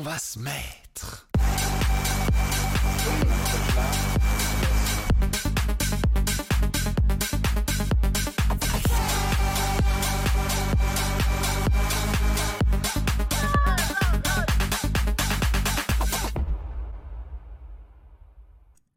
va 0.00 0.16
se 0.18 0.38
mettre. 0.38 1.28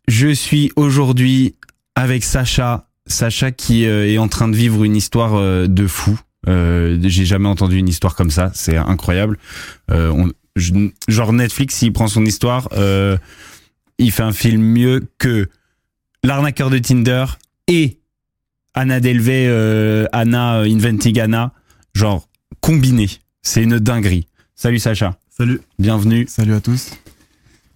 Je 0.08 0.30
suis 0.30 0.72
aujourd'hui 0.78 1.56
avec 1.96 2.24
Sacha. 2.24 2.88
Sacha 3.08 3.52
qui 3.52 3.86
euh, 3.86 4.08
est 4.08 4.18
en 4.18 4.30
train 4.30 4.48
de 4.48 4.56
vivre 4.56 4.84
une 4.86 4.96
histoire 4.96 5.36
euh, 5.36 5.68
de 5.68 5.88
fou. 5.88 6.18
Euh, 6.48 6.98
J'ai 7.04 7.26
jamais 7.26 7.50
entendu 7.50 7.78
une 7.78 7.90
histoire 7.90 8.16
comme 8.16 8.32
ça. 8.32 8.52
C'est 8.54 8.78
incroyable. 8.78 9.38
Je- 10.56 10.74
genre 11.08 11.34
Netflix, 11.34 11.76
s'il 11.76 11.94
prend 11.94 12.08
son 12.08 12.26
histoire, 12.26 12.70
euh, 12.74 13.18
il 13.98 14.12
fait 14.12 14.24
un 14.24 14.32
film 14.34 14.62
mieux 14.62 15.08
que 15.18 15.50
l'arnaqueur 16.24 16.70
de 16.70 16.78
Tinder 16.78 17.26
et 17.68 18.00
Anna 18.74 19.00
Delvey, 19.00 19.46
euh, 19.48 20.06
Anna 20.12 20.58
euh, 20.60 20.66
Inventing 20.66 21.20
Anna. 21.20 21.54
Genre 21.94 22.28
combiné. 22.60 23.08
C'est 23.42 23.64
une 23.64 23.80
dinguerie. 23.80 24.28
Salut 24.56 24.80
Sacha. 24.80 25.18
Salut, 25.30 25.62
Bienvenue. 25.80 26.26
salut 26.28 26.54
à 26.54 26.60
tous. 26.62 26.92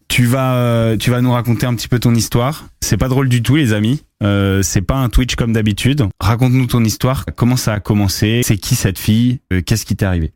Tu 0.09 0.25
vas, 0.25 0.55
euh, 0.55 0.97
tu 0.97 1.11
vas 1.11 1.22
nous 1.22 1.31
raconter 1.31 1.66
un 1.67 1.75
petit 1.75 1.88
peu 1.88 2.00
ton 2.00 2.16
histoire. 2.16 2.67
C'est 2.81 2.97
pas 2.97 3.07
drôle 3.09 3.30
du 3.30 3.44
tout, 3.44 3.55
les 3.55 3.73
amis. 3.73 4.02
Euh, 4.23 4.63
c'est 4.63 4.81
pas 4.81 4.95
un 4.97 5.07
Twitch 5.09 5.35
comme 5.35 5.53
d'habitude. 5.53 6.03
Raconte-nous 6.19 6.66
ton 6.66 6.83
histoire. 6.83 7.25
Comment 7.35 7.55
ça 7.57 7.73
a 7.73 7.80
commencé? 7.80 8.41
C'est 8.44 8.57
qui 8.57 8.75
cette 8.75 8.97
fille? 8.97 9.39
Euh, 9.53 9.61
Qu'est-ce 9.61 9.85
qui 9.85 9.95
t'est 9.95 10.05
arrivé? 10.05 10.31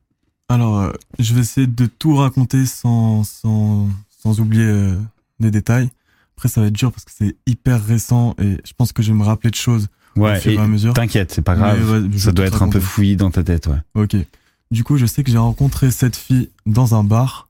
Alors, 0.54 0.80
euh, 0.80 0.92
je 1.20 1.34
vais 1.34 1.42
essayer 1.42 1.68
de 1.68 1.86
tout 1.86 2.16
raconter 2.16 2.66
sans, 2.66 3.24
sans, 3.24 3.88
sans 4.22 4.40
oublier 4.40 4.64
euh, 4.66 4.96
des 5.40 5.52
détails. 5.52 5.90
Après, 6.38 6.48
ça 6.50 6.62
va 6.62 6.68
être 6.68 6.74
dur 6.74 6.92
parce 6.92 7.06
que 7.06 7.12
c'est 7.16 7.36
hyper 7.48 7.84
récent 7.84 8.36
et 8.40 8.58
je 8.64 8.74
pense 8.78 8.92
que 8.94 9.02
je 9.02 9.12
vais 9.12 9.18
me 9.18 9.24
rappeler 9.24 9.50
de 9.50 9.56
choses 9.56 9.88
Ouais. 10.16 10.38
au 10.38 10.42
fur 10.42 10.52
et 10.52 10.56
et 10.56 10.60
à 10.60 10.68
mesure. 10.68 10.94
T'inquiète, 10.94 11.32
c'est 11.32 11.42
pas 11.42 11.56
grave. 11.56 11.80
Mais 11.80 11.92
ouais, 11.92 12.08
je 12.14 12.18
ça 12.20 12.32
doit 12.32 12.46
être 12.46 12.62
un 12.62 12.70
peu 12.70 12.80
fouillis 12.80 13.16
dans 13.16 13.32
ta 13.32 13.44
tête, 13.44 13.66
ouais. 13.68 13.78
Ok. 13.96 14.16
Du 14.70 14.84
coup, 14.84 14.98
je 14.98 15.08
sais 15.08 15.24
que 15.24 15.32
j'ai 15.32 15.40
rencontré 15.40 15.90
cette 15.90 16.16
fille 16.16 16.50
dans 16.68 16.94
un 16.94 17.04
bar 17.04 17.50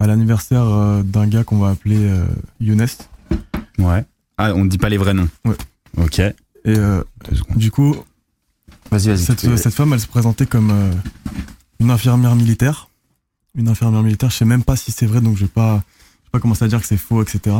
à 0.00 0.08
l'anniversaire 0.08 0.64
euh, 0.64 1.02
d'un 1.04 1.28
gars 1.28 1.44
qu'on 1.44 1.58
va 1.58 1.70
appeler 1.70 1.98
euh, 2.00 2.24
Younes. 2.60 2.86
Ouais. 3.78 4.04
Ah, 4.36 4.52
on 4.54 4.64
dit 4.64 4.78
pas 4.78 4.88
les 4.88 4.96
vrais 4.98 5.14
noms. 5.14 5.28
Ouais. 5.44 5.54
Ok. 5.96 6.18
Et 6.18 6.34
euh, 6.66 7.04
du 7.54 7.70
coup, 7.70 7.94
Vas-y, 8.90 9.06
vas-y. 9.08 9.18
cette, 9.18 9.56
cette 9.56 9.74
femme, 9.74 9.92
elle 9.92 10.00
se 10.00 10.08
présentait 10.08 10.46
comme 10.46 10.70
euh, 10.72 10.90
une 11.82 11.90
infirmière 11.90 12.34
militaire. 12.36 12.88
Une 13.54 13.68
infirmière 13.68 14.02
militaire, 14.02 14.30
je 14.30 14.36
sais 14.36 14.44
même 14.46 14.62
pas 14.64 14.76
si 14.76 14.92
c'est 14.92 15.04
vrai, 15.06 15.20
donc 15.20 15.36
je 15.36 15.42
vais 15.42 15.50
pas, 15.50 15.76
je 15.76 16.26
vais 16.28 16.30
pas 16.32 16.40
commencer 16.40 16.64
à 16.64 16.68
dire 16.68 16.80
que 16.80 16.86
c'est 16.86 16.96
faux, 16.96 17.22
etc. 17.22 17.54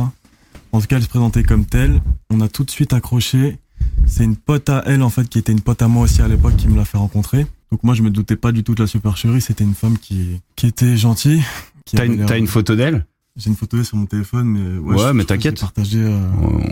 En 0.71 0.81
tout 0.81 0.87
cas, 0.87 0.95
elle 0.97 1.03
se 1.03 1.07
présentait 1.09 1.43
comme 1.43 1.65
telle. 1.65 2.01
On 2.31 2.41
a 2.41 2.47
tout 2.47 2.63
de 2.63 2.71
suite 2.71 2.93
accroché. 2.93 3.59
C'est 4.07 4.23
une 4.23 4.35
pote 4.37 4.69
à 4.69 4.81
elle, 4.87 5.03
en 5.03 5.09
fait, 5.09 5.27
qui 5.29 5.37
était 5.37 5.51
une 5.51 5.61
pote 5.61 5.81
à 5.81 5.87
moi 5.87 6.03
aussi 6.03 6.21
à 6.21 6.27
l'époque, 6.27 6.55
qui 6.55 6.67
me 6.67 6.75
l'a 6.75 6.85
fait 6.85 6.97
rencontrer. 6.97 7.45
Donc 7.71 7.83
moi, 7.83 7.93
je 7.93 8.01
me 8.01 8.09
doutais 8.09 8.35
pas 8.35 8.51
du 8.51 8.63
tout 8.63 8.73
de 8.75 8.81
la 8.81 8.87
supercherie. 8.87 9.41
C'était 9.41 9.63
une 9.63 9.75
femme 9.75 9.97
qui, 9.97 10.39
qui 10.55 10.65
était 10.67 10.95
gentille. 10.97 11.43
T'as 11.91 12.05
une, 12.05 12.25
une 12.37 12.47
photo 12.47 12.75
d'elle? 12.75 13.05
J'ai 13.35 13.49
une 13.49 13.55
photo 13.55 13.77
d'elle 13.77 13.85
sur 13.85 13.97
mon 13.97 14.05
téléphone, 14.05 14.47
mais 14.47 14.77
ouais, 14.79 14.95
Ouais, 14.95 15.07
je- 15.09 15.13
mais 15.13 15.25
t'inquiète. 15.25 15.63
euh, 15.95 16.21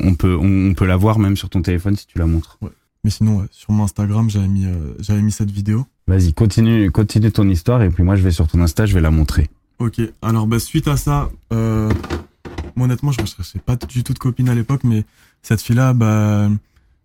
On 0.04 0.16
peut, 0.16 0.36
on, 0.40 0.74
peut 0.74 0.86
la 0.86 0.96
voir 0.98 1.20
même 1.20 1.36
sur 1.38 1.50
ton 1.50 1.62
téléphone 1.62 1.96
si 1.96 2.08
tu 2.08 2.18
la 2.18 2.26
montres. 2.26 2.58
Mais 3.04 3.10
sinon, 3.10 3.38
ouais, 3.40 3.46
sur 3.52 3.72
mon 3.72 3.84
Instagram, 3.84 4.30
j'avais 4.30 4.48
mis, 4.48 4.66
euh, 4.66 4.94
j'avais 5.00 5.22
mis 5.22 5.32
cette 5.32 5.52
vidéo. 5.52 5.86
Vas-y, 6.08 6.34
continue, 6.34 6.92
continue 6.92 7.32
ton 7.32 7.48
histoire 7.48 7.82
et 7.84 7.90
puis 7.90 8.04
moi 8.04 8.16
je 8.16 8.24
vais 8.24 8.32
sur 8.32 8.48
ton 8.48 8.62
Insta, 8.62 8.86
je 8.86 8.94
vais 8.94 9.02
la 9.02 9.12
montrer. 9.12 9.50
Ok, 9.80 10.02
alors 10.22 10.48
bah, 10.48 10.60
suite 10.60 10.88
à 10.88 10.98
ça, 10.98 11.30
euh, 11.54 11.92
moi, 12.76 12.86
honnêtement, 12.86 13.12
je 13.12 13.22
ne 13.22 13.26
cherchais 13.26 13.60
pas 13.60 13.76
du 13.76 14.04
tout 14.04 14.14
de 14.14 14.20
copine 14.20 14.50
à 14.50 14.56
l'époque, 14.56 14.84
mais 14.84 15.04
cette 15.42 15.62
fille-là, 15.62 15.94
bah, 15.94 16.50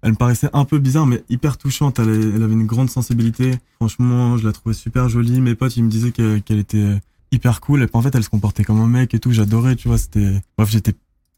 elle 0.03 0.11
me 0.11 0.17
paraissait 0.17 0.51
un 0.53 0.65
peu 0.65 0.79
bizarre, 0.79 1.07
mais 1.07 1.23
hyper 1.29 1.59
touchante. 1.59 1.99
Elle, 1.99 2.43
avait 2.43 2.53
une 2.53 2.67
grande 2.67 2.91
sensibilité. 2.91 3.59
Franchement, 3.77 4.37
je 4.37 4.47
la 4.47 4.53
trouvais 4.53 4.75
super 4.75 5.09
jolie. 5.09 5.41
Mes 5.41 5.55
potes, 5.55 5.77
ils 5.77 5.85
me 5.85 5.91
disaient 5.91 6.13
que- 6.13 6.39
qu'elle 6.39 6.59
était 6.59 7.01
hyper 7.33 7.61
cool. 7.61 7.83
Et 7.83 7.87
puis, 7.87 7.97
en 7.97 8.03
fait, 8.03 8.15
elle 8.15 8.25
se 8.25 8.31
comportait 8.31 8.65
comme 8.65 8.81
un 8.81 8.87
mec 8.87 9.15
et 9.15 9.19
tout. 9.19 9.33
J'adorais, 9.33 9.77
tu 9.77 9.89
vois. 9.89 9.99
C'était, 9.99 10.41
bref, 10.57 10.71
j'étais 10.71 10.95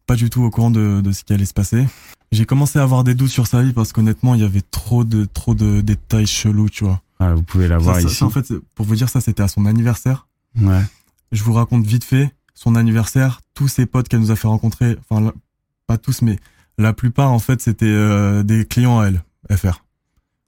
pas 0.07 0.17
du 0.17 0.31
tout 0.31 0.43
au 0.43 0.51
courant 0.51 0.71
de, 0.71 1.01
de 1.01 1.13
ce 1.13 1.25
qui 1.25 1.33
allait 1.33 1.45
se 1.45 1.55
passer. 1.55 1.87
J'ai 2.31 2.45
commencé 2.45 2.79
à 2.79 2.83
avoir 2.83 3.05
des 3.05 3.15
doutes 3.15 3.31
sur 3.31 3.47
sa 3.47 3.63
vie 3.63 3.73
parce 3.73 3.93
qu'honnêtement, 3.93 4.35
il 4.35 4.43
y 4.43 4.45
avait 4.45 4.63
trop 4.71 5.05
de, 5.05 5.25
trop 5.25 5.55
de 5.55 5.81
détails 5.81 6.27
chelous, 6.27 6.69
tu 6.69 6.85
vois. 6.85 7.01
Ah, 7.19 7.35
vous 7.35 7.43
pouvez 7.43 7.69
la 7.69 7.79
voir 7.79 7.97
Ça, 7.97 8.03
ici. 8.03 8.15
ça, 8.15 8.27
en 8.27 8.31
fait, 8.31 8.53
pour 8.75 8.87
vous 8.87 8.95
dire 8.97 9.09
ça, 9.09 9.21
c'était 9.21 9.43
à 9.43 9.49
son 9.49 9.67
anniversaire. 9.67 10.29
Ouais. 10.61 10.83
Je 11.33 11.43
vous 11.43 11.53
raconte 11.53 11.85
vite 11.87 12.05
fait 12.05 12.33
son 12.55 12.75
anniversaire, 12.77 13.41
tous 13.55 13.69
ses 13.69 13.87
potes 13.87 14.09
qu'elle 14.09 14.21
nous 14.21 14.31
a 14.31 14.37
fait 14.37 14.49
rencontrer, 14.49 14.97
enfin 15.09 15.33
pas 15.87 15.99
tous, 15.99 16.23
mais 16.23 16.39
la 16.77 16.93
plupart 16.93 17.31
en 17.31 17.39
fait 17.39 17.61
c'était 17.61 17.87
euh, 17.87 18.43
des 18.43 18.65
clients 18.65 18.99
à 19.01 19.07
elle, 19.09 19.23
FR. 19.57 19.85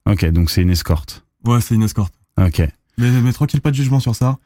Ok, 0.05 0.25
donc 0.31 0.49
c'est 0.49 0.61
une 0.61 0.71
escorte. 0.71 1.25
Ouais, 1.45 1.61
c'est 1.61 1.75
une 1.75 1.83
escorte. 1.83 2.13
Ok. 2.37 2.61
Mais, 2.97 3.11
mais 3.21 3.31
tranquille, 3.31 3.61
pas 3.61 3.71
de 3.71 3.75
jugement 3.75 3.99
sur 3.99 4.15
ça. 4.15 4.37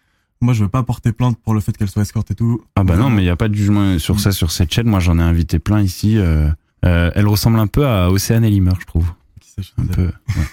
Moi, 0.41 0.53
je 0.53 0.63
veux 0.63 0.69
pas 0.69 0.83
porter 0.83 1.11
plainte 1.13 1.39
pour 1.41 1.53
le 1.53 1.59
fait 1.61 1.75
qu'elle 1.77 1.89
soit 1.89 2.01
escorte 2.03 2.29
et 2.31 2.35
tout. 2.35 2.61
Ah 2.75 2.83
bah 2.83 2.93
non, 2.95 3.01
Vraiment. 3.03 3.15
mais 3.15 3.21
il 3.23 3.25
n'y 3.25 3.31
a 3.31 3.35
pas 3.37 3.47
de 3.47 3.55
jugement 3.55 3.97
sur 3.99 4.19
ça 4.19 4.31
sur 4.31 4.51
cette 4.51 4.71
chaîne. 4.73 4.87
Moi, 4.87 4.99
j'en 4.99 5.17
ai 5.17 5.21
invité 5.23 5.57
plein 5.59 5.81
ici. 5.81 6.17
euh, 6.17 6.49
euh, 6.83 7.09
elle 7.15 7.27
ressemble 7.27 7.57
un 7.59 7.67
peu 7.67 7.87
à 7.87 8.11
Océane 8.11 8.43
Ellimer, 8.43 8.73
je 8.79 8.85
trouve. 8.85 9.11
Qui 9.39 9.73
Un 9.77 9.85
peu. 9.87 10.03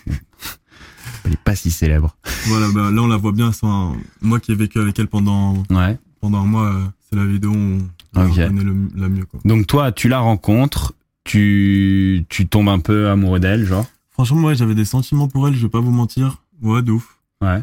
ouais. 0.07 0.15
Elle 1.25 1.33
est 1.35 1.43
pas 1.43 1.55
si 1.55 1.71
célèbre. 1.71 2.17
Voilà, 2.47 2.69
bah, 2.75 2.91
là 2.91 3.03
on 3.03 3.07
la 3.07 3.17
voit 3.17 3.33
bien. 3.33 3.51
Moi 4.23 4.41
qui 4.41 4.53
ai 4.53 4.55
vécu 4.55 4.81
avec 4.81 4.99
elle 4.99 5.09
pendant 5.09 5.63
Ouais. 5.71 5.99
pendant 6.21 6.41
un 6.43 6.47
mois, 6.47 6.73
euh, 6.73 6.85
c'est 7.09 7.17
la 7.17 7.25
vidéo 7.27 7.51
où 7.51 7.55
on, 7.55 7.79
on 8.15 8.31
Ok. 8.31 8.37
la 8.37 8.45
reconnaît 8.49 8.65
le, 8.65 8.75
la 8.97 9.09
mieux 9.09 9.25
quoi. 9.25 9.41
Donc 9.45 9.67
toi, 9.67 9.93
tu 9.93 10.09
la 10.09 10.19
rencontres, 10.21 10.95
tu, 11.25 12.25
tu 12.29 12.47
tombes 12.47 12.69
un 12.69 12.79
peu 12.81 13.09
amoureux 13.09 13.41
d'elle, 13.41 13.65
genre? 13.65 13.87
Franchement, 14.11 14.43
ouais, 14.49 14.55
j'avais 14.55 14.75
des 14.75 14.85
sentiments 14.85 15.29
pour 15.29 15.49
elle. 15.49 15.55
Je 15.55 15.63
vais 15.63 15.69
pas 15.71 15.81
vous 15.81 15.91
mentir. 15.93 16.43
Ouais, 16.61 16.83
de 16.83 16.93
ouf. 16.93 17.19
Ouais. 17.41 17.63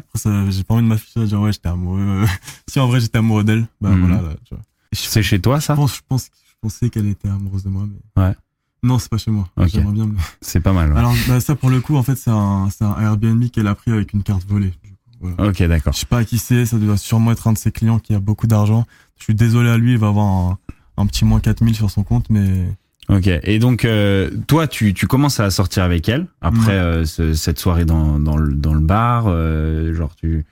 J'ai 0.50 0.64
pas 0.64 0.74
envie 0.74 0.82
de 0.82 0.88
m'afficher 0.88 1.20
à 1.20 1.24
dire 1.26 1.40
ouais, 1.40 1.52
j'étais 1.52 1.68
amoureux. 1.68 2.24
si 2.68 2.78
en 2.80 2.86
vrai 2.88 3.00
j'étais 3.00 3.18
amoureux 3.18 3.44
d'elle, 3.44 3.66
bah 3.80 3.90
Mhm. 3.90 4.06
voilà. 4.08 4.22
C'est 4.92 5.22
chez 5.22 5.40
toi, 5.40 5.58
Je 5.60 5.64
ça? 5.66 5.74
pense, 5.76 5.96
je 5.96 6.00
pense, 6.08 6.24
je 6.48 6.54
pensais 6.60 6.90
qu'elle 6.90 7.06
était 7.06 7.28
amoureuse 7.28 7.62
de 7.64 7.68
moi, 7.70 7.84
mais. 7.86 8.22
Ouais. 8.22 8.34
Non, 8.82 8.98
c'est 8.98 9.10
pas 9.10 9.18
chez 9.18 9.30
moi. 9.30 9.48
Ok. 9.56 9.68
J'aimerais 9.68 9.92
bien. 9.92 10.06
mais- 10.06 10.18
C'est 10.40 10.60
pas 10.60 10.72
mal. 10.72 10.92
ouais. 10.92 10.98
Alors, 10.98 11.14
bah, 11.28 11.40
ça, 11.40 11.54
pour 11.54 11.68
le 11.70 11.80
coup, 11.80 11.96
en 11.96 12.02
fait, 12.02 12.16
c'est 12.16 12.30
un, 12.30 12.68
Airbnb 13.00 13.44
qu'elle 13.50 13.66
a 13.66 13.74
pris 13.74 13.90
avec 13.92 14.12
une 14.12 14.22
carte 14.22 14.46
volée. 14.48 14.72
voilà. 15.20 15.48
Ok, 15.50 15.62
d'accord. 15.64 15.92
Je 15.92 15.98
sais 15.98 16.06
pas 16.06 16.18
à 16.18 16.24
qui 16.24 16.38
c'est, 16.38 16.64
ça 16.64 16.78
doit 16.78 16.96
sûrement 16.96 17.32
être 17.32 17.46
un 17.46 17.52
de 17.52 17.58
ses 17.58 17.70
clients 17.72 17.98
qui 17.98 18.14
a 18.14 18.20
beaucoup 18.20 18.46
d'argent. 18.46 18.86
Je 19.18 19.24
suis 19.24 19.34
désolé 19.34 19.68
à 19.68 19.76
lui, 19.76 19.92
il 19.92 19.98
va 19.98 20.08
avoir 20.08 20.26
un, 20.26 20.58
un 20.96 21.06
petit 21.06 21.24
moins 21.26 21.40
4000 21.40 21.74
sur 21.74 21.90
son 21.90 22.02
compte, 22.04 22.30
mais 22.30 22.68
Ok. 23.10 23.26
Et 23.42 23.58
donc, 23.58 23.84
euh, 23.84 24.30
toi, 24.46 24.66
tu, 24.68 24.94
tu 24.94 25.06
commences 25.08 25.40
à 25.40 25.50
sortir 25.50 25.82
avec 25.82 26.08
elle 26.08 26.26
après 26.40 26.68
Ouais. 26.68 26.72
euh, 26.72 27.04
ce- 27.04 27.34
cette 27.34 27.58
soirée 27.58 27.84
dans, 27.84 28.18
dans, 28.20 28.36
le, 28.36 28.54
dans 28.54 28.72
le 28.72 28.80
bar. 28.80 29.24
euh, 29.26 29.92
genre, 29.94 30.14
tu, 30.16 30.44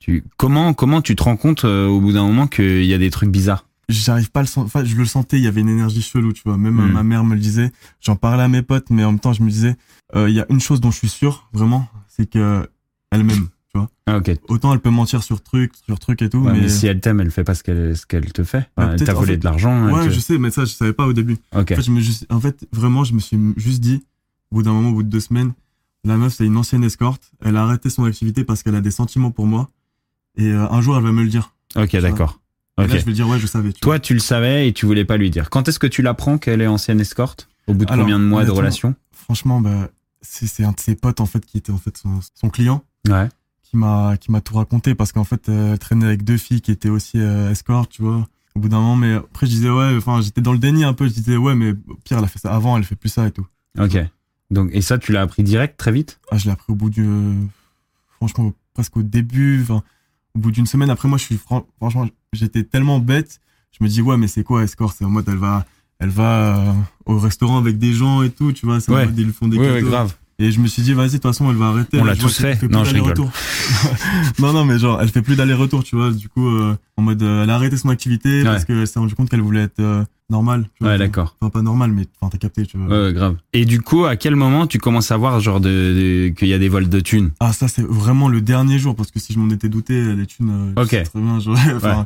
tu, 0.00 0.24
comment, 0.36 0.74
comment 0.74 1.00
tu 1.02 1.14
te 1.16 1.22
rends 1.22 1.36
compte 1.36 1.64
au 1.64 2.00
bout 2.00 2.12
d'un 2.12 2.24
moment 2.24 2.46
qu'il 2.48 2.84
y 2.84 2.92
a 2.94 2.98
des 2.98 3.10
trucs 3.10 3.30
bizarres? 3.30 3.64
J'arrive 3.90 4.30
pas 4.30 4.40
à 4.40 4.42
le 4.42 4.46
sentir. 4.48 4.66
Enfin, 4.66 4.84
je 4.84 4.96
le 4.96 5.04
sentais, 5.04 5.38
il 5.38 5.44
y 5.44 5.46
avait 5.46 5.60
une 5.60 5.68
énergie 5.68 6.02
chelou, 6.02 6.32
tu 6.32 6.42
vois. 6.44 6.56
Même 6.56 6.74
Hmm. 6.74 6.92
ma 6.92 7.02
mère 7.02 7.24
me 7.24 7.34
le 7.34 7.40
disait. 7.40 7.70
J'en 8.00 8.16
parlais 8.16 8.42
à 8.42 8.48
mes 8.48 8.62
potes, 8.62 8.90
mais 8.90 9.04
en 9.04 9.12
même 9.12 9.20
temps, 9.20 9.32
je 9.32 9.42
me 9.42 9.50
disais, 9.50 9.76
euh, 10.16 10.28
il 10.28 10.34
y 10.34 10.40
a 10.40 10.46
une 10.50 10.60
chose 10.60 10.80
dont 10.80 10.90
je 10.90 10.96
suis 10.98 11.08
sûr, 11.08 11.48
vraiment, 11.52 11.88
c'est 12.08 12.28
que 12.28 12.68
elle 13.10 13.24
m'aime, 13.24 13.48
tu 13.72 13.78
vois. 13.78 13.90
Ah, 14.06 14.16
ok. 14.18 14.30
Autant 14.48 14.72
elle 14.72 14.80
peut 14.80 14.90
mentir 14.90 15.22
sur 15.22 15.42
truc, 15.42 15.72
sur 15.84 15.98
truc 15.98 16.22
et 16.22 16.28
tout, 16.30 16.38
Ouais, 16.38 16.52
mais... 16.52 16.60
mais. 16.62 16.68
si 16.68 16.86
elle 16.86 17.00
t'aime, 17.00 17.20
elle 17.20 17.30
fait 17.30 17.44
pas 17.44 17.54
ce 17.54 17.62
qu'elle 17.62 17.96
ce 17.96 18.06
qu'elle 18.06 18.32
te 18.32 18.44
fait. 18.44 18.68
Bah, 18.76 18.90
elle 18.92 19.04
t'a 19.04 19.12
en 19.14 19.18
volé 19.20 19.32
fait- 19.32 19.38
de 19.38 19.44
l'argent. 19.44 19.90
Ouais, 19.92 20.06
te- 20.06 20.12
je 20.12 20.20
sais, 20.20 20.38
mais 20.38 20.50
ça, 20.50 20.64
je 20.64 20.72
savais 20.72 20.92
pas 20.92 21.06
au 21.06 21.12
début. 21.12 21.38
Ok. 21.54 21.72
En 21.72 21.76
fait, 21.76 21.82
je 21.82 21.90
me 21.90 22.00
juste, 22.00 22.26
en 22.30 22.40
fait, 22.40 22.66
vraiment, 22.72 23.04
je 23.04 23.14
me 23.14 23.18
suis 23.20 23.38
juste 23.56 23.80
dit, 23.80 24.04
au 24.50 24.56
bout 24.56 24.62
d'un 24.62 24.72
moment, 24.72 24.90
au 24.90 24.94
bout 24.94 25.02
de 25.02 25.08
deux 25.08 25.20
semaines, 25.20 25.52
la 26.04 26.16
meuf, 26.16 26.34
c'est 26.34 26.46
une 26.46 26.56
ancienne 26.56 26.82
escorte. 26.84 27.30
Elle 27.44 27.56
a 27.56 27.62
arrêté 27.64 27.90
son 27.90 28.04
activité 28.04 28.42
parce 28.44 28.62
qu'elle 28.62 28.74
a 28.74 28.80
des 28.80 28.90
sentiments 28.90 29.30
pour 29.30 29.46
moi. 29.46 29.68
Et 30.36 30.46
euh, 30.46 30.66
un 30.70 30.80
jour, 30.80 30.96
elle 30.96 31.02
va 31.02 31.12
me 31.12 31.22
le 31.22 31.28
dire. 31.28 31.52
Ok, 31.76 31.94
d'accord. 31.96 32.40
Et 32.80 32.84
Ok. 32.84 32.92
là, 32.92 32.98
je 32.98 33.04
vais 33.04 33.12
dire, 33.12 33.28
ouais, 33.28 33.38
je 33.38 33.46
savais. 33.46 33.72
tu 33.72 33.80
Toi, 33.80 33.98
tu 33.98 34.14
le 34.14 34.20
savais 34.20 34.68
et 34.68 34.72
tu 34.72 34.86
voulais 34.86 35.04
pas 35.04 35.16
lui 35.16 35.30
dire. 35.30 35.50
Quand 35.50 35.68
est-ce 35.68 35.78
que 35.78 35.86
tu 35.86 36.02
l'apprends 36.02 36.38
qu'elle 36.38 36.60
est 36.60 36.66
ancienne 36.66 37.00
escorte 37.00 37.48
Au 37.66 37.74
bout 37.74 37.84
de 37.84 37.92
Alors, 37.92 38.04
combien 38.04 38.18
de 38.18 38.24
mois 38.24 38.44
de 38.44 38.50
relation? 38.50 38.94
Franchement, 39.12 39.60
bah, 39.60 39.88
c'est 40.22 40.64
un 40.64 40.72
de 40.72 40.80
ses 40.80 40.94
potes, 40.96 41.20
en 41.20 41.26
fait, 41.26 41.44
qui 41.46 41.58
était 41.58 41.72
en 41.72 41.78
fait 41.78 41.96
son, 41.96 42.20
son 42.34 42.50
client, 42.50 42.82
Ouais. 43.08 43.28
qui 43.62 43.76
m'a 43.76 44.16
qui 44.18 44.30
m'a 44.32 44.40
tout 44.40 44.54
raconté 44.56 44.94
parce 44.94 45.12
qu'en 45.12 45.24
fait 45.24 45.48
euh, 45.48 45.72
elle 45.72 45.78
traînait 45.78 46.04
avec 46.06 46.24
deux 46.24 46.36
filles 46.36 46.60
qui 46.60 46.70
étaient 46.72 46.88
aussi 46.90 47.18
euh, 47.20 47.50
escorts, 47.50 47.88
tu 47.88 48.02
vois. 48.02 48.26
Au 48.56 48.60
bout 48.60 48.68
d'un 48.68 48.78
moment, 48.80 48.96
mais 48.96 49.14
après 49.14 49.46
je 49.46 49.52
disais 49.52 49.70
ouais, 49.70 49.94
enfin 49.96 50.20
j'étais 50.20 50.40
dans 50.40 50.52
le 50.52 50.58
déni 50.58 50.82
un 50.84 50.92
peu. 50.92 51.06
Je 51.08 51.12
disais 51.14 51.36
ouais, 51.36 51.54
mais 51.54 51.72
pire 52.04 52.18
elle 52.18 52.24
a 52.24 52.26
fait 52.28 52.40
ça 52.40 52.52
avant, 52.52 52.76
elle 52.76 52.84
fait 52.84 52.96
plus 52.96 53.08
ça 53.08 53.26
et 53.26 53.30
tout. 53.30 53.46
Ok. 53.78 53.96
Donc, 54.50 54.70
et 54.72 54.82
ça, 54.82 54.98
tu 54.98 55.12
l'as 55.12 55.22
appris 55.22 55.44
direct, 55.44 55.76
très 55.78 55.92
vite? 55.92 56.18
Ah, 56.32 56.36
je 56.36 56.46
l'ai 56.46 56.50
appris 56.50 56.72
au 56.72 56.74
bout 56.74 56.90
du, 56.90 57.06
franchement 58.16 58.52
presque 58.74 58.96
au 58.96 59.02
début, 59.02 59.60
enfin 59.62 59.82
au 60.34 60.38
bout 60.38 60.50
d'une 60.50 60.66
semaine. 60.66 60.90
Après 60.90 61.08
moi, 61.08 61.18
je 61.18 61.24
suis 61.24 61.36
fran- 61.36 61.66
franchement, 61.78 62.06
j'étais 62.32 62.62
tellement 62.64 62.98
bête. 62.98 63.40
Je 63.78 63.84
me 63.84 63.88
dis 63.88 64.02
ouais, 64.02 64.16
mais 64.16 64.28
c'est 64.28 64.42
quoi 64.44 64.62
escort? 64.62 64.92
C'est 64.92 65.04
en 65.04 65.10
mode 65.10 65.28
elle 65.28 65.36
va 65.38 65.64
elle 65.98 66.08
va 66.08 66.56
euh, 66.70 66.72
au 67.06 67.18
restaurant 67.18 67.58
avec 67.58 67.78
des 67.78 67.92
gens 67.92 68.22
et 68.22 68.30
tout, 68.30 68.52
tu 68.52 68.64
vois. 68.66 68.80
C'est 68.80 68.90
en 68.90 68.94
Ouais. 68.94 69.04
mode, 69.06 69.18
ils 69.18 69.26
lui 69.26 69.32
font 69.32 69.48
des 69.48 69.58
Ouais, 69.58 69.70
ouais, 69.70 69.82
grave. 69.82 70.14
Et 70.42 70.50
je 70.52 70.58
me 70.58 70.66
suis 70.66 70.80
dit, 70.82 70.94
vas-y, 70.94 71.06
de 71.08 71.12
toute 71.12 71.22
façon, 71.24 71.50
elle 71.50 71.56
va 71.56 71.66
arrêter. 71.66 72.00
On 72.00 72.04
l'a 72.04 72.16
tous 72.16 72.40
fait. 72.40 72.62
Non, 72.70 72.82
je 72.84 72.94
rigole. 72.94 73.14
non, 74.38 74.52
non, 74.54 74.64
mais 74.64 74.78
genre, 74.78 74.98
elle 75.00 75.08
fait 75.10 75.22
plus 75.22 75.36
d'aller-retour, 75.36 75.84
tu 75.84 75.96
vois. 75.96 76.10
Du 76.12 76.28
coup, 76.30 76.48
euh, 76.48 76.76
en 76.96 77.02
mode, 77.02 77.22
euh, 77.22 77.44
elle 77.44 77.50
a 77.50 77.54
arrêté 77.54 77.76
son 77.76 77.90
activité 77.90 78.42
parce 78.42 78.64
qu'elle 78.64 78.86
s'est 78.86 78.98
rendue 78.98 79.14
compte 79.14 79.28
qu'elle 79.28 79.42
voulait 79.42 79.64
être 79.64 79.80
euh, 79.80 80.02
normale. 80.30 80.64
tu 80.78 80.84
vois. 80.84 80.92
Ouais, 80.92 80.98
d'accord. 80.98 81.36
Enfin, 81.40 81.50
pas 81.50 81.60
normale, 81.62 81.92
mais 81.92 82.06
enfin, 82.20 82.30
t'as 82.30 82.38
capté, 82.38 82.64
tu 82.64 82.78
vois. 82.78 82.86
Ouais, 82.86 83.06
ouais, 83.08 83.12
grave. 83.12 83.36
Et 83.52 83.64
du 83.66 83.80
coup, 83.82 84.06
à 84.06 84.16
quel 84.16 84.34
moment 84.34 84.66
tu 84.66 84.78
commences 84.78 85.10
à 85.10 85.16
voir 85.18 85.40
genre 85.40 85.60
de, 85.60 85.68
de- 85.68 86.28
qu'il 86.34 86.48
y 86.48 86.54
a 86.54 86.58
des 86.58 86.68
vols 86.70 86.88
de 86.88 87.00
thunes? 87.00 87.32
Ah, 87.40 87.52
ça, 87.52 87.68
c'est 87.68 87.82
vraiment 87.86 88.28
le 88.28 88.40
dernier 88.40 88.78
jour 88.78 88.96
parce 88.96 89.10
que 89.10 89.20
si 89.20 89.32
je 89.34 89.38
m'en 89.38 89.50
étais 89.50 89.68
douté, 89.68 90.14
les 90.14 90.26
thunes, 90.26 90.72
Ok. 90.76 90.88
très 90.88 91.04
bien, 91.16 91.38
j'aurais- 91.38 91.72
enfin, 91.76 91.98
Ouais. 92.00 92.04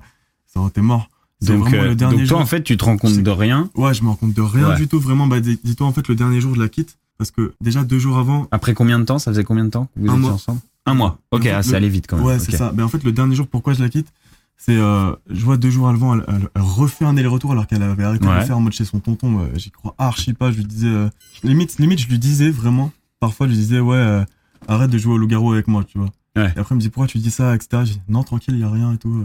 ça 0.53 0.61
aurait 0.61 0.71
été 0.71 0.81
mort. 0.81 1.09
Donc, 1.43 1.71
le 1.71 1.95
dernier 1.95 2.17
donc 2.17 2.27
toi, 2.27 2.39
jour. 2.39 2.41
en 2.41 2.47
fait, 2.47 2.63
tu 2.63 2.77
te 2.77 2.85
rends 2.85 2.97
compte 2.97 3.19
de 3.23 3.31
rien? 3.31 3.69
Ouais, 3.77 3.93
je 3.95 4.03
me 4.03 4.09
rends 4.09 4.17
compte 4.17 4.33
de 4.35 4.41
rien 4.43 4.71
Ouais. 4.71 4.77
du 4.77 4.89
tout, 4.89 4.99
vraiment. 4.99 5.27
Bah, 5.27 5.41
dis- 5.41 5.61
dis-toi, 5.63 5.87
en 5.87 5.93
fait, 5.93 6.09
le 6.09 6.15
dernier 6.15 6.41
jour, 6.41 6.55
je 6.55 6.61
la 6.61 6.69
quitte 6.69 6.97
parce 7.19 7.31
que 7.31 7.55
déjà 7.61 7.85
deux 7.85 7.99
jours 7.99 8.19
avant, 8.19 8.49
Après 8.51 8.75
combien 8.75 8.99
de 8.99 9.05
temps? 9.05 9.19
Ça 9.19 9.31
faisait 9.31 9.45
combien 9.45 9.65
de 9.65 9.71
temps 9.71 9.87
que 9.95 10.01
vous 10.01 10.07
Un 10.09 10.13
étiez 10.13 10.21
mois. 10.23 10.33
ensemble? 10.33 10.61
Un 10.87 10.95
mois. 10.95 11.19
Ok, 11.31 11.41
En 11.41 11.43
fait, 11.45 11.51
ah, 11.51 11.57
le- 11.59 11.63
c'est 11.63 11.77
allé 11.77 11.89
vite 11.89 12.07
quand 12.09 12.17
même. 12.17 12.27
Ouais, 12.27 12.39
c'est 12.39 12.53
ça. 12.57 12.73
Mais 12.77 12.83
en 12.83 12.89
fait, 12.89 13.03
le 13.05 13.13
dernier 13.13 13.35
jour, 13.37 13.47
pourquoi 13.47 13.73
je 13.75 13.83
la 13.83 13.89
quitte 13.89 14.13
C'est, 14.57 14.77
euh, 14.77 15.13
je 15.31 15.45
vois 15.45 15.57
deux 15.57 15.71
jours 15.71 15.89
avant, 15.89 16.15
elle, 16.15 16.25
elle- 16.29 16.49
elle 16.55 16.63
refait 16.63 17.05
un 17.05 17.17
aller-retour 17.17 17.53
alors 17.53 17.67
qu'elle 17.67 17.83
avait 17.83 18.05
arrêté 18.05 18.25
de 18.27 18.31
le 18.33 18.41
faire 18.43 18.57
en 18.57 18.61
mode 18.61 18.73
chez 18.73 18.85
son 18.85 19.01
tonton. 19.01 19.41
euh, 19.41 19.47
J'y 19.57 19.71
crois 19.71 19.95
archi 19.99 20.33
pas. 20.35 20.53
Je 20.53 20.59
lui 20.59 20.65
disais, 20.65 20.87
euh, 20.89 21.09
limite, 21.43 21.79
limite, 21.79 21.99
je 22.01 22.09
lui 22.09 22.19
disais 22.19 22.51
vraiment. 22.51 22.93
Parfois, 23.21 23.47
je 23.47 23.53
lui 23.53 23.59
disais, 23.59 23.81
ouais, 23.81 23.97
euh, 23.97 24.25
arrête 24.69 24.91
de 24.91 24.99
jouer 24.99 25.15
au 25.15 25.19
loup-garou 25.19 25.53
avec 25.53 25.67
moi, 25.69 25.83
tu 25.85 25.99
vois. 25.99 26.11
Ouais. 26.37 26.53
Et 26.55 26.59
après, 26.59 26.75
il 26.75 26.77
me 26.77 26.81
dit, 26.81 26.89
pourquoi 26.91 27.07
tu 27.09 27.19
dis 27.19 27.31
ça, 27.31 27.55
etc. 27.55 27.83
J'ai 27.85 27.95
dit, 27.95 28.01
non, 28.09 28.23
tranquille, 28.23 28.55
il 28.55 28.61
y 28.61 28.65
a 28.65 28.71
rien 28.71 28.93
et 28.93 28.99
tout. 28.99 29.25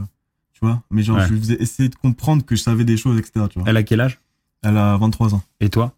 tu 0.54 0.66
vois. 0.66 0.82
Mais 0.92 1.04
genre, 1.04 1.18
Ouais. 1.18 1.26
je 1.28 1.34
lui 1.34 1.40
faisais 1.40 1.56
essayer 1.62 1.88
de 1.90 1.96
comprendre 1.96 2.44
que 2.46 2.56
je 2.56 2.62
savais 2.62 2.84
des 2.84 2.98
choses, 2.98 3.18
etc. 3.18 3.46
Tu 3.50 3.60
vois. 3.60 3.70
Elle 3.70 3.78
a 3.78 3.84
quel 3.84 4.02
âge? 4.02 4.20
Elle 4.62 4.78
a 4.78 4.98
23 4.98 5.34
ans. 5.36 5.42
Et 5.62 5.70
toi? 5.70 5.94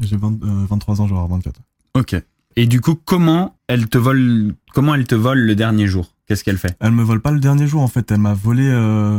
J'ai 0.00 0.16
20, 0.16 0.42
euh, 0.42 0.66
23 0.68 1.00
ans, 1.00 1.04
avoir 1.04 1.28
24. 1.28 1.60
Ok. 1.94 2.16
Et 2.56 2.66
du 2.66 2.80
coup, 2.80 2.94
comment 2.94 3.56
elle 3.68 3.88
te 3.88 3.98
vole 3.98 4.54
Comment 4.74 4.94
elle 4.94 5.06
te 5.06 5.14
vole 5.14 5.38
le 5.40 5.54
dernier 5.54 5.86
jour? 5.86 6.12
Qu'est-ce 6.26 6.42
qu'elle 6.44 6.58
fait? 6.58 6.76
Elle 6.80 6.92
me 6.92 7.02
vole 7.02 7.20
pas 7.20 7.30
le 7.30 7.40
dernier 7.40 7.66
jour, 7.66 7.82
en 7.82 7.88
fait. 7.88 8.10
Elle 8.10 8.18
m'a 8.20 8.34
volé 8.34 8.66
euh, 8.66 9.18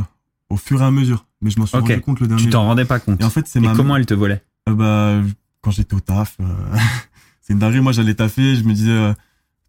au 0.49 0.57
fur 0.57 0.81
et 0.81 0.85
à 0.85 0.91
mesure. 0.91 1.25
Mais 1.41 1.49
je 1.49 1.59
m'en 1.59 1.65
suis 1.65 1.77
Ok. 1.77 1.87
rendu 1.89 2.01
compte 2.01 2.19
le 2.19 2.27
dernier 2.27 2.43
Tu 2.43 2.49
t'en 2.49 2.61
jour. 2.61 2.67
rendais 2.69 2.85
pas 2.85 2.99
compte. 2.99 3.21
Et 3.21 3.23
en 3.23 3.29
fait, 3.29 3.47
c'est 3.47 3.59
ma 3.59 3.75
comment 3.75 3.95
elle 3.95 4.05
te 4.05 4.13
volait? 4.13 4.41
Euh, 4.69 4.73
bah, 4.73 5.21
quand 5.61 5.71
j'étais 5.71 5.93
au 5.95 5.99
taf, 5.99 6.37
euh, 6.39 6.45
c'est 7.41 7.53
une 7.53 7.59
dinguerie. 7.59 7.81
Moi, 7.81 7.91
j'allais 7.91 8.15
taffer, 8.15 8.55
je 8.55 8.63
me 8.63 8.73
disais, 8.73 9.13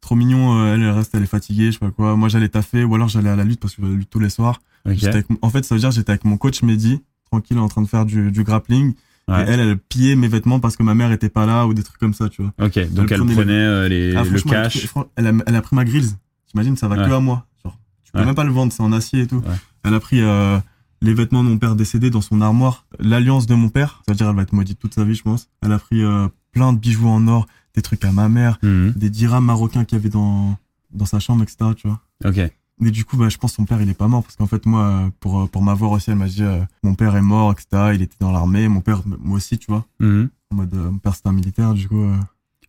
trop 0.01 0.15
mignon, 0.17 0.67
elle, 0.67 0.83
elle 0.83 0.91
reste, 0.91 1.15
elle 1.15 1.23
est 1.23 1.27
fatiguée, 1.27 1.67
je 1.67 1.73
sais 1.73 1.79
pas 1.79 1.91
quoi. 1.91 2.17
Moi, 2.17 2.29
j'allais 2.29 2.49
taffer, 2.49 2.85
ou 2.85 2.95
alors 2.95 3.09
j'allais 3.09 3.29
à 3.31 3.37
la 3.37 3.45
lutte 3.45 3.61
parce 3.61 3.75
que 3.75 3.83
je 3.83 3.87
la 3.89 3.95
lutte 3.97 4.11
tous 4.11 4.21
les 4.21 4.31
soirs. 4.31 4.61
Ok. 4.87 4.95
J'étais 4.95 5.09
avec- 5.09 5.27
en 5.43 5.51
fait, 5.51 5.65
ça 5.65 5.75
veut 5.75 5.81
dire 5.81 5.91
que 5.91 5.95
j'étais 5.95 6.11
avec 6.11 6.25
mon 6.25 6.37
coach 6.39 6.63
Mehdi, 6.63 7.03
tranquille, 7.31 7.59
en 7.59 7.69
train 7.69 7.83
de 7.83 7.89
faire 7.89 8.07
du, 8.07 8.31
du 8.33 8.43
grappling. 8.45 8.95
Ouais. 9.29 9.45
Et 9.47 9.51
elle, 9.51 9.61
elle 9.61 9.79
pillait 9.79 10.17
mes 10.17 10.29
vêtements 10.29 10.59
parce 10.61 10.77
que 10.77 10.83
ma 10.83 10.95
mère 10.95 11.13
était 11.13 11.29
pas 11.29 11.45
là, 11.47 11.67
ou 11.67 11.75
des 11.75 11.83
trucs 11.83 11.99
comme 12.01 12.15
ça, 12.15 12.29
tu 12.29 12.43
vois. 12.43 12.53
Ok, 12.61 12.79
donc 12.93 13.13
elle 13.13 13.19
prenait 13.21 13.35
prenait 13.35 13.53
les- 13.53 13.59
euh, 13.59 13.89
les, 13.89 14.17
Ah, 14.17 14.23
le 14.25 14.35
elle- 14.37 14.43
cash. 14.43 14.87
Elle 15.17 15.27
a, 15.27 15.33
elle 15.47 15.57
a 15.57 15.63
pris 15.63 15.77
ma 15.77 15.85
grilse. 15.85 16.17
T'imagines, 16.47 16.77
ça 16.77 16.89
va 16.89 16.97
Ouais. 17.03 17.07
que 17.09 17.13
à 17.15 17.21
moi. 17.21 17.47
Genre, 17.63 17.79
tu 18.05 18.13
peux 18.13 18.19
Ouais. 18.21 18.25
même 18.25 18.35
pas 18.35 18.45
le 18.45 18.51
vendre, 18.53 18.73
c'est 18.73 18.83
en 18.83 18.93
acier 18.93 19.21
et 19.23 19.27
tout. 19.27 19.37
Ouais. 19.37 19.55
Elle 19.85 19.93
a 19.95 20.01
pris 20.01 20.23
euh, 20.23 20.59
les 21.03 21.13
vêtements 21.15 21.45
de 21.45 21.49
mon 21.51 21.59
père 21.59 21.77
décédé 21.77 22.09
dans 22.11 22.23
son 22.23 22.41
armoire, 22.41 22.87
l'alliance 22.99 23.47
de 23.47 23.55
mon 23.55 23.69
père. 23.69 24.03
Ça 24.07 24.13
veut 24.13 24.17
dire 24.17 24.29
elle 24.29 24.35
va 24.37 24.43
être 24.43 24.53
maudite 24.55 24.79
toute 24.79 24.95
sa 24.95 25.05
vie, 25.05 25.15
je 25.15 25.23
pense. 25.23 25.49
Elle 25.63 25.73
a 25.73 25.79
pris 25.79 26.03
euh, 26.03 26.27
plein 26.53 26.73
de 26.73 26.79
bijoux 26.79 27.07
en 27.09 27.29
or, 27.29 27.47
des 27.75 27.83
trucs 27.83 28.05
à 28.05 28.13
ma 28.13 28.29
mère, 28.31 28.59
Mhm. 28.63 28.93
des 28.97 29.11
dirhams 29.11 29.45
marocains 29.45 29.85
qu'il 29.85 29.99
y 29.99 30.01
avait 30.01 30.09
dans 30.11 30.57
dans 30.91 31.05
sa 31.05 31.21
chambre, 31.21 31.43
etc. 31.43 31.71
Tu 31.77 31.87
vois. 31.87 32.01
Ok. 32.25 32.51
Mais 32.81 32.91
du 32.91 33.05
coup, 33.05 33.17
bah, 33.17 33.29
je 33.29 33.37
pense 33.39 33.53
que 33.53 33.57
son 33.57 33.65
père, 33.65 33.81
il 33.83 33.89
est 33.89 33.95
pas 33.95 34.09
mort 34.09 34.23
parce 34.23 34.37
qu'en 34.37 34.47
fait, 34.47 34.65
moi, 34.67 35.11
pour 35.21 35.41
euh, 35.43 35.47
pour 35.47 35.63
m'avoir 35.63 35.91
aussi, 35.93 36.11
elle 36.11 36.17
m'a 36.17 36.27
dit, 36.29 36.43
euh, 36.43 36.61
mon 36.83 36.95
père 36.95 37.17
est 37.17 37.23
mort, 37.23 37.53
etc. 37.53 37.93
Il 37.95 38.03
était 38.03 38.17
dans 38.21 38.33
l'armée, 38.33 38.69
mon 38.69 38.81
père, 38.81 39.03
moi 39.07 39.37
aussi, 39.37 39.59
tu 39.59 39.67
vois. 39.69 39.85
Mhm. 40.01 40.31
En 40.51 40.55
mode, 40.57 40.75
euh, 40.75 40.91
mon 40.91 40.99
père 40.99 41.15
c'était 41.15 41.29
un 41.29 41.33
militaire, 41.33 41.75
du 41.75 41.89
coup. 41.89 42.01
euh, 42.03 42.17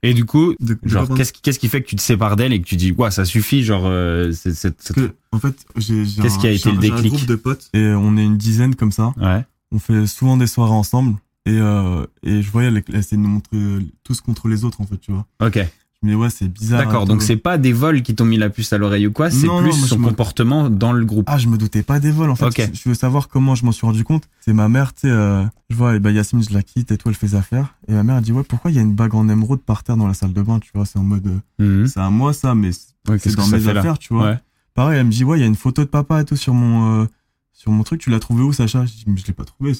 Et 0.01 0.13
du 0.13 0.25
coup, 0.25 0.53
de- 0.59 0.77
genre, 0.83 1.07
qu'est-ce 1.13 1.33
qui, 1.33 1.41
qu'est-ce 1.41 1.59
qui 1.59 1.67
fait 1.69 1.81
que 1.81 1.87
tu 1.87 1.95
te 1.95 2.01
sépares 2.01 2.35
d'elle 2.37 2.53
et 2.53 2.61
que 2.61 2.65
tu 2.65 2.75
dis, 2.77 2.91
ouais, 2.93 3.11
ça 3.11 3.25
suffit, 3.25 3.63
genre, 3.63 3.83
euh, 3.85 4.31
c'est, 4.31 4.53
que, 4.93 5.13
en 5.31 5.39
fait, 5.39 5.65
j'ai, 5.75 6.05
j'ai 6.05 6.21
Qu'est-ce 6.21 6.37
un- 6.37 6.39
qui 6.41 6.47
a 6.47 6.51
été 6.51 6.71
le 6.71 6.81
j'ai 6.81 6.91
un 6.91 6.95
déclic 6.95 7.13
groupe 7.13 7.25
de 7.27 7.35
potes 7.35 7.69
et 7.73 7.85
on 7.93 8.15
est 8.17 8.23
une 8.23 8.37
dizaine 8.37 8.75
comme 8.75 8.91
ça. 8.91 9.13
Ouais. 9.17 9.45
On 9.71 9.79
fait 9.79 10.07
souvent 10.07 10.37
des 10.37 10.47
soirées 10.47 10.71
ensemble 10.71 11.17
et 11.45 11.51
euh, 11.59 12.05
et 12.23 12.41
je 12.41 12.49
voyais 12.49 12.69
elle, 12.69 12.83
elle 12.87 12.95
essayait 12.95 13.17
de 13.17 13.21
nous 13.27 13.29
montrer 13.29 13.57
tous 14.03 14.19
contre 14.21 14.47
les 14.47 14.63
autres 14.65 14.81
en 14.81 14.85
fait, 14.85 14.97
tu 14.97 15.11
vois. 15.11 15.25
Ok. 15.45 15.59
Dis 16.01 16.15
ouais, 16.15 16.29
c'est 16.29 16.47
bizarre. 16.47 16.85
D'accord. 16.85 17.05
Donc 17.05 17.21
c'est 17.21 17.35
pas 17.35 17.57
des 17.57 17.73
vols 17.73 18.01
qui 18.03 18.15
t'ont 18.15 18.23
mis 18.23 18.37
la 18.37 18.49
puce 18.49 18.71
à 18.71 18.77
l'oreille 18.77 19.05
ou 19.07 19.11
quoi, 19.11 19.29
c'est 19.29 19.49
plus 19.57 19.73
son 19.73 19.99
me- 19.99 20.05
comportement 20.07 20.69
dans 20.69 20.93
le 20.93 21.03
groupe. 21.03 21.25
Ah, 21.27 21.37
je 21.37 21.49
me 21.49 21.57
doutais 21.57 21.83
pas 21.83 21.99
des 21.99 22.09
vols 22.11 22.29
en 22.29 22.35
fait. 22.37 22.45
Ok. 22.45 22.69
Je 22.73 22.87
veux 22.87 22.95
savoir 22.95 23.27
comment 23.27 23.53
je 23.53 23.65
m'en 23.65 23.73
suis 23.73 23.85
rendu 23.85 24.05
compte. 24.05 24.23
C'est 24.39 24.53
ma 24.53 24.69
mère, 24.69 24.93
tu 24.93 25.01
sais, 25.01 25.09
euh, 25.09 25.43
je 25.69 25.75
vois, 25.75 25.95
et 25.97 25.99
bah, 25.99 26.11
Yasmine, 26.11 26.41
je 26.41 26.53
la 26.53 26.63
quitte 26.63 26.91
et 26.93 26.97
tout, 26.97 27.09
elle 27.09 27.15
fait 27.15 27.27
ses 27.27 27.35
affaires. 27.35 27.75
Et 27.89 27.93
ma 27.93 28.03
mère, 28.03 28.15
elle 28.15 28.23
dit, 28.23 28.31
ouais, 28.31 28.43
pourquoi 28.43 28.71
il 28.71 28.75
y 28.75 28.79
a 28.79 28.81
une 28.81 28.95
bague 28.95 29.13
en 29.13 29.27
émeraude 29.27 29.61
par 29.61 29.83
terre 29.83 29.97
dans 29.97 30.07
la 30.07 30.13
salle 30.13 30.31
de 30.31 30.41
bain, 30.41 30.59
tu 30.59 30.71
vois, 30.73 30.85
c'est 30.85 30.99
en 30.99 31.03
mode, 31.03 31.27
euh, 31.59 31.81
Mhm. 31.81 31.87
c'est 31.87 31.99
à 31.99 32.09
moi 32.09 32.31
ça, 32.31 32.55
mais 32.55 32.71
c'est 32.71 32.87
Ouais, 33.09 33.19
que 33.19 33.29
dans 33.35 33.47
mes 33.47 33.67
affaires, 33.67 33.97
tu 33.99 34.13
vois? 34.13 34.23
Ouais. 34.31 34.37
Pareil, 34.75 34.99
elle 34.99 35.05
me 35.07 35.11
dit, 35.11 35.25
ouais, 35.25 35.37
il 35.37 35.41
y 35.41 35.43
a 35.43 35.47
une 35.47 35.55
photo 35.55 35.81
de 35.81 35.89
papa 35.89 36.21
et 36.21 36.23
tout 36.25 36.37
sur 36.37 36.53
mon, 36.53 37.01
euh, 37.01 37.05
sur 37.51 37.71
mon 37.73 37.83
truc, 37.83 37.99
tu 37.99 38.09
l'as 38.09 38.19
trouvé 38.19 38.41
où, 38.43 38.53
Sacha? 38.53 38.85
Je 38.85 38.93
dis, 38.93 39.03
mais 39.07 39.17
je 39.17 39.27
l'ai 39.27 39.33
pas 39.33 39.43
trouvé, 39.43 39.73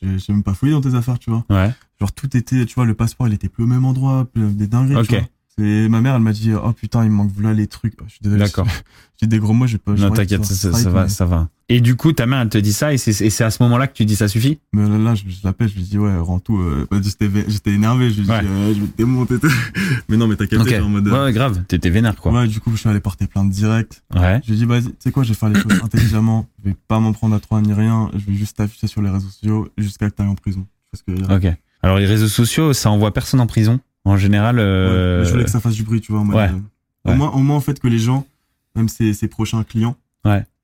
j'ai 0.00 0.32
même 0.32 0.42
pas 0.42 0.54
fouillé 0.54 0.72
dans 0.72 0.80
tes 0.80 0.94
affaires, 0.94 1.18
tu 1.18 1.28
vois? 1.30 1.44
Ouais. 1.50 1.70
Genre, 2.00 2.12
tout 2.12 2.34
était, 2.34 2.64
tu 2.64 2.74
vois, 2.76 2.86
le 2.86 2.94
passeport, 2.94 3.28
il 3.28 3.34
était 3.34 3.50
plus 3.50 3.64
au 3.64 3.66
même 3.66 3.84
endroit, 3.84 4.26
des 4.34 4.66
dingueries, 4.66 4.96
Ok. 4.96 5.06
tu 5.08 5.14
vois? 5.16 5.24
Et 5.58 5.88
ma 5.88 6.02
mère, 6.02 6.14
elle 6.14 6.20
m'a 6.22 6.32
dit, 6.32 6.52
oh 6.52 6.72
putain, 6.72 7.02
il 7.04 7.10
me 7.10 7.16
manque 7.16 7.32
là 7.40 7.54
les 7.54 7.66
trucs. 7.66 7.94
Je 8.06 8.10
suis 8.12 8.20
désolé. 8.22 8.42
D'accord. 8.44 8.66
Dis 9.22 9.26
des 9.26 9.38
gros 9.38 9.54
mots, 9.54 9.66
je 9.66 9.78
peux. 9.78 9.94
Non, 9.94 10.10
t'inquiète, 10.10 10.44
ça, 10.44 10.68
va, 10.90 11.08
ça 11.08 11.24
va. 11.24 11.48
Et 11.70 11.80
du 11.80 11.96
coup, 11.96 12.12
ta 12.12 12.26
mère, 12.26 12.40
elle 12.42 12.50
te 12.50 12.58
dit 12.58 12.74
ça 12.74 12.92
et 12.92 12.98
c'est, 12.98 13.40
à 13.42 13.50
ce 13.50 13.62
moment-là 13.62 13.86
que 13.86 13.94
tu 13.94 14.04
dis 14.04 14.14
ça 14.14 14.28
suffit? 14.28 14.58
Mais 14.74 14.86
là, 14.86 14.98
là, 14.98 15.14
je, 15.14 15.22
je 15.26 15.38
l'appelle, 15.42 15.70
je 15.70 15.74
lui 15.76 15.84
dis, 15.84 15.96
ouais, 15.98 16.14
rends 16.18 16.38
tout. 16.38 16.58
Euh, 16.58 16.86
j'étais, 17.02 17.26
vé- 17.26 17.46
j'étais 17.48 17.70
énervé, 17.72 18.10
je 18.10 18.16
lui 18.18 18.24
dis, 18.24 18.30
Ouais. 18.30 18.42
euh, 18.44 18.74
je 18.74 18.80
vais 18.82 18.86
te 18.86 18.96
démonter 18.98 19.38
tout. 19.38 19.50
mais 20.10 20.18
non, 20.18 20.26
mais 20.28 20.36
t'as 20.36 20.46
capté, 20.46 20.68
Ok. 20.74 20.76
genre, 20.76 20.86
en 20.86 20.90
mode. 20.90 21.08
Ouais, 21.08 21.14
euh, 21.14 21.24
ouais, 21.24 21.32
grave. 21.32 21.62
T'étais 21.66 21.88
vénère, 21.88 22.16
quoi. 22.16 22.30
ouais, 22.32 22.46
du 22.46 22.60
coup, 22.60 22.70
je 22.72 22.76
suis 22.76 22.88
allé 22.90 23.00
porter 23.00 23.26
plainte 23.26 23.48
direct. 23.48 24.04
Ouais. 24.14 24.38
Je 24.44 24.48
lui 24.48 24.56
ai 24.56 24.58
dit, 24.58 24.64
vas-y, 24.66 24.82
tu 24.82 24.92
sais 24.98 25.10
quoi, 25.10 25.22
je 25.22 25.30
vais 25.30 25.34
faire 25.34 25.48
les 25.48 25.58
choses 25.58 25.72
intelligemment. 25.82 26.46
Je 26.62 26.68
vais 26.68 26.76
pas 26.86 27.00
m'en 27.00 27.14
prendre 27.14 27.34
à 27.34 27.40
toi 27.40 27.62
ni 27.62 27.72
rien. 27.72 28.10
Je 28.14 28.30
vais 28.30 28.36
juste 28.36 28.58
t'afficher 28.58 28.86
sur 28.86 29.00
les 29.00 29.08
réseaux 29.08 29.28
sociaux 29.30 29.66
jusqu'à 29.78 30.10
que 30.10 30.14
t'ailles 30.14 30.26
en 30.28 30.34
prison. 30.34 30.66
Parce 30.92 31.02
que, 31.02 31.12
ouais, 31.12 31.34
Ok. 31.50 31.56
Alors 31.82 31.98
les 31.98 32.06
réseaux 32.06 32.28
sociaux, 32.28 32.74
ça 32.74 32.90
envoie 32.90 33.12
personne 33.14 33.40
en 33.40 33.46
prison? 33.46 33.80
En 34.06 34.16
général. 34.16 34.58
euh, 34.58 35.18
mais 35.20 35.24
je 35.26 35.30
voulais 35.32 35.44
que 35.44 35.50
ça 35.50 35.60
fasse 35.60 35.74
du 35.74 35.82
bruit, 35.82 36.00
tu 36.00 36.12
vois. 36.12 36.20
en 36.22 36.28
ouais. 36.30 36.48
euh. 36.48 37.12
Au 37.12 37.14
moins, 37.14 37.30
au 37.32 37.38
moins, 37.38 37.56
en 37.56 37.60
fait, 37.60 37.78
que 37.80 37.88
les 37.88 37.98
gens, 37.98 38.26
même 38.74 38.88
ses, 38.88 39.12
ses 39.12 39.28
prochains 39.28 39.62
clients, 39.64 39.96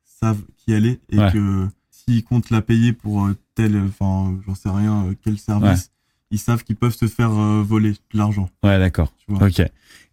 savent 0.05 0.41
qui 0.57 0.73
elle 0.73 0.87
est 0.87 1.01
et 1.11 1.17
que 1.33 1.67
s'ils 1.91 2.23
comptent 2.25 2.51
la 2.51 2.63
payer 2.63 2.93
pour 2.93 3.27
euh, 3.27 3.37
tel, 3.55 3.77
enfin, 3.89 4.39
j'en 4.47 4.55
sais 4.55 4.69
rien, 4.71 5.07
quel 5.25 5.39
service, 5.39 5.91
ils 6.31 6.39
savent 6.39 6.63
qu'ils 6.65 6.77
peuvent 6.77 6.95
se 6.95 7.07
faire 7.07 7.31
voler 7.31 7.91
de 7.93 7.99
l'argent, 8.19 8.49
Ouais, 8.63 8.79
d'accord. 8.79 9.13
tu 9.19 9.33
vois. 9.35 9.47
Ok. 9.49 9.61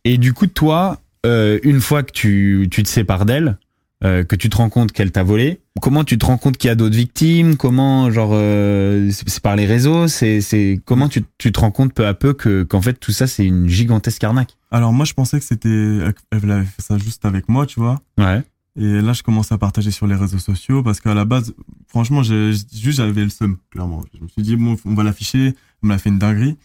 Et 0.06 0.18
du 0.18 0.34
coup, 0.34 0.48
toi, 0.48 1.00
euh, 1.26 1.60
une 1.64 1.80
fois 1.82 2.04
que 2.04 2.12
tu, 2.12 2.68
tu 2.72 2.84
te 2.84 2.90
sépares 2.90 3.26
d'elle, 3.26 3.58
euh, 4.04 4.24
que 4.24 4.36
tu 4.36 4.50
te 4.50 4.58
rends 4.58 4.70
compte 4.70 4.92
qu'elle 4.92 5.12
t'a 5.12 5.24
volé, 5.24 5.60
comment 5.82 6.04
tu 6.04 6.18
te 6.18 6.26
rends 6.26 6.38
compte 6.38 6.58
qu'il 6.58 6.68
y 6.68 6.72
a 6.72 6.76
d'autres 6.76 6.96
victimes? 6.96 7.58
Comment, 7.58 8.12
genre, 8.12 8.32
euh, 8.34 9.10
c'est 9.12 9.42
par 9.42 9.56
les 9.56 9.66
réseaux? 9.66 10.08
C'est, 10.08 10.42
c'est 10.42 10.80
comment 10.86 11.10
tu, 11.10 11.24
tu 11.38 11.52
te 11.52 11.60
rends 11.60 11.72
compte 11.72 11.94
peu 11.94 12.08
à 12.08 12.14
peu 12.14 12.34
que 12.34 12.64
qu'en 12.64 12.82
fait 12.82 12.94
tout 12.94 13.12
ça 13.12 13.28
c'est 13.28 13.46
une 13.46 13.68
gigantesque 13.68 14.24
arnaque? 14.24 14.56
Alors 14.72 14.94
moi, 14.94 15.06
je 15.06 15.14
pensais 15.14 15.40
que 15.40 15.46
c'était, 15.46 16.00
elle 16.32 16.52
avait 16.52 16.66
fait 16.66 16.82
ça 16.82 16.98
juste 16.98 17.26
avec 17.26 17.50
moi, 17.50 17.66
tu 17.66 17.80
vois. 17.80 18.02
Ouais. 18.18 18.44
Et 18.80 19.02
là, 19.02 19.14
je 19.14 19.24
commence 19.24 19.52
à 19.52 19.58
partager 19.58 19.92
sur 19.92 20.08
les 20.08 20.16
réseaux 20.16 20.38
sociaux 20.38 20.84
parce 20.84 21.02
qu'à 21.02 21.14
la 21.14 21.26
base, 21.26 21.54
franchement, 21.88 22.24
j'ai, 22.24 22.52
juste 22.52 22.98
j'avais 22.98 23.24
le 23.24 23.30
seum, 23.30 23.58
clairement. 23.72 24.04
Je 24.14 24.24
me 24.24 24.28
suis 24.28 24.44
dit, 24.44 24.56
bon, 24.56 24.78
on 24.86 24.94
va 24.94 25.04
l'afficher. 25.04 25.56
On 25.84 25.88
m'a 25.88 25.98
fait 25.98 26.10
une 26.10 26.20
dinguerie. 26.20 26.56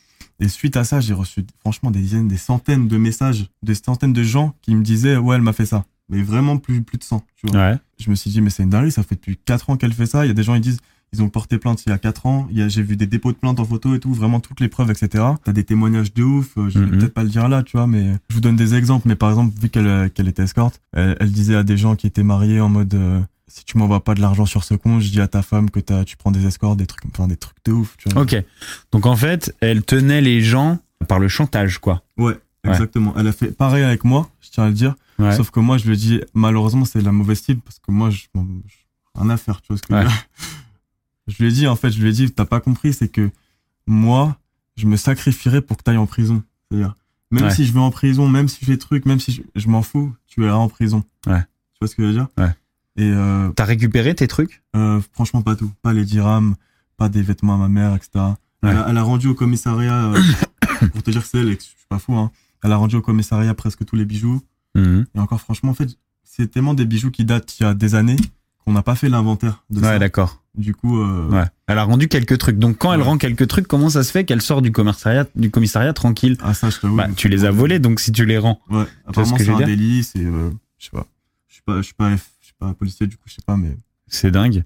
Et 0.40 0.48
suite 0.48 0.76
à 0.76 0.84
ça, 0.84 1.00
j'ai 1.00 1.14
reçu, 1.14 1.44
franchement, 1.60 1.90
des 1.90 2.00
dizaines, 2.00 2.28
des 2.28 2.36
centaines 2.36 2.88
de 2.88 2.96
messages, 2.98 3.46
des 3.62 3.74
centaines 3.74 4.12
de 4.12 4.22
gens 4.22 4.54
qui 4.62 4.74
me 4.74 4.82
disaient, 4.82 5.16
ouais, 5.16 5.36
elle 5.36 5.42
m'a 5.42 5.52
fait 5.52 5.66
ça. 5.66 5.84
Mais 6.10 6.22
vraiment 6.22 6.58
plus, 6.58 6.82
plus 6.82 6.98
de 6.98 7.04
100, 7.04 7.24
tu 7.36 7.46
vois. 7.46 7.70
Ouais. 7.70 7.76
Je 7.98 8.10
me 8.10 8.14
suis 8.14 8.30
dit, 8.30 8.40
mais 8.40 8.50
c'est 8.50 8.62
une 8.62 8.70
dinguerie, 8.70 8.92
ça 8.92 9.02
fait 9.02 9.14
depuis 9.14 9.38
4 9.44 9.70
ans 9.70 9.76
qu'elle 9.76 9.92
fait 9.92 10.06
ça. 10.06 10.24
Il 10.24 10.28
y 10.28 10.30
a 10.30 10.34
des 10.34 10.42
gens, 10.42 10.54
ils 10.54 10.60
disent, 10.60 10.78
ils 11.12 11.22
ont 11.22 11.28
porté 11.28 11.58
plainte 11.58 11.82
il 11.86 11.90
y 11.90 11.92
a 11.92 11.98
4 11.98 12.26
ans. 12.26 12.48
J'ai 12.52 12.82
vu 12.82 12.96
des 12.96 13.06
dépôts 13.06 13.32
de 13.32 13.36
plainte 13.36 13.58
en 13.60 13.64
photo 13.64 13.94
et 13.94 14.00
tout, 14.00 14.12
vraiment 14.12 14.40
toutes 14.40 14.60
les 14.60 14.68
preuves, 14.68 14.90
etc. 14.90 15.24
T'as 15.44 15.52
des 15.52 15.64
témoignages 15.64 16.12
de 16.12 16.22
ouf. 16.22 16.58
euh, 16.58 16.68
Je 16.68 16.78
vais 16.80 16.86
Mhm. 16.86 16.98
peut-être 16.98 17.14
pas 17.14 17.22
le 17.22 17.28
dire 17.30 17.48
là, 17.48 17.62
tu 17.62 17.76
vois, 17.76 17.86
mais 17.86 18.14
je 18.28 18.34
vous 18.34 18.40
donne 18.40 18.56
des 18.56 18.74
exemples. 18.74 19.08
Mais 19.08 19.14
par 19.16 19.30
exemple, 19.30 19.58
vu 19.58 19.68
qu'elle, 19.70 19.86
euh, 19.86 20.08
qu'elle 20.08 20.28
était 20.28 20.42
escorte, 20.42 20.80
elle, 20.92 21.16
elle 21.20 21.30
disait 21.32 21.54
à 21.54 21.62
des 21.62 21.76
gens 21.76 21.94
qui 21.96 22.06
étaient 22.06 22.22
mariés 22.24 22.60
en 22.60 22.68
mode, 22.68 22.92
euh, 22.94 23.20
si 23.46 23.64
tu 23.64 23.78
m'envoies 23.78 24.02
pas 24.02 24.14
de 24.14 24.20
l'argent 24.20 24.44
sur 24.44 24.64
ce 24.64 24.74
compte, 24.74 25.00
je 25.00 25.10
dis 25.10 25.20
à 25.20 25.28
ta 25.28 25.40
femme 25.42 25.70
que 25.70 25.78
t'as, 25.80 26.04
tu 26.04 26.16
prends 26.16 26.32
des 26.32 26.44
escortes, 26.46 26.76
des 26.78 26.86
trucs, 26.86 27.04
enfin, 27.12 27.28
des 27.28 27.36
trucs 27.36 27.56
de 27.64 27.72
ouf, 27.72 27.96
tu 27.96 28.08
vois. 28.10 28.22
Ok. 28.22 28.36
Donc 28.92 29.06
en 29.06 29.16
fait, 29.16 29.54
elle 29.60 29.84
tenait 29.84 30.20
les 30.20 30.40
gens 30.42 30.78
par 31.08 31.18
le 31.20 31.28
chantage, 31.28 31.78
quoi. 31.78 32.02
Ouais, 32.18 32.34
Ouais. 32.64 32.70
exactement. 32.72 33.14
Elle 33.16 33.28
a 33.28 33.32
fait 33.32 33.52
pareil 33.56 33.84
avec 33.84 34.04
moi, 34.04 34.30
je 34.40 34.48
tiens 34.50 34.64
à 34.64 34.68
le 34.68 34.72
dire. 34.74 34.96
Ouais. 35.18 35.36
Sauf 35.36 35.50
que 35.50 35.60
moi, 35.60 35.78
je 35.78 35.84
lui 35.86 35.94
ai 35.94 35.96
dit, 35.96 36.20
malheureusement, 36.34 36.84
c'est 36.84 37.00
la 37.00 37.12
mauvaise 37.12 37.40
cible 37.40 37.60
parce 37.60 37.78
que 37.78 37.90
moi, 37.92 38.10
je, 38.10 38.24
m'en- 38.34 38.46
je- 38.66 39.20
rien 39.20 39.30
à 39.30 39.36
faire, 39.36 39.60
tu 39.62 39.68
vois 39.68 39.76
ce 39.76 39.82
que 39.82 39.94
Ouais. 39.94 40.04
Je 41.26 41.42
lui 41.42 41.48
ai 41.50 41.52
dit, 41.52 41.66
en 41.66 41.76
fait, 41.76 41.90
je 41.90 42.00
lui 42.02 42.08
ai 42.10 42.12
dit, 42.12 42.30
t'as 42.30 42.44
pas 42.44 42.60
compris, 42.60 42.92
c'est 42.92 43.08
que 43.08 43.30
moi, 43.86 44.36
je 44.76 44.86
me 44.86 44.96
sacrifierais 44.96 45.62
pour 45.62 45.76
que 45.76 45.82
t'ailles 45.82 45.96
en 45.96 46.06
prison. 46.06 46.42
C'est-à-dire, 46.68 46.94
même 47.30 47.44
Ouais. 47.44 47.50
si 47.54 47.64
je 47.64 47.72
vais 47.72 47.80
en 47.80 47.90
prison, 47.90 48.28
même 48.28 48.48
si 48.48 48.58
je 48.60 48.66
fais 48.66 48.72
des 48.72 48.78
trucs, 48.78 49.06
même 49.06 49.20
si 49.20 49.32
je, 49.32 49.42
je 49.54 49.68
m'en 49.68 49.82
fous, 49.82 50.14
tu 50.26 50.42
iras 50.44 50.56
en 50.56 50.68
prison. 50.68 51.02
Ouais. 51.26 51.40
Tu 51.40 51.78
vois 51.80 51.88
ce 51.88 51.94
que 51.94 52.02
je 52.02 52.08
veux 52.08 52.12
dire? 52.14 52.28
Ouais. 52.36 52.50
Et, 52.96 53.10
euh, 53.10 53.48
T'as 53.50 53.64
récupéré 53.64 54.14
tes 54.14 54.26
trucs? 54.28 54.62
euh, 54.76 55.00
franchement, 55.12 55.42
pas 55.42 55.56
tout. 55.56 55.72
Pas 55.82 55.92
les 55.92 56.04
dirhams, 56.04 56.54
pas 56.96 57.08
des 57.08 57.22
vêtements 57.22 57.54
à 57.54 57.58
ma 57.58 57.68
mère, 57.68 57.94
etc. 57.94 58.10
Ouais. 58.62 58.70
Elle, 58.70 58.76
a, 58.76 58.86
elle 58.90 58.98
a 58.98 59.02
rendu 59.02 59.28
au 59.28 59.34
commissariat, 59.34 60.12
euh, 60.12 60.20
pour 60.92 61.02
te 61.02 61.10
dire 61.10 61.22
que 61.22 61.28
c'est 61.28 61.38
elle, 61.38 61.48
et 61.50 61.56
que 61.56 61.62
je 61.62 61.68
suis 61.68 61.76
pas 61.88 61.98
fou, 61.98 62.14
hein. 62.14 62.30
Elle 62.62 62.72
a 62.72 62.76
rendu 62.76 62.96
au 62.96 63.02
commissariat 63.02 63.52
presque 63.54 63.84
tous 63.84 63.96
les 63.96 64.04
bijoux. 64.04 64.42
Mhm. 64.74 65.06
Et 65.14 65.18
encore, 65.18 65.40
franchement, 65.40 65.70
en 65.70 65.74
fait, 65.74 65.96
c'est 66.24 66.50
tellement 66.50 66.74
des 66.74 66.84
bijoux 66.84 67.10
qui 67.10 67.24
datent 67.24 67.58
il 67.58 67.62
y 67.62 67.66
a 67.66 67.74
des 67.74 67.94
années 67.94 68.16
qu'on 68.64 68.72
n'a 68.72 68.82
pas 68.82 68.94
fait 68.94 69.08
l'inventaire 69.08 69.64
de 69.70 69.80
Ouais, 69.80 69.84
ça. 69.86 69.98
d'accord. 69.98 70.42
Du 70.56 70.74
coup, 70.74 71.00
euh, 71.00 71.28
Ouais. 71.30 71.44
Elle 71.66 71.78
a 71.78 71.84
rendu 71.84 72.08
quelques 72.08 72.38
trucs. 72.38 72.58
Donc 72.58 72.78
quand 72.78 72.92
elle 72.92 73.02
rend 73.02 73.18
quelques 73.18 73.46
trucs, 73.48 73.66
comment 73.66 73.88
ça 73.90 74.02
se 74.04 74.10
fait 74.12 74.24
qu'elle 74.24 74.40
sort 74.42 74.62
du 74.62 74.70
commissariat, 74.72 75.26
du 75.34 75.50
commissariat 75.50 75.92
tranquille 75.92 76.36
ah 76.42 76.54
ça, 76.54 76.70
je 76.70 76.78
t'avoue. 76.78 76.96
Bah, 76.96 77.08
tu 77.16 77.28
les 77.28 77.44
as 77.44 77.50
volés, 77.50 77.78
donc 77.78 78.00
si 78.00 78.12
tu 78.12 78.24
les 78.24 78.38
rends. 78.38 78.60
Ouais. 78.70 78.84
Apparemment, 79.06 79.36
c'est 79.36 79.48
un 79.48 79.56
dire 79.56 79.66
délit. 79.66 80.04
C'est, 80.04 80.20
euh, 80.24 80.50
je 80.78 80.84
sais 80.86 80.90
pas. 80.92 81.06
Je 81.48 81.54
suis 81.54 81.62
pas, 81.62 81.76
je 81.78 81.82
suis 81.82 81.94
pas, 81.94 82.10
je 82.10 82.16
suis 82.46 82.54
pas 82.58 82.72
policier, 82.74 83.06
du 83.06 83.16
coup, 83.16 83.24
je 83.26 83.34
sais 83.34 83.42
pas, 83.46 83.56
mais. 83.56 83.76
C'est 84.06 84.30
dingue. 84.30 84.64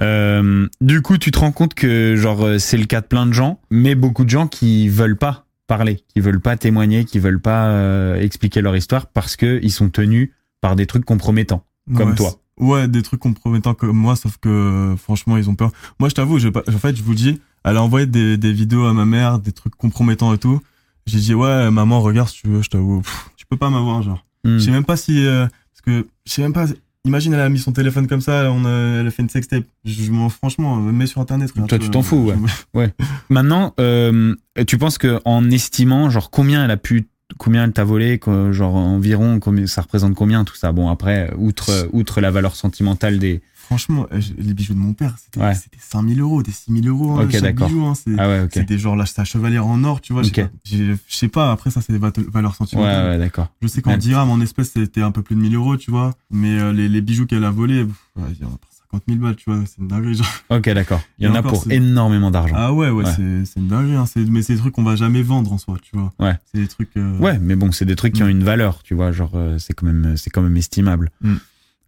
Euh, 0.00 0.68
du 0.80 1.00
coup, 1.02 1.16
tu 1.18 1.30
te 1.30 1.38
rends 1.38 1.52
compte 1.52 1.74
que 1.74 2.16
genre 2.16 2.44
euh, 2.44 2.58
c'est 2.58 2.76
le 2.76 2.84
cas 2.84 3.00
de 3.00 3.06
plein 3.06 3.26
de 3.26 3.32
gens, 3.32 3.60
mais 3.70 3.94
beaucoup 3.94 4.24
de 4.24 4.30
gens 4.30 4.46
qui 4.46 4.88
veulent 4.88 5.16
pas 5.16 5.45
parler, 5.66 6.02
qui 6.08 6.20
veulent 6.20 6.40
pas 6.40 6.56
témoigner, 6.56 7.04
qui 7.04 7.18
veulent 7.18 7.40
pas 7.40 7.68
euh, 7.68 8.20
expliquer 8.20 8.60
leur 8.60 8.76
histoire 8.76 9.06
parce 9.06 9.36
que 9.36 9.60
ils 9.62 9.72
sont 9.72 9.90
tenus 9.90 10.30
par 10.60 10.76
des 10.76 10.86
trucs 10.86 11.04
compromettants, 11.04 11.64
comme 11.96 12.10
Ouais, 12.10 12.14
toi. 12.14 12.32
Ouais, 12.58 12.88
des 12.88 13.02
trucs 13.02 13.20
compromettants 13.20 13.74
comme 13.74 13.96
moi, 13.96 14.16
sauf 14.16 14.38
que 14.38 14.94
franchement, 14.96 15.36
ils 15.36 15.50
ont 15.50 15.54
peur. 15.54 15.72
Moi, 16.00 16.08
je 16.08 16.14
t'avoue, 16.14 16.38
je, 16.38 16.48
en 16.48 16.78
fait, 16.78 16.96
je 16.96 17.02
vous 17.02 17.14
dis, 17.14 17.40
elle 17.64 17.76
a 17.76 17.82
envoyé 17.82 18.06
des, 18.06 18.36
des 18.36 18.52
vidéos 18.52 18.86
à 18.86 18.94
ma 18.94 19.04
mère, 19.04 19.38
des 19.38 19.52
trucs 19.52 19.74
compromettants 19.74 20.32
et 20.32 20.38
tout. 20.38 20.60
J'ai 21.06 21.18
dit, 21.18 21.34
ouais, 21.34 21.70
maman, 21.70 22.00
regarde 22.00 22.28
si 22.28 22.42
tu 22.42 22.48
veux, 22.48 22.62
je 22.62 22.70
t'avoue, 22.70 23.02
tu 23.36 23.46
peux 23.46 23.56
pas 23.56 23.70
m'avoir, 23.70 24.02
genre. 24.02 24.24
Hmm. 24.44 24.58
Je 24.58 24.64
sais 24.64 24.70
même 24.70 24.84
pas 24.84 24.96
si, 24.96 25.26
euh, 25.26 25.46
parce 25.72 25.82
que, 25.84 26.08
je 26.24 26.32
sais 26.32 26.42
même 26.42 26.52
pas, 26.52 26.66
imagine, 27.06 27.32
elle 27.32 27.40
a 27.40 27.48
mis 27.48 27.58
son 27.58 27.72
téléphone 27.72 28.06
comme 28.06 28.20
ça, 28.20 28.50
on 28.52 28.64
a, 28.64 29.00
elle 29.00 29.06
a 29.06 29.10
fait 29.10 29.22
une 29.22 29.28
sextape. 29.28 29.64
Je, 29.84 30.10
m'en, 30.10 30.28
franchement, 30.28 30.76
euh, 30.78 30.92
mets 30.92 31.06
sur 31.06 31.20
internet. 31.20 31.50
Toi, 31.68 31.78
tu 31.78 31.90
t'en 31.90 32.02
fous, 32.02 32.30
je- 32.74 32.80
Maintenant, 33.30 33.74
euh, 33.80 34.34
tu 34.66 34.78
penses 34.78 34.98
que 34.98 35.20
en 35.24 35.50
estimant 35.50 36.10
genre 36.10 36.30
combien 36.30 36.64
elle 36.64 36.70
a 36.70 36.76
pu, 36.76 37.08
combien 37.38 37.64
elle 37.64 37.72
t'a 37.72 37.84
volé, 37.84 38.18
quoi, 38.18 38.52
genre 38.52 38.74
environ, 38.76 39.40
combien, 39.40 39.66
ça 39.66 39.82
représente 39.82 40.14
combien 40.14 40.44
tout 40.44 40.54
ça? 40.56 40.72
Bon 40.72 40.88
après, 40.90 41.30
outre 41.38 41.88
outre 41.92 42.20
la 42.20 42.30
valeur 42.30 42.54
sentimentale 42.56 43.18
des. 43.18 43.40
Franchement, 43.66 44.06
euh, 44.12 44.20
les 44.38 44.54
bijoux 44.54 44.74
de 44.74 44.78
mon 44.78 44.94
père, 44.94 45.16
c'était, 45.18 45.40
Ouais. 45.40 45.54
c'était 45.54 45.78
5000 45.80 46.20
euros, 46.20 46.42
des 46.42 46.52
6000 46.52 46.86
euros, 46.88 47.18
hein, 47.18 47.24
Ok, 47.24 47.32
chaque 47.32 47.56
bijou, 47.56 47.84
hein, 47.84 47.94
c'est, 47.94 48.12
Ah 48.18 48.28
ouais, 48.28 48.48
des 48.64 48.78
genre, 48.78 48.94
là, 48.96 49.06
c'est 49.06 49.20
un 49.20 49.24
chevalier 49.24 49.58
en 49.58 49.82
or, 49.84 50.00
tu 50.00 50.12
vois. 50.12 50.22
je 50.22 50.28
sais 50.32 50.42
pas. 50.44 50.50
J'ai- 50.64 50.94
Je 51.08 51.14
sais 51.16 51.28
pas, 51.28 51.50
après, 51.50 51.70
ça, 51.70 51.80
c'est 51.80 51.92
des 51.92 51.98
va- 51.98 52.12
valeurs 52.28 52.52
Ouais, 52.52 52.56
sentimentales. 52.56 53.10
ouais, 53.10 53.18
d'accord. 53.18 53.48
Je 53.62 53.66
sais 53.66 53.82
qu'en 53.82 53.90
Ouais. 53.92 53.98
dirham, 53.98 54.30
en 54.30 54.40
espèces, 54.40 54.70
c'était 54.72 55.02
un 55.02 55.10
peu 55.10 55.22
plus 55.22 55.34
de 55.34 55.40
1000 55.40 55.54
euros, 55.56 55.76
tu 55.76 55.90
vois. 55.90 56.14
Mais 56.30 56.58
euh, 56.60 56.72
les, 56.72 56.88
les 56.88 57.00
bijoux 57.00 57.26
qu'elle 57.26 57.44
a 57.44 57.50
volés, 57.50 57.82
ouais, 57.82 58.22
il 58.34 58.40
y 58.40 58.44
en 58.44 58.54
a 58.54 58.58
pour 58.58 58.70
50 58.72 59.02
000 59.08 59.18
balles, 59.20 59.34
tu 59.34 59.50
vois. 59.50 59.60
C'est 59.66 59.78
une 59.82 59.88
dinguerie, 59.88 60.14
genre. 60.14 60.26
Ok, 60.50 60.68
d'accord. 60.70 61.00
Il 61.18 61.24
y 61.24 61.28
en 61.28 61.34
a 61.34 61.40
encore, 61.40 61.64
pour 61.64 61.72
énormément 61.72 62.30
d'argent. 62.30 62.54
Ah 62.56 62.72
ouais, 62.72 62.88
ouais, 62.90 63.04
Ouais. 63.04 63.12
c'est 63.44 63.58
une 63.60 63.66
dinguerie. 63.66 63.96
Hein. 63.96 64.04
Mais 64.30 64.42
c'est 64.42 64.54
des 64.54 64.60
trucs 64.60 64.74
qu'on 64.74 64.84
va 64.84 64.94
jamais 64.94 65.22
vendre 65.22 65.52
en 65.52 65.58
soi, 65.58 65.76
tu 65.82 65.96
vois. 65.96 66.12
Ouais. 66.20 66.36
C'est 66.52 66.60
des 66.60 66.68
trucs. 66.68 66.96
euh, 66.96 67.18
Ouais, 67.18 67.36
mais 67.40 67.56
bon, 67.56 67.72
c'est 67.72 67.84
des 67.84 67.96
trucs 67.96 68.12
qui 68.14 68.22
ont 68.22 68.28
une 68.28 68.44
valeur, 68.44 68.84
tu 68.84 68.94
vois, 68.94 69.10
genre 69.10 69.32
c'est 69.58 69.74
quand 69.74 69.86
même 69.86 70.16
c'est 70.16 70.30
quand 70.30 70.42
même 70.42 70.56
estimable. 70.56 71.10
Mm. 71.20 71.34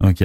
Ok. 0.03 0.23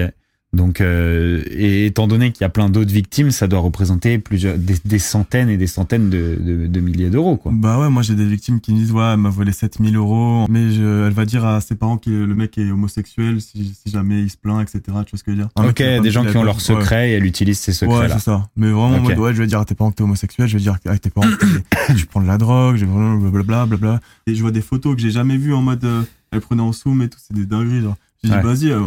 Donc, 0.55 0.79
euh, 0.79 1.43
et 1.51 1.85
étant 1.85 2.07
donné 2.07 2.31
qu'il 2.31 2.41
y 2.41 2.45
a 2.45 2.49
plein 2.49 2.69
d'autres 2.69 2.91
victimes, 2.93 3.29
ça 3.31 3.47
doit 3.47 3.59
représenter 3.59 4.19
plusieurs 4.19 4.57
des, 4.57 4.75
des 4.85 4.99
centaines 4.99 5.49
et 5.49 5.57
des 5.57 5.67
centaines 5.67 6.09
de, 6.09 6.37
de, 6.39 6.67
de 6.67 6.79
milliers 6.79 7.09
d'euros, 7.09 7.35
quoi. 7.35 7.51
Bah 7.53 7.77
ouais, 7.77 7.89
moi 7.89 8.01
j'ai 8.03 8.15
des 8.15 8.25
victimes 8.25 8.61
qui 8.61 8.71
me 8.73 8.77
disent, 8.77 8.93
ouais, 8.93 9.03
elle 9.13 9.17
m'a 9.19 9.29
volé 9.29 9.51
7000 9.51 9.95
euros. 9.97 10.45
Mais 10.49 10.71
je- 10.71 11.07
elle 11.07 11.13
va 11.13 11.25
dire 11.25 11.43
à 11.45 11.59
ses 11.59 11.75
parents 11.75 11.97
que 11.97 12.09
le 12.09 12.33
mec 12.35 12.57
est 12.57 12.71
homosexuel 12.71 13.41
si, 13.41 13.75
si 13.85 13.91
jamais 13.91 14.21
il 14.23 14.29
se 14.29 14.37
plaint, 14.37 14.61
etc. 14.61 14.79
Tu 14.85 14.91
vois 14.91 15.03
ce 15.13 15.23
que 15.23 15.31
je 15.31 15.31
veux 15.31 15.41
dire? 15.43 15.49
Un 15.57 15.67
Ok, 15.67 15.77
des 15.77 15.99
de 15.99 16.09
gens 16.09 16.23
qui 16.25 16.37
ont 16.37 16.43
leurs 16.43 16.61
secrets 16.61 17.11
et 17.11 17.13
elle 17.15 17.25
utilise 17.25 17.59
ces 17.59 17.85
Ouais, 17.85 17.93
ouais 17.99 18.09
c'est 18.09 18.19
ça. 18.19 18.47
Mais 18.55 18.71
vraiment, 18.71 19.03
ouais, 19.03 19.33
je 19.33 19.41
vais 19.41 19.47
dire 19.47 19.59
à 19.59 19.65
tes 19.65 19.75
parents 19.75 19.91
que 19.91 19.95
t'es 19.97 20.03
homosexuel, 20.03 20.47
je 20.47 20.57
vais 20.57 20.63
dire 20.63 20.77
à 20.85 20.97
tes 20.97 21.09
parents 21.09 21.27
que 21.29 21.93
tu 21.97 22.05
prends 22.05 22.21
de 22.21 22.27
la 22.27 22.37
drogue, 22.37 22.77
je 22.77 22.85
blablabla, 22.85 23.65
blablabla. 23.65 23.99
Et 24.27 24.35
je 24.35 24.41
vois 24.41 24.51
des 24.51 24.61
photos 24.61 24.95
que 24.95 25.01
j'ai 25.01 25.11
jamais 25.11 25.37
vues 25.37 25.53
en 25.53 25.61
mode, 25.61 25.83
euh, 25.83 26.03
elle 26.31 26.39
prenait 26.39 26.61
en 26.61 26.71
zoom 26.71 27.01
et 27.01 27.09
tout, 27.09 27.19
c'est 27.21 27.35
des 27.35 27.45
dingueries, 27.45 27.81
genre. 27.81 27.95
J'ai 28.23 28.31
Ouais. 28.31 28.37
dit, 28.37 28.43
vas-y, 28.43 28.71
euh. 28.71 28.79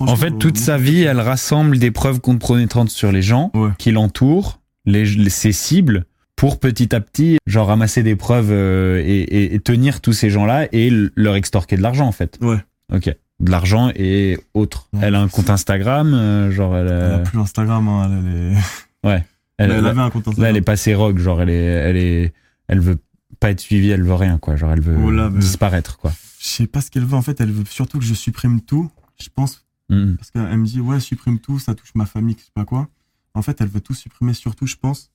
En 0.00 0.16
fait, 0.16 0.32
toute 0.38 0.56
euh, 0.56 0.60
sa 0.60 0.76
vie, 0.78 1.02
elle 1.02 1.20
rassemble 1.20 1.78
des 1.78 1.90
preuves 1.90 2.20
compromettantes 2.20 2.90
sur 2.90 3.12
les 3.12 3.22
gens 3.22 3.50
Ouais. 3.54 3.70
qui 3.78 3.90
l'entourent, 3.92 4.60
les, 4.84 5.04
les- 5.04 5.30
ses 5.30 5.52
cibles, 5.52 6.04
pour 6.36 6.58
petit 6.58 6.94
à 6.94 7.00
petit, 7.00 7.38
genre 7.46 7.68
ramasser 7.68 8.02
des 8.02 8.16
preuves 8.16 8.50
euh, 8.50 9.00
et, 9.04 9.20
et- 9.22 9.54
et 9.54 9.60
tenir 9.60 10.00
tous 10.00 10.12
ces 10.12 10.30
gens-là 10.30 10.66
et 10.72 10.90
leur 11.14 11.36
extorquer 11.36 11.76
de 11.76 11.82
l'argent, 11.82 12.06
en 12.06 12.12
fait. 12.12 12.38
Ouais. 12.42 12.58
Ok. 12.92 13.14
De 13.40 13.50
l'argent 13.50 13.90
et 13.94 14.38
autres. 14.52 14.88
Ouais. 14.92 15.00
Elle 15.04 15.14
a 15.14 15.20
un 15.20 15.28
compte 15.28 15.50
Instagram, 15.50 16.12
euh, 16.14 16.50
genre 16.50 16.76
elle, 16.76 16.86
Elle 16.88 16.92
a- 16.92 17.14
a 17.16 17.18
plus 17.20 17.38
Instagram, 17.38 17.86
hein, 17.88 18.10
elle, 18.10 18.32
elle 18.32 18.52
est- 18.52 18.56
elle- 19.58 19.70
elle, 19.70 19.80
là, 19.82 19.90
avait 19.90 20.00
un 20.00 20.10
compte 20.10 20.26
là, 20.26 20.30
Instagram. 20.30 20.50
elle 20.50 20.56
est 20.56 20.60
passée 20.62 20.94
rogue, 20.94 21.18
genre 21.18 21.40
elle 21.42 21.50
est, 21.50 21.54
elle 21.64 21.96
est, 21.96 22.32
elle 22.68 22.80
veut 22.80 22.98
pas 23.40 23.50
être 23.50 23.60
suivie, 23.60 23.90
elle 23.90 24.02
veut 24.02 24.14
rien, 24.14 24.38
quoi. 24.38 24.56
Genre 24.56 24.72
elle 24.72 24.80
veut 24.80 24.96
Oh 25.04 25.10
là, 25.10 25.30
disparaître, 25.30 25.98
quoi. 25.98 26.12
Je 26.40 26.46
sais 26.48 26.66
pas 26.66 26.80
ce 26.80 26.90
qu'elle 26.90 27.04
veut, 27.04 27.16
en 27.16 27.22
fait, 27.22 27.40
elle 27.40 27.50
veut 27.52 27.64
surtout 27.70 27.98
que 27.98 28.04
je 28.04 28.14
supprime 28.14 28.60
tout, 28.60 28.90
je 29.20 29.28
pense, 29.34 29.63
Mhm. 29.90 30.16
parce 30.16 30.30
qu'elle 30.30 30.56
me 30.56 30.64
dit, 30.66 30.80
ouais, 30.80 31.00
supprime 31.00 31.38
tout, 31.38 31.58
ça 31.58 31.74
touche 31.74 31.94
ma 31.94 32.06
famille, 32.06 32.36
je 32.38 32.44
sais 32.44 32.50
pas 32.54 32.64
quoi. 32.64 32.88
En 33.34 33.42
fait, 33.42 33.60
elle 33.60 33.68
veut 33.68 33.80
tout 33.80 33.94
supprimer, 33.94 34.32
surtout, 34.32 34.66
je 34.66 34.76
pense, 34.76 35.10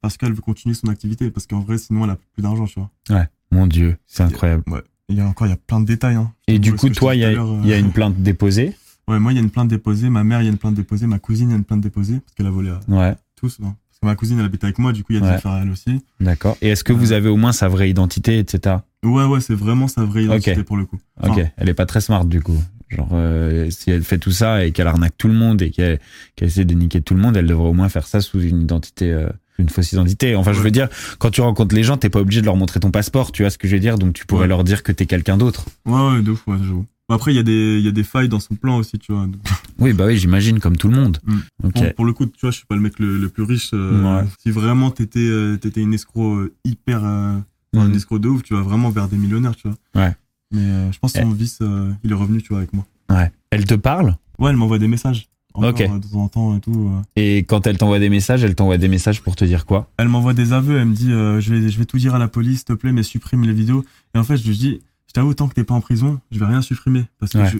parce 0.00 0.16
qu'elle 0.16 0.32
veut 0.32 0.40
continuer 0.40 0.74
son 0.74 0.88
activité, 0.88 1.30
parce 1.30 1.46
qu'en 1.46 1.60
vrai, 1.60 1.78
sinon, 1.78 2.04
elle 2.04 2.10
a 2.10 2.18
plus 2.34 2.42
d'argent, 2.42 2.66
tu 2.66 2.80
vois. 2.80 3.26
Mon 3.50 3.66
Dieu, 3.66 3.96
c'est 4.06 4.22
incroyable. 4.22 4.62
Ouais. 4.66 4.82
Il 5.08 5.16
y 5.16 5.20
a 5.20 5.26
encore, 5.26 5.46
il 5.46 5.50
y 5.50 5.54
a 5.54 5.56
plein 5.56 5.80
de 5.80 5.86
détails, 5.86 6.16
hein. 6.16 6.32
Et 6.48 6.58
du 6.58 6.72
Ouais, 6.72 6.76
coup, 6.76 6.88
toi, 6.90 7.14
il 7.14 7.20
y 7.20 7.24
a, 7.24 7.30
il 7.32 7.34
y 7.66 7.72
a 7.72 7.76
euh, 7.76 7.80
une 7.80 7.92
plainte 7.92 8.16
déposée. 8.22 8.74
Ouais, 9.08 9.18
moi, 9.18 9.32
il 9.32 9.36
y 9.36 9.38
a 9.38 9.42
une 9.42 9.48
plainte 9.48 9.68
déposée, 9.68 10.10
ma 10.10 10.22
mère, 10.22 10.42
il 10.42 10.44
y 10.44 10.48
a 10.48 10.50
une 10.50 10.58
plainte 10.58 10.74
déposée, 10.74 11.06
ma 11.06 11.18
cousine, 11.18 11.48
il 11.48 11.52
y 11.52 11.54
a 11.54 11.56
une 11.56 11.64
plainte 11.64 11.80
déposée, 11.80 12.20
parce 12.20 12.34
qu'elle 12.34 12.46
a 12.46 12.50
volé 12.50 12.68
à 12.68 12.80
Ouais. 12.88 13.16
tous, 13.36 13.58
non. 13.58 13.68
Parce 13.88 14.00
que 14.02 14.04
ma 14.06 14.14
cousine, 14.14 14.38
elle 14.38 14.44
habite 14.44 14.62
avec 14.64 14.78
moi, 14.78 14.92
du 14.92 15.02
coup, 15.02 15.12
il 15.12 15.14
y 15.14 15.18
a 15.18 15.22
des 15.22 15.28
Ouais. 15.28 15.32
affaires 15.36 15.52
à 15.52 15.62
elle 15.62 15.70
aussi. 15.70 16.04
D'accord. 16.20 16.58
Et 16.60 16.68
est-ce 16.68 16.84
que 16.84 16.92
vous 16.92 17.08
Ouais. 17.12 17.16
avez 17.16 17.30
au 17.30 17.38
moins 17.38 17.52
sa 17.52 17.68
vraie 17.68 17.88
identité, 17.88 18.38
etc. 18.38 18.76
Ouais, 19.02 19.24
ouais, 19.24 19.40
c'est 19.40 19.54
vraiment 19.54 19.88
sa 19.88 20.04
vraie 20.04 20.24
identité 20.24 20.62
pour 20.62 20.76
le 20.76 20.84
coup. 20.84 20.98
Ok. 21.22 21.40
Elle 21.56 21.68
est 21.70 21.74
pas 21.74 21.86
très 21.86 22.02
smart 22.02 22.26
du 22.26 22.42
coup. 22.42 22.62
Genre, 22.90 23.08
euh, 23.12 23.68
si 23.70 23.90
elle 23.90 24.02
fait 24.02 24.18
tout 24.18 24.30
ça 24.30 24.64
et 24.64 24.72
qu'elle 24.72 24.86
arnaque 24.86 25.16
tout 25.18 25.28
le 25.28 25.34
monde 25.34 25.60
et 25.62 25.70
qu'elle 25.70 26.00
qu'elle 26.36 26.48
essaie 26.48 26.64
de 26.64 26.74
niquer 26.74 27.00
tout 27.02 27.14
le 27.14 27.20
monde, 27.20 27.36
elle 27.36 27.46
devrait 27.46 27.68
au 27.68 27.72
moins 27.74 27.88
faire 27.88 28.06
ça 28.06 28.20
sous 28.20 28.40
une 28.40 28.62
identité, 28.62 29.12
euh, 29.12 29.28
une 29.58 29.68
fausse 29.68 29.92
identité. 29.92 30.34
Enfin, 30.36 30.52
je 30.52 30.60
veux 30.60 30.70
dire, 30.70 30.88
quand 31.18 31.30
tu 31.30 31.40
rencontres 31.40 31.74
les 31.74 31.82
gens, 31.82 31.96
t'es 31.96 32.08
pas 32.10 32.20
obligé 32.20 32.40
de 32.40 32.46
leur 32.46 32.56
montrer 32.56 32.80
ton 32.80 32.90
passeport. 32.90 33.30
Tu 33.32 33.42
vois 33.42 33.50
ce 33.50 33.58
que 33.58 33.68
je 33.68 33.74
veux 33.74 33.80
dire? 33.80 33.98
Donc, 33.98 34.14
tu 34.14 34.24
pourrais 34.24 34.42
Ouais. 34.42 34.48
leur 34.48 34.64
dire 34.64 34.82
que 34.82 34.92
t'es 34.92 35.04
quelqu'un 35.06 35.36
d'autre. 35.36 35.66
Ouais, 35.86 36.00
ouais, 36.12 36.22
de 36.22 36.30
ouf, 36.30 36.46
ouais, 36.46 36.56
j'avoue. 36.60 36.86
Après, 37.10 37.32
il 37.32 37.36
y, 37.36 37.38
a 37.38 37.42
des- 37.42 37.80
y 37.80 37.88
a 37.88 37.90
des 37.90 38.04
failles 38.04 38.28
dans 38.28 38.38
son 38.40 38.54
plan 38.54 38.76
aussi, 38.76 38.98
tu 38.98 39.12
vois. 39.12 39.22
Donc, 39.26 39.36
Oui, 39.78 39.92
bah 39.94 40.06
oui, 40.06 40.16
j'imagine 40.18 40.60
comme 40.60 40.76
tout 40.76 40.88
le 40.88 40.94
monde. 40.96 41.18
Mm. 41.24 41.36
Ok. 41.64 41.72
Pour, 41.74 41.94
pour 41.94 42.04
le 42.04 42.12
coup, 42.12 42.26
tu 42.26 42.32
vois, 42.42 42.50
je 42.50 42.56
suis 42.58 42.66
pas 42.66 42.74
le 42.74 42.80
mec 42.82 42.98
le, 42.98 43.16
le 43.18 43.28
plus 43.28 43.44
riche. 43.44 43.70
euh, 43.74 44.20
Ouais. 44.22 44.28
Si 44.42 44.50
vraiment 44.50 44.90
t'étais 44.90 45.20
euh, 45.20 45.56
t'étais 45.56 45.80
une 45.80 45.94
escroc 45.94 46.36
euh, 46.36 46.54
hyper, 46.64 47.02
euh, 47.04 47.38
Mhm. 47.74 47.80
un 47.80 47.92
escroc 47.94 48.18
de 48.18 48.28
ouf, 48.28 48.42
tu 48.42 48.54
vas 48.54 48.62
vraiment 48.62 48.88
vers 48.90 49.08
des 49.08 49.16
millionnaires, 49.18 49.54
tu 49.56 49.68
vois. 49.68 49.76
Ouais. 50.02 50.12
Mais 50.52 50.60
euh, 50.62 50.92
je 50.92 50.98
pense 50.98 51.12
que 51.12 51.20
son 51.20 51.30
vice, 51.30 51.58
euh, 51.60 51.92
il 52.04 52.10
est 52.10 52.14
revenu, 52.14 52.40
tu 52.42 52.48
vois, 52.48 52.58
avec 52.58 52.72
moi. 52.72 52.86
Ouais. 53.10 53.30
Elle 53.50 53.64
te 53.64 53.74
parle? 53.74 54.16
Ouais, 54.38 54.50
elle 54.50 54.56
m'envoie 54.56 54.78
des 54.78 54.88
messages. 54.88 55.28
Encore, 55.54 55.70
Ok. 55.70 55.80
euh, 55.80 55.98
de 55.98 56.06
temps 56.06 56.20
en 56.20 56.28
temps 56.28 56.56
et 56.56 56.60
tout. 56.60 56.90
et 57.16 57.38
quand 57.38 57.66
elle 57.66 57.78
t'envoie 57.78 57.98
des 57.98 58.08
messages, 58.10 58.44
elle 58.44 58.54
t'envoie 58.54 58.78
des 58.78 58.86
messages 58.88 59.22
pour 59.22 59.34
te 59.34 59.44
dire 59.44 59.66
quoi? 59.66 59.90
Elle 59.96 60.08
m'envoie 60.08 60.34
des 60.34 60.52
aveux, 60.52 60.78
elle 60.78 60.86
me 60.88 60.94
dit, 60.94 61.10
euh, 61.12 61.40
je 61.40 61.52
vais, 61.54 61.68
je 61.68 61.78
vais 61.78 61.84
tout 61.84 61.98
dire 61.98 62.14
à 62.14 62.18
la 62.18 62.28
police, 62.28 62.58
s'il 62.58 62.64
te 62.66 62.72
plaît, 62.74 62.92
mais 62.92 63.02
supprime 63.02 63.42
les 63.44 63.52
vidéos. 63.52 63.84
Et 64.14 64.18
en 64.18 64.24
fait, 64.24 64.36
je 64.36 64.46
lui 64.48 64.56
dis, 64.56 64.80
je 65.06 65.12
t'avoue, 65.14 65.34
tant 65.34 65.48
que 65.48 65.54
t'es 65.54 65.64
pas 65.64 65.74
en 65.74 65.80
prison, 65.80 66.20
je 66.30 66.38
vais 66.38 66.44
rien 66.46 66.62
supprimer. 66.62 67.04
Parce 67.18 67.32
que 67.32 67.38
Ouais. 67.38 67.50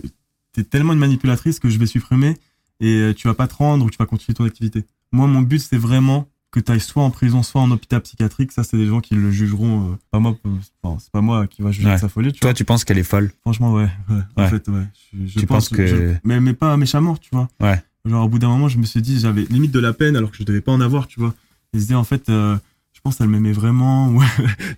t'es 0.53 0.63
tellement 0.65 0.93
une 0.93 0.99
manipulatrice 0.99 1.59
que 1.59 1.69
je 1.71 1.79
vais 1.79 1.87
supprimer 1.87 2.37
et 2.81 3.13
tu 3.17 3.27
vas 3.27 3.35
pas 3.35 3.49
te 3.49 3.55
rendre 3.55 3.85
ou 3.87 3.91
tu 3.91 3.97
vas 3.99 4.07
continuer 4.07 4.35
ton 4.35 4.45
activité. 4.45 4.85
Moi, 5.11 5.27
mon 5.27 5.43
but, 5.43 5.59
c'est 5.59 5.79
vraiment 5.79 6.29
que 6.51 6.61
tu 6.61 6.73
ailles 6.73 6.81
soit 6.81 7.03
en 7.03 7.11
prison, 7.11 7.43
soit 7.43 7.61
en 7.61 7.71
hôpital 7.71 8.01
psychiatrique. 8.01 8.53
Ça, 8.53 8.65
c'est 8.65 8.77
des 8.79 8.87
gens 8.87 9.01
qui 9.01 9.15
le 9.15 9.31
jugeront. 9.31 9.93
euh, 9.93 9.97
pas 10.11 10.19
moi, 10.19 10.37
euh, 10.47 10.51
enfin, 10.83 10.99
c'est 11.01 11.11
pas 11.13 11.21
moi 11.21 11.47
qui 11.47 11.61
va 11.63 11.71
juger 11.71 11.89
Ouais. 11.89 11.95
de 11.97 12.01
sa 12.01 12.09
folie, 12.09 12.33
tu 12.33 12.41
Toi, 12.41 12.51
vois. 12.51 12.55
tu 12.55 12.65
penses 12.65 12.85
qu'elle 12.85 12.99
est 12.99 13.03
folle? 13.03 13.31
Franchement, 13.43 13.73
ouais. 13.75 13.89
ouais. 14.09 14.17
Ouais. 14.37 14.45
En 14.45 14.49
fait, 14.49 14.67
ouais. 14.69 14.85
Je, 15.13 15.27
je 15.27 15.39
Tu 15.41 15.47
pense 15.47 15.69
penses 15.69 15.77
que- 15.77 15.87
je- 15.87 16.15
mais, 16.25 16.41
mais 16.41 16.55
pas 16.55 16.77
méchamment, 16.77 17.17
tu 17.17 17.29
vois. 17.33 17.49
Ouais. 17.61 17.83
Genre, 18.07 18.25
au 18.25 18.29
bout 18.29 18.39
d'un 18.39 18.49
moment, 18.49 18.69
je 18.69 18.79
me 18.79 18.85
suis 18.85 19.03
dit, 19.03 19.19
j'avais 19.21 19.45
limite 19.45 19.71
de 19.73 19.81
la 19.81 19.93
peine 19.93 20.17
alors 20.17 20.31
que 20.31 20.37
je 20.39 20.45
devais 20.45 20.61
pas 20.63 20.73
en 20.73 20.81
avoir, 20.81 21.07
tu 21.07 21.21
vois. 21.21 21.35
Et 21.75 21.79
je 21.79 21.81
disais, 21.81 21.95
en 21.95 22.05
fait, 22.05 22.29
euh, 22.31 22.57
pense 23.09 23.17
qu'elle 23.19 23.29
m'aimait 23.29 23.53
vraiment. 23.53 24.09
Ouais. 24.13 24.27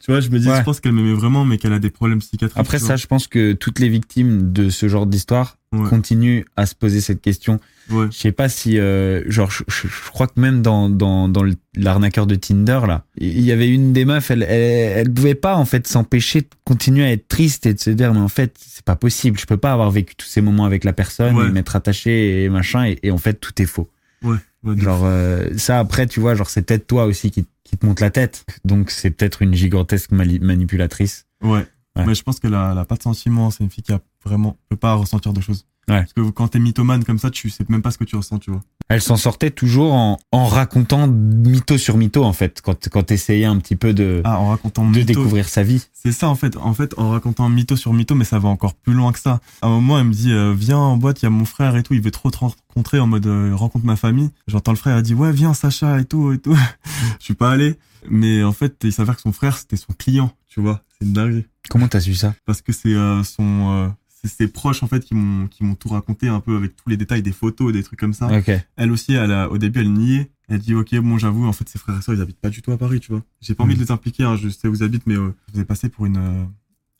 tu 0.00 0.10
vois, 0.10 0.20
je 0.20 0.28
me 0.30 0.38
dis, 0.38 0.48
Ouais. 0.48 0.58
je 0.58 0.62
pense 0.62 0.80
qu'elle 0.80 0.92
m'aimait 0.92 1.12
vraiment, 1.14 1.44
mais 1.44 1.58
qu'elle 1.58 1.72
a 1.72 1.78
des 1.78 1.90
problèmes 1.90 2.18
psychiatriques. 2.20 2.58
Après 2.58 2.78
ça, 2.78 2.96
je 2.96 3.06
pense 3.06 3.26
que 3.26 3.52
toutes 3.52 3.78
les 3.78 3.88
victimes 3.88 4.52
de 4.52 4.70
ce 4.70 4.88
genre 4.88 5.06
d'histoire 5.06 5.56
ouais. 5.72 5.88
continuent 5.88 6.42
à 6.56 6.66
se 6.66 6.74
poser 6.74 7.00
cette 7.00 7.20
question. 7.20 7.60
ouais. 7.90 8.06
Je 8.10 8.16
sais 8.16 8.32
pas 8.32 8.48
si, 8.48 8.78
euh, 8.78 9.22
genre, 9.30 9.50
je, 9.50 9.62
je- 9.68 9.88
je 9.88 10.10
crois 10.10 10.26
que 10.26 10.38
même 10.40 10.62
dans 10.62 10.88
dans 10.88 11.28
dans 11.28 11.44
l'arnaqueur 11.76 12.26
de 12.26 12.34
Tinder 12.34 12.80
là, 12.86 13.04
il 13.18 13.40
y 13.40 13.52
avait 13.52 13.68
une 13.68 13.92
des 13.92 14.04
meufs, 14.04 14.30
elle 14.30 14.42
elle, 14.42 14.98
elle 14.98 15.12
pouvait 15.12 15.34
pas 15.34 15.56
en 15.56 15.64
fait 15.64 15.86
s'empêcher 15.86 16.40
de 16.42 16.48
continuer 16.64 17.04
à 17.04 17.12
être 17.12 17.28
triste 17.28 17.66
et 17.66 17.74
de 17.74 17.80
se 17.80 17.90
dire 17.90 18.12
mais 18.14 18.20
en 18.20 18.28
fait 18.28 18.54
c'est 18.58 18.84
pas 18.84 18.96
possible, 18.96 19.38
je 19.38 19.46
peux 19.46 19.56
pas 19.56 19.72
avoir 19.72 19.90
vécu 19.90 20.14
tous 20.16 20.26
ces 20.26 20.40
moments 20.40 20.64
avec 20.64 20.84
la 20.84 20.92
personne, 20.92 21.50
m'être 21.52 21.76
attaché 21.76 22.44
et 22.44 22.48
machin 22.48 22.84
et, 22.86 22.98
et 23.02 23.10
en 23.10 23.18
fait 23.18 23.34
tout 23.34 23.60
est 23.62 23.66
faux. 23.66 23.88
Ouais. 24.22 24.36
Genre 24.64 25.04
euh, 25.04 25.48
ça 25.56 25.78
après 25.78 26.06
tu 26.06 26.20
vois, 26.20 26.34
genre 26.34 26.50
c'est 26.50 26.62
peut-être 26.62 26.86
toi 26.86 27.06
aussi 27.06 27.30
qui 27.30 27.46
qui 27.64 27.78
te 27.78 27.86
monte 27.86 28.00
la 28.00 28.10
tête, 28.10 28.44
donc 28.64 28.90
c'est 28.90 29.10
peut-être 29.10 29.42
une 29.42 29.54
gigantesque 29.54 30.10
manipulatrice. 30.10 31.26
Ouais. 31.42 31.64
Ouais. 31.96 32.06
Mais 32.06 32.14
je 32.14 32.22
pense 32.22 32.38
qu'elle 32.38 32.54
a, 32.54 32.70
elle 32.72 32.78
a 32.78 32.84
pas 32.84 32.96
de 32.96 33.02
sentiments. 33.02 33.50
C'est 33.50 33.64
une 33.64 33.70
fille 33.70 33.82
qui 33.82 33.92
a 33.92 34.00
vraiment, 34.24 34.56
peut 34.68 34.76
pas 34.76 34.94
ressentir 34.94 35.32
de 35.32 35.40
choses. 35.40 35.66
Ouais. 35.90 36.00
Parce 36.00 36.12
que 36.12 36.30
quand 36.30 36.48
t'es 36.48 36.58
mythomane 36.58 37.04
comme 37.04 37.18
ça, 37.18 37.30
tu 37.30 37.50
sais 37.50 37.64
même 37.68 37.82
pas 37.82 37.90
ce 37.90 37.98
que 37.98 38.04
tu 38.04 38.16
ressens, 38.16 38.38
tu 38.38 38.50
vois. 38.50 38.62
Elle 38.88 39.00
s'en 39.02 39.16
sortait 39.16 39.50
toujours 39.50 39.92
en, 39.92 40.18
en 40.32 40.46
racontant 40.46 41.06
mytho 41.06 41.78
sur 41.78 41.96
mytho 41.96 42.24
en 42.24 42.32
fait, 42.32 42.60
quand 42.60 42.88
quand 42.88 43.02
t'essayais 43.04 43.44
un 43.44 43.56
petit 43.58 43.76
peu 43.76 43.92
de 43.92 44.20
Ah, 44.24 44.38
en 44.40 44.48
racontant 44.50 44.84
de 44.84 44.90
mytho. 44.90 45.04
découvrir 45.04 45.48
sa 45.48 45.62
vie. 45.62 45.86
C'est 45.92 46.12
ça, 46.12 46.28
en 46.28 46.34
fait. 46.34 46.56
En 46.56 46.74
fait, 46.74 46.94
en 46.98 47.10
racontant 47.10 47.48
mytho 47.48 47.76
sur 47.76 47.92
mytho, 47.92 48.14
mais 48.14 48.24
ça 48.24 48.38
va 48.38 48.48
encore 48.48 48.74
plus 48.74 48.94
loin 48.94 49.12
que 49.12 49.18
ça. 49.18 49.40
À 49.62 49.66
un 49.66 49.70
moment, 49.70 49.98
elle 49.98 50.06
me 50.06 50.12
dit, 50.12 50.32
euh, 50.32 50.54
viens 50.56 50.78
en 50.78 50.96
boîte, 50.96 51.22
il 51.22 51.24
y 51.24 51.26
a 51.26 51.30
mon 51.30 51.44
frère 51.44 51.76
et 51.76 51.82
tout, 51.82 51.94
il 51.94 52.00
veut 52.00 52.10
trop 52.10 52.30
te 52.30 52.38
rencontrer 52.38 52.98
en 53.00 53.06
mode, 53.06 53.26
euh, 53.26 53.54
rencontre 53.54 53.84
ma 53.84 53.96
famille. 53.96 54.30
J'entends 54.48 54.72
le 54.72 54.78
frère, 54.78 54.96
elle 54.96 55.02
dit, 55.02 55.14
ouais, 55.14 55.32
viens, 55.32 55.54
Sacha 55.54 56.00
et 56.00 56.04
tout, 56.04 56.32
et 56.32 56.38
tout. 56.38 56.56
Je 57.20 57.24
suis 57.24 57.34
pas 57.34 57.50
allé. 57.50 57.76
Mais 58.08 58.42
en 58.42 58.52
fait, 58.52 58.76
il 58.82 58.92
s'avère 58.92 59.14
que 59.16 59.22
son 59.22 59.32
frère, 59.32 59.58
c'était 59.58 59.76
son 59.76 59.92
client, 59.98 60.32
tu 60.48 60.60
vois. 60.60 60.80
C'est 60.98 61.06
une 61.06 61.12
dinguerie. 61.12 61.46
Comment 61.68 61.86
t'as 61.86 62.00
su 62.00 62.14
ça? 62.14 62.34
Parce 62.46 62.62
que 62.62 62.72
c'est 62.72 62.94
euh, 62.94 63.22
son 63.22 63.70
euh, 63.70 63.88
c'est 64.22 64.28
ses 64.28 64.48
proches 64.48 64.82
en 64.82 64.86
fait 64.86 65.00
qui 65.04 65.14
m'ont 65.14 65.46
qui 65.48 65.64
m'ont 65.64 65.74
tout 65.74 65.88
raconté 65.88 66.28
un 66.28 66.40
peu 66.40 66.56
avec 66.56 66.76
tous 66.76 66.88
les 66.88 66.96
détails 66.96 67.22
des 67.22 67.32
photos 67.32 67.72
des 67.72 67.82
trucs 67.82 67.98
comme 67.98 68.12
ça 68.12 68.28
elle 68.76 68.90
aussi 68.92 69.14
elle 69.14 69.32
a, 69.32 69.48
au 69.50 69.56
début 69.58 69.80
elle 69.80 69.92
niait 69.92 70.30
elle 70.48 70.58
dit 70.58 70.74
ok 70.74 70.94
bon 71.00 71.16
j'avoue 71.18 71.46
en 71.46 71.52
fait 71.52 71.68
ses 71.68 71.78
frères 71.78 71.98
et 71.98 72.02
sœurs 72.02 72.14
ils 72.14 72.20
habitent 72.20 72.40
pas 72.40 72.50
du 72.50 72.60
tout 72.62 72.72
à 72.72 72.76
Paris 72.76 73.00
tu 73.00 73.12
vois 73.12 73.22
j'ai 73.40 73.54
pas 73.54 73.64
envie 73.64 73.74
Mm. 73.74 73.78
de 73.78 73.82
les 73.84 73.90
impliquer 73.92 74.24
hein, 74.24 74.36
je 74.36 74.48
sais 74.48 74.68
où 74.68 74.74
ils 74.74 74.82
habitent 74.82 75.06
mais 75.06 75.14
euh, 75.16 75.32
je 75.48 75.54
vous 75.54 75.60
ai 75.60 75.64
passé 75.64 75.88
pour 75.88 76.06
une 76.06 76.16
euh, 76.18 76.44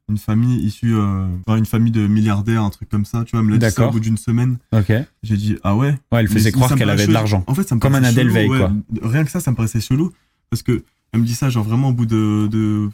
une 0.08 0.18
famille 0.18 0.60
issue 0.64 0.94
euh, 0.94 1.26
enfin, 1.46 1.56
une 1.58 1.66
famille 1.66 1.92
de 1.92 2.06
milliardaires 2.06 2.62
un 2.64 2.70
truc 2.70 2.88
comme 2.88 3.04
ça 3.04 3.22
tu 3.24 3.32
vois 3.32 3.40
elle 3.40 3.46
me 3.46 3.52
l'a 3.52 3.58
dit 3.58 3.70
ça 3.74 3.86
au 3.88 3.92
bout 3.92 4.00
d'une 4.00 4.16
semaine 4.16 4.58
Ok. 4.72 4.92
J'ai 5.22 5.36
dit 5.36 5.56
ah 5.62 5.76
ouais 5.76 5.96
elle 6.12 6.26
faisait 6.28 6.50
croire 6.52 6.74
qu'elle 6.74 6.90
avait 6.90 7.06
de 7.06 7.12
l'argent. 7.12 7.44
En 7.46 7.54
fait, 7.54 7.68
ça 7.68 7.74
me 7.76 7.80
Comme 7.80 7.94
Anna 7.94 8.10
chelou, 8.10 8.32
Delvey, 8.32 8.48
ouais. 8.48 8.58
quoi. 8.58 8.72
Rien 9.02 9.24
que 9.24 9.30
ça, 9.30 9.38
ça 9.40 9.50
me 9.52 9.56
paraissait 9.56 9.80
chelou. 9.80 10.10
Parce 10.48 10.62
que 10.64 10.82
elle 11.12 11.20
me 11.20 11.26
dit 11.26 11.34
ça, 11.34 11.48
genre 11.50 11.64
vraiment 11.64 11.90
au 11.90 11.92
bout 11.92 12.06
de, 12.06 12.48
de 12.50 12.88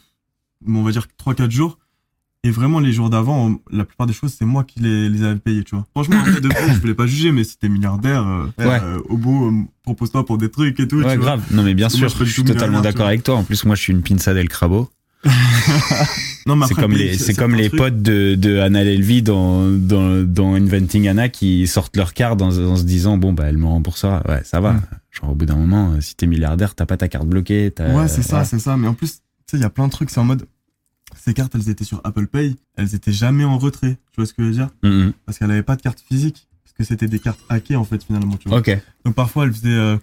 on 0.67 0.83
va 0.83 0.91
dire 0.91 1.07
3-4 1.25 1.51
jours. 1.51 1.79
Et 2.47 2.51
vraiment, 2.53 2.79
les 2.79 2.93
jours 2.93 3.11
d'avant, 3.11 3.57
la 3.73 3.85
plupart 3.85 4.07
des 4.07 4.13
choses, 4.13 4.33
c'est 4.39 4.45
moi 4.45 4.63
qui 4.63 4.79
les, 4.79 5.09
les 5.09 5.25
avais 5.25 5.35
payées, 5.41 5.65
tu 5.65 5.75
vois. 5.75 5.85
Franchement, 5.95 6.21
après, 6.21 6.41
de 6.41 6.49
je 6.75 6.81
voulais 6.81 6.95
pas 6.95 7.07
juger, 7.09 7.33
mais 7.33 7.43
si 7.43 7.59
t'es 7.59 7.69
milliardaire, 7.69 8.25
euh, 8.25 8.45
Ouais. 8.65 8.81
euh, 8.85 9.01
au 9.09 9.17
bout, 9.17 9.47
euh, 9.49 9.63
propose-toi 9.83 10.25
pour 10.25 10.39
des 10.39 10.49
trucs 10.49 10.79
et 10.79 10.87
tout, 10.87 10.99
Ouais, 10.99 11.15
tu 11.15 11.19
vois. 11.19 11.27
grave. 11.37 11.43
Non, 11.51 11.65
mais 11.65 11.75
bien 11.75 11.87
Parce 11.87 11.95
que 11.97 12.01
moi, 12.01 12.09
sûr, 12.09 12.25
je 12.25 12.31
suis 12.31 12.45
totalement 12.45 12.81
d'accord 12.83 13.07
avec 13.07 13.25
toi. 13.25 13.35
En 13.35 13.43
plus, 13.43 13.65
moi, 13.65 13.75
je 13.75 13.81
suis 13.83 13.93
une 13.93 14.03
pinça 14.03 14.33
del 14.33 14.49
crabo. 14.49 14.89
Non, 16.47 16.65
C'est 16.69 16.75
comme 16.75 16.93
les, 16.93 17.19
c'est 17.19 17.35
comme 17.35 17.57
les 17.57 17.69
potes 17.69 18.01
de, 18.03 18.37
de 18.37 18.59
Anna 18.61 18.85
Delvey 18.85 19.21
dans, 19.21 19.69
dans, 19.69 20.23
dans 20.25 20.55
Inventing 20.55 21.09
Anna 21.09 21.29
qui 21.29 21.67
sortent 21.67 21.97
leur 21.97 22.15
carte 22.15 22.41
en, 22.41 22.57
en 22.57 22.77
se 22.77 22.85
disant, 22.85 23.19
bon, 23.19 23.33
bah, 23.33 23.47
elle 23.49 23.59
me 23.59 23.67
remboursera. 23.67 24.23
Ouais, 24.29 24.43
ça 24.45 24.61
va. 24.61 24.75
Mm. 24.75 24.83
Genre, 25.11 25.31
au 25.31 25.35
bout 25.35 25.47
d'un 25.47 25.57
moment, 25.57 26.01
si 26.01 26.15
t'es 26.15 26.27
milliardaire, 26.29 26.77
t'as 26.77 26.87
pas 26.87 26.97
ta 26.97 27.09
carte 27.09 27.27
bloquée. 27.27 27.73
Ouais, 27.81 28.07
c'est 28.07 28.23
ça, 28.23 28.45
c'est 28.45 28.61
ça. 28.61 28.77
Mais 28.77 28.87
en 28.87 28.95
plus, 28.95 29.15
tu 29.15 29.19
sais, 29.51 29.57
il 29.57 29.63
y 29.63 29.65
a 29.65 29.71
plein 29.71 29.87
de 29.89 29.93
trucs, 29.93 30.11
c'est 30.11 30.21
en 30.21 30.25
mode, 30.25 30.47
ces 31.19 31.35
cartes, 31.35 31.55
elles 31.55 31.69
étaient 31.69 31.85
sur 31.85 32.01
Apple 32.05 32.27
Pay, 32.27 32.57
elles 32.77 32.95
étaient 32.95 33.13
jamais 33.13 33.45
en 33.45 33.59
retrait. 33.59 33.99
Tu 34.13 34.17
vois 34.21 34.27
ce 34.27 34.33
que 34.35 34.43
je 34.43 34.49
veux 34.49 34.55
dire? 34.55 34.69
Mm, 34.83 34.89
mm. 34.89 35.13
Parce 35.25 35.39
qu'elle 35.39 35.51
avait 35.51 35.63
pas 35.63 35.77
de 35.77 35.83
carte 35.83 36.01
physique. 36.07 36.47
Parce 36.65 36.75
que 36.77 36.85
c'était 36.85 37.09
des 37.09 37.19
cartes 37.19 37.41
hackées, 37.49 37.77
en 37.77 37.85
fait, 37.85 38.03
finalement, 38.05 38.37
tu 38.37 38.49
vois. 38.49 38.61
Donc 39.05 39.15
parfois 39.15 39.45
elle 39.45 39.53
faisait 39.53 39.69
euh, 39.71 39.97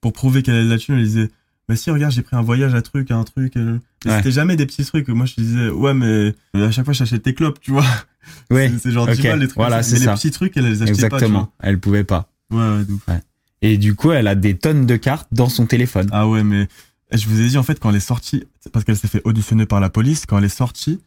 pour 0.00 0.12
prouver 0.12 0.42
qu'elle 0.42 0.54
avait 0.56 0.64
de 0.64 0.70
la 0.70 0.78
thune, 0.78 0.96
elle 0.96 1.04
disait 1.04 1.30
bah 1.68 1.76
si 1.76 1.88
regarde 1.92 2.12
j'ai 2.12 2.22
pris 2.22 2.34
un 2.36 2.42
voyage 2.42 2.74
à 2.74 2.82
truc 2.82 3.10
à 3.12 3.16
un 3.16 3.22
truc. 3.22 3.56
euh. 3.56 3.78
Ouais. 4.04 4.16
C'était 4.16 4.32
jamais 4.32 4.56
des 4.56 4.66
petits 4.66 4.84
trucs. 4.84 5.08
Moi 5.08 5.24
je 5.26 5.34
te 5.36 5.40
disais 5.40 5.68
ouais 5.68 5.94
mais 5.94 6.34
à 6.54 6.70
chaque 6.72 6.84
fois 6.84 6.94
j'achète 6.94 7.22
tes 7.22 7.32
clopes 7.34 7.60
tu 7.60 7.70
vois. 7.70 7.84
Ouais. 8.50 8.70
C'est- 8.80 8.90
genre 8.90 9.08
ok. 9.08 9.14
10 9.14 9.22
balles 9.22 9.38
les 9.40 9.46
trucs. 9.46 9.56
Voilà, 9.56 9.80
mais 9.92 9.98
les 9.98 10.06
petits 10.06 10.30
trucs 10.30 10.56
elle 10.56 10.64
les 10.64 10.82
achetait 10.82 10.90
Exactement. 10.94 11.52
Elle 11.60 11.78
pouvait 11.78 12.04
pas. 12.04 12.28
pas. 12.48 12.56
Ouais 12.56 12.84
ouais. 13.08 13.20
Et 13.62 13.76
du 13.78 13.94
coup, 13.94 14.10
elle 14.10 14.26
a 14.26 14.34
des 14.34 14.56
tonnes 14.56 14.84
de 14.86 14.96
cartes 14.96 15.28
dans 15.32 15.48
son 15.48 15.66
téléphone. 15.66 16.08
Ah 16.12 16.26
ouais 16.28 16.42
mais 16.42 16.66
je 17.12 17.26
vous 17.28 17.40
ai 17.40 17.48
dit 17.48 17.58
en 17.58 17.62
fait 17.62 17.78
quand 17.80 17.90
elle 17.90 17.96
est 17.96 18.00
sortie 18.00 18.44
parce 18.72 18.84
qu'elle 18.84 18.96
s'est 18.96 19.08
fait 19.08 19.22
auditionner 19.24 19.66
par 19.66 19.80
la 19.80 19.90
police 19.90 20.26
quand 20.26 20.38
elle 20.38 20.44
est 20.44 20.48
sortie 20.48 21.00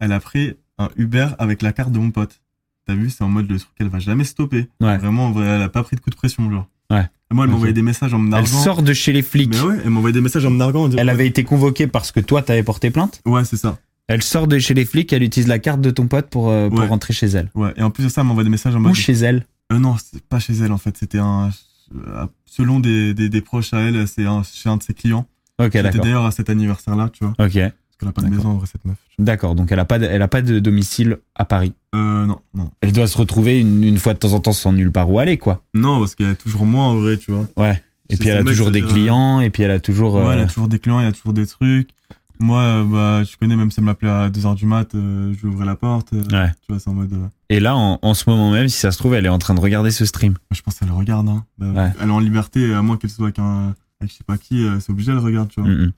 elle 0.00 0.12
a 0.12 0.20
pris 0.20 0.54
un 0.78 0.88
Uber 0.96 1.28
avec 1.38 1.62
la 1.62 1.72
carte 1.72 1.92
de 1.92 1.98
mon 1.98 2.10
pote. 2.10 2.40
T'as 2.86 2.94
vu 2.94 3.10
c'est 3.10 3.22
en 3.22 3.28
mode 3.28 3.48
le 3.50 3.58
truc 3.58 3.72
elle 3.78 3.88
va 3.88 3.98
jamais 4.00 4.24
stopper. 4.24 4.68
Ouais. 4.80 4.98
Vraiment 4.98 5.26
en 5.28 5.30
vrai, 5.32 5.46
elle 5.46 5.62
a 5.62 5.68
pas 5.68 5.82
pris 5.82 5.96
de 5.96 6.00
coup 6.00 6.10
de 6.10 6.16
pression 6.16 6.50
genre. 6.50 6.66
Ouais. 6.90 7.08
Et 7.30 7.34
moi 7.34 7.44
elle 7.44 7.50
m'envoyait 7.50 7.72
des 7.72 7.82
messages 7.82 8.12
en 8.14 8.18
me 8.18 8.26
Elle 8.26 8.30
narguant. 8.42 8.62
sort 8.64 8.82
de 8.82 8.92
chez 8.92 9.12
les 9.12 9.22
flics. 9.22 9.50
Mais 9.54 9.60
ouais 9.60 9.78
elle 9.84 9.90
m'envoyait 9.90 10.12
des 10.14 10.20
messages 10.20 10.44
en 10.44 10.50
me 10.50 10.56
narguant. 10.56 10.84
en 10.84 10.88
disant, 10.88 11.00
Elle 11.00 11.08
avait 11.08 11.26
été 11.26 11.44
convoquée 11.44 11.86
parce 11.86 12.10
que 12.12 12.20
toi, 12.20 12.42
t'avais 12.42 12.62
porté 12.62 12.90
plainte. 12.90 13.20
Ouais 13.24 13.44
c'est 13.44 13.56
ça. 13.56 13.78
Elle 14.08 14.22
sort 14.22 14.48
de 14.48 14.58
chez 14.58 14.74
les 14.74 14.84
flics, 14.84 15.12
elle 15.12 15.22
utilise 15.22 15.48
la 15.48 15.58
carte 15.60 15.80
de 15.80 15.90
ton 15.90 16.08
pote 16.08 16.28
pour, 16.28 16.50
euh, 16.50 16.68
pour 16.68 16.80
rentrer 16.86 17.14
chez 17.14 17.26
elle. 17.28 17.50
Ouais, 17.54 17.72
et 17.76 17.82
en 17.82 17.90
plus 17.90 18.02
de 18.04 18.08
ça, 18.08 18.20
elle 18.22 18.26
m'envoie 18.26 18.42
des 18.44 18.50
messages 18.50 18.74
en 18.74 18.78
Ou 18.80 18.82
mode. 18.82 18.94
chez 18.94 19.12
elle. 19.12 19.46
Euh, 19.72 19.78
non, 19.78 19.96
pas 20.28 20.40
chez 20.40 20.54
elle 20.54 20.72
en 20.72 20.76
fait. 20.78 20.98
C'était 20.98 21.18
un. 21.20 21.50
euh, 21.94 22.26
Selon 22.44 22.80
des, 22.80 23.14
des, 23.14 23.28
des 23.30 23.40
proches 23.40 23.72
à 23.72 23.78
elle, 23.80 24.06
c'est 24.08 24.26
un, 24.26 24.42
chez 24.42 24.68
un 24.68 24.76
de 24.76 24.82
ses 24.82 24.92
clients. 24.92 25.26
Ok, 25.60 25.66
C'était 25.72 25.82
d'accord. 25.82 26.00
d'ailleurs 26.04 26.24
à 26.24 26.30
cet 26.30 26.50
anniversaire-là, 26.50 27.10
tu 27.12 27.24
vois. 27.24 27.32
Ok, 27.38 27.52
Parce 27.54 27.96
qu'elle 27.98 28.08
a 28.08 28.12
pas 28.12 28.22
de 28.22 28.28
maison 28.28 28.48
en 28.50 28.54
vrai, 28.56 28.66
cette 28.70 28.84
meuf. 28.84 28.96
d'accord. 29.18 29.54
Donc 29.54 29.70
elle 29.70 29.78
a 29.78 29.84
pas, 29.84 29.98
de, 29.98 30.06
elle 30.06 30.22
a 30.22 30.28
pas 30.28 30.42
de 30.42 30.58
domicile 30.58 31.18
à 31.34 31.44
Paris. 31.44 31.72
Euh, 31.94 32.26
non, 32.26 32.40
non. 32.54 32.70
Elle 32.80 32.92
doit 32.92 33.06
se 33.06 33.16
retrouver 33.18 33.60
une, 33.60 33.84
une 33.84 33.98
fois 33.98 34.14
de 34.14 34.18
temps 34.18 34.32
en 34.32 34.40
temps 34.40 34.52
sans 34.52 34.72
nulle 34.72 34.90
part 34.90 35.10
où 35.10 35.18
aller, 35.18 35.36
quoi. 35.38 35.62
Non, 35.74 35.98
parce 36.00 36.14
qu'elle 36.14 36.30
a 36.30 36.34
toujours 36.34 36.64
moi 36.66 36.84
en 36.84 36.96
vrai, 36.96 37.16
tu 37.18 37.32
vois. 37.32 37.46
Ouais. 37.56 37.82
Et 38.08 38.16
puis 38.16 38.28
elle 38.28 38.38
a 38.38 38.44
toujours 38.44 38.70
des 38.70 38.80
c'est-à-dire, 38.80 38.94
clients, 38.94 39.40
et 39.40 39.50
puis 39.50 39.62
elle 39.62 39.70
a 39.70 39.80
toujours. 39.80 40.14
Ouais, 40.14 40.20
euh, 40.22 40.32
elle 40.32 40.40
a 40.40 40.46
toujours 40.46 40.68
des 40.68 40.78
clients, 40.78 41.00
il 41.00 41.04
y 41.04 41.08
a 41.08 41.12
toujours 41.12 41.32
des 41.32 41.46
trucs. 41.46 41.90
Moi, 42.40 42.60
euh, 42.60 42.84
bah, 42.84 43.24
tu 43.24 43.36
connais, 43.36 43.54
même 43.54 43.70
si 43.70 43.78
elle 43.78 43.84
m'appelait 43.86 44.10
à 44.10 44.28
2h 44.28 44.56
du 44.56 44.66
mat, 44.66 44.92
euh, 44.96 45.32
je 45.32 45.46
lui 45.46 45.54
ouvrais 45.54 45.64
la 45.64 45.76
porte. 45.76 46.12
euh, 46.12 46.22
Ouais. 46.32 46.50
Tu 46.62 46.72
vois, 46.72 46.80
c'est 46.80 46.90
en 46.90 46.94
mode. 46.94 47.12
euh, 47.12 47.26
Et 47.50 47.60
là, 47.60 47.76
en, 47.76 48.00
en 48.02 48.14
ce 48.14 48.28
moment 48.28 48.50
même, 48.50 48.68
si 48.68 48.78
ça 48.80 48.90
se 48.90 48.98
trouve, 48.98 49.14
elle 49.14 49.26
est 49.26 49.30
en 49.30 49.38
train 49.38 49.54
de 49.54 49.60
regarder 49.60 49.92
ce 49.92 50.04
stream. 50.04 50.34
je 50.50 50.60
pense 50.60 50.78
qu'elle 50.80 50.90
regarde, 50.90 51.28
hein. 51.28 51.44
Bah, 51.58 51.66
Ouais. 51.68 51.90
Elle 52.02 52.08
est 52.08 52.12
en 52.12 52.18
liberté, 52.18 52.74
à 52.74 52.82
moins 52.82 52.96
qu'elle 52.96 53.10
soit 53.10 53.26
avec 53.26 53.38
un. 53.38 53.74
Je 54.02 54.12
sais 54.12 54.24
pas 54.26 54.38
qui, 54.38 54.64
euh, 54.64 54.78
c'est 54.80 54.90
obligé, 54.90 55.12
elle 55.12 55.18
regarde, 55.18 55.48
tu 55.48 55.60
vois. 55.60 55.70
Mm, 55.70 55.74
mm. 55.86 55.92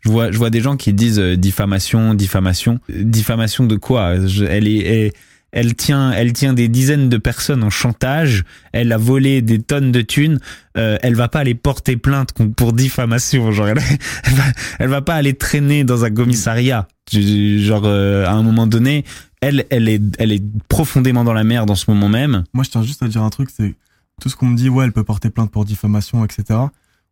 Je 0.00 0.10
vois, 0.10 0.30
je 0.30 0.36
vois 0.38 0.50
des 0.50 0.60
gens 0.60 0.76
qui 0.76 0.92
disent 0.92 1.18
euh, 1.18 1.36
diffamation, 1.36 2.12
diffamation. 2.14 2.78
Diffamation 2.90 3.64
de 3.66 3.76
quoi? 3.76 4.26
Je- 4.26 4.44
Elle 4.44 4.68
est, 4.68 4.84
elle, 4.84 5.12
elle 5.52 5.74
tient, 5.76 6.10
elle 6.12 6.32
tient 6.32 6.52
des 6.52 6.68
dizaines 6.68 7.08
de 7.08 7.16
personnes 7.16 7.62
en 7.64 7.70
chantage. 7.70 8.44
Elle 8.72 8.92
a 8.92 8.98
volé 8.98 9.40
des 9.40 9.60
tonnes 9.62 9.92
de 9.92 10.00
thunes. 10.02 10.40
Euh, 10.76 10.98
elle 11.02 11.14
va 11.14 11.28
pas 11.28 11.38
aller 11.40 11.54
porter 11.54 11.96
plainte 11.96 12.32
pour 12.56 12.72
diffamation. 12.72 13.50
Genre, 13.52 13.68
elle, 13.68 13.78
elle 14.24 14.34
va, 14.34 14.42
elle 14.80 14.88
va 14.88 15.00
pas 15.00 15.14
aller 15.14 15.32
traîner 15.34 15.84
dans 15.84 16.04
un 16.04 16.10
commissariat. 16.10 16.86
Genre, 17.12 17.84
euh, 17.86 18.26
à 18.26 18.32
un 18.32 18.42
moment 18.42 18.66
donné, 18.66 19.04
elle, 19.40 19.64
elle 19.70 19.88
est, 19.88 20.02
elle 20.18 20.32
est 20.32 20.42
profondément 20.68 21.24
dans 21.24 21.32
la 21.34 21.44
merde 21.44 21.70
en 21.70 21.76
ce 21.76 21.90
moment 21.90 22.08
même. 22.08 22.44
Moi, 22.52 22.64
je 22.64 22.70
tiens 22.70 22.82
juste 22.82 23.02
à 23.02 23.08
dire 23.08 23.22
un 23.22 23.30
truc, 23.30 23.48
c'est 23.54 23.74
tout 24.20 24.28
ce 24.28 24.36
qu'on 24.36 24.46
me 24.46 24.56
dit, 24.56 24.68
ouais, 24.68 24.84
elle 24.84 24.92
peut 24.92 25.04
porter 25.04 25.30
plainte 25.30 25.50
pour 25.50 25.64
diffamation, 25.64 26.24
etc. 26.24 26.58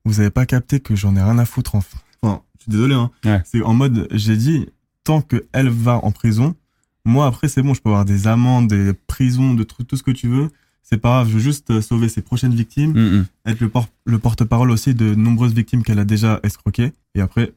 Vous 0.04 0.20
avez 0.20 0.30
pas 0.30 0.46
capté 0.46 0.80
que 0.80 0.96
j'en 0.96 1.14
ai 1.16 1.22
rien 1.22 1.38
à 1.38 1.44
foutre. 1.44 1.74
En... 1.76 1.82
Enfin, 2.22 2.42
je 2.58 2.62
suis 2.64 2.70
désolé, 2.72 2.94
hein. 2.94 3.10
Ouais. 3.24 3.40
C'est 3.44 3.62
en 3.62 3.74
mode, 3.74 4.08
j'ai 4.10 4.36
dit, 4.36 4.66
tant 5.04 5.20
que 5.22 5.46
elle 5.52 5.68
va 5.68 5.96
en 6.04 6.10
prison, 6.12 6.54
moi 7.04 7.26
après 7.26 7.48
c'est 7.48 7.62
bon, 7.62 7.74
je 7.74 7.80
peux 7.80 7.88
avoir 7.90 8.04
des 8.04 8.26
amendes, 8.26 8.68
des 8.68 8.92
prisons, 8.92 9.54
de 9.54 9.62
trucs, 9.64 9.86
tout 9.88 9.96
ce 9.96 10.02
que 10.02 10.10
tu 10.10 10.28
veux. 10.28 10.50
C'est 10.82 10.98
pas 10.98 11.10
grave, 11.10 11.28
je 11.28 11.34
veux 11.34 11.40
juste 11.40 11.70
euh, 11.70 11.80
sauver 11.80 12.08
ses 12.08 12.22
prochaines 12.22 12.54
victimes, 12.54 12.92
Mm, 12.92 13.16
mm. 13.20 13.26
être 13.46 13.60
le, 13.60 13.68
por- 13.68 13.88
le 14.04 14.18
porte-parole 14.18 14.70
aussi 14.70 14.94
de 14.94 15.14
nombreuses 15.14 15.54
victimes 15.54 15.82
qu'elle 15.84 15.98
a 16.00 16.04
déjà 16.04 16.40
escroquées. 16.42 16.92
Et 17.14 17.20
après, 17.20 17.52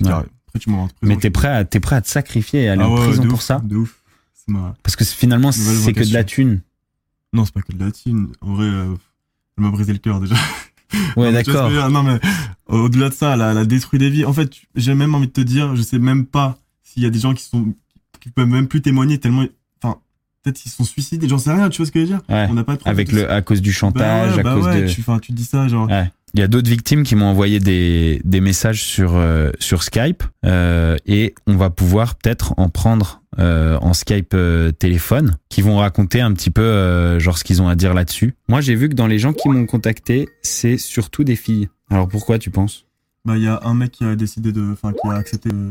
je 0.00 0.04
Ouais. 0.04 0.10
après 0.12 0.58
tu 0.60 0.68
m'envoies 0.70 0.84
en 0.86 0.88
prison. 0.88 0.98
Mais 1.02 1.16
t'es 1.16 1.30
prêt 1.30 1.48
à, 1.48 1.64
t'es 1.64 1.80
prêt 1.80 1.96
à 1.96 2.00
te 2.02 2.08
sacrifier 2.08 2.64
et 2.64 2.68
aller 2.68 2.82
Ah 2.84 2.88
en 2.88 2.96
prison 2.96 3.22
pour 3.24 3.34
ouf, 3.34 3.40
ça 3.42 3.60
De 3.60 3.76
ouf. 3.76 4.02
Ma- 4.48 4.74
Parce 4.82 4.96
que 4.96 5.04
finalement, 5.04 5.52
c'est 5.52 5.92
que 5.92 6.04
de 6.08 6.12
la 6.14 6.24
thune. 6.24 6.60
Non, 7.32 7.44
c'est 7.44 7.52
pas 7.54 7.60
que 7.62 7.72
de 7.72 7.84
la 7.84 7.92
thune. 7.92 8.28
En 8.40 8.54
vrai, 8.54 8.64
euh, 8.66 8.94
elle 9.56 9.64
m'a 9.64 9.70
brisé 9.70 9.92
le 9.92 9.98
cœur 9.98 10.20
déjà. 10.20 10.36
Ouais, 11.16 11.32
d'accord. 11.32 11.70
Non, 11.90 12.02
mais 12.02 12.18
au-delà 12.66 13.08
de 13.08 13.14
ça, 13.14 13.34
elle 13.34 13.42
a, 13.42 13.50
elle 13.52 13.58
a 13.58 13.64
détruit 13.64 13.98
des 13.98 14.10
vies. 14.10 14.24
En 14.24 14.32
fait, 14.32 14.50
j'ai 14.74 14.94
même 14.94 15.14
envie 15.14 15.26
de 15.26 15.32
te 15.32 15.40
dire, 15.40 15.74
je 15.76 15.82
sais 15.82 15.98
même 15.98 16.26
pas 16.26 16.58
s'il 16.82 17.02
y 17.02 17.06
a 17.06 17.10
des 17.10 17.18
gens 17.18 17.34
qui 17.34 17.44
sont, 17.44 17.74
qui 18.20 18.30
peuvent 18.30 18.48
même 18.48 18.68
plus 18.68 18.80
témoigner 18.80 19.18
tellement, 19.18 19.44
enfin, 19.82 19.98
peut-être 20.42 20.56
qu'ils 20.56 20.72
sont 20.72 20.84
suicidés, 20.84 21.28
j'en 21.28 21.38
sais 21.38 21.52
rien, 21.52 21.68
tu 21.68 21.78
vois 21.78 21.86
ce 21.86 21.92
que 21.92 22.00
je 22.00 22.04
veux 22.04 22.10
dire 22.10 22.22
Ouais. 22.28 22.46
On 22.50 22.54
n'a 22.54 22.64
pas 22.64 22.76
de. 22.76 22.80
Avec 22.84 23.12
le, 23.12 23.30
à 23.30 23.42
cause 23.42 23.60
du 23.60 23.70
Bah 23.70 23.76
chantage, 23.76 24.34
ouais, 24.34 24.40
à 24.40 24.42
bah 24.42 24.54
cause 24.54 24.66
ouais, 24.66 24.82
de. 24.82 24.88
tu, 24.88 25.04
tu 25.22 25.32
dis 25.32 25.44
ça, 25.44 25.68
genre. 25.68 25.88
Ouais. 25.88 26.10
Il 26.34 26.40
y 26.40 26.42
a 26.42 26.48
d'autres 26.48 26.68
victimes 26.68 27.02
qui 27.04 27.14
m'ont 27.14 27.26
envoyé 27.26 27.58
des, 27.58 28.20
des 28.24 28.40
messages 28.40 28.82
sur, 28.82 29.16
euh, 29.16 29.50
sur 29.58 29.82
Skype 29.82 30.22
euh, 30.44 30.96
et 31.06 31.34
on 31.46 31.56
va 31.56 31.70
pouvoir 31.70 32.14
peut-être 32.16 32.54
en 32.58 32.68
prendre 32.68 33.22
euh, 33.38 33.78
en 33.80 33.94
Skype 33.94 34.34
euh, 34.34 34.70
téléphone 34.70 35.36
qui 35.48 35.62
vont 35.62 35.78
raconter 35.78 36.20
un 36.20 36.32
petit 36.32 36.50
peu 36.50 36.62
euh, 36.62 37.18
genre 37.18 37.38
ce 37.38 37.44
qu'ils 37.44 37.62
ont 37.62 37.68
à 37.68 37.76
dire 37.76 37.94
là-dessus. 37.94 38.34
Moi 38.48 38.60
j'ai 38.60 38.74
vu 38.74 38.88
que 38.88 38.94
dans 38.94 39.06
les 39.06 39.18
gens 39.18 39.32
qui 39.32 39.48
m'ont 39.48 39.66
contacté 39.66 40.28
c'est 40.42 40.76
surtout 40.76 41.24
des 41.24 41.36
filles. 41.36 41.68
Alors 41.90 42.08
pourquoi 42.08 42.38
tu 42.38 42.50
penses? 42.50 42.84
Bah, 43.24 43.36
il 43.36 43.42
y 43.44 43.48
a 43.48 43.60
un 43.64 43.74
mec 43.74 43.92
qui 43.92 44.04
a 44.04 44.14
décidé 44.16 44.52
de, 44.52 44.72
enfin, 44.72 44.92
qui 44.92 45.08
a 45.08 45.14
accepté. 45.14 45.50
euh, 45.52 45.70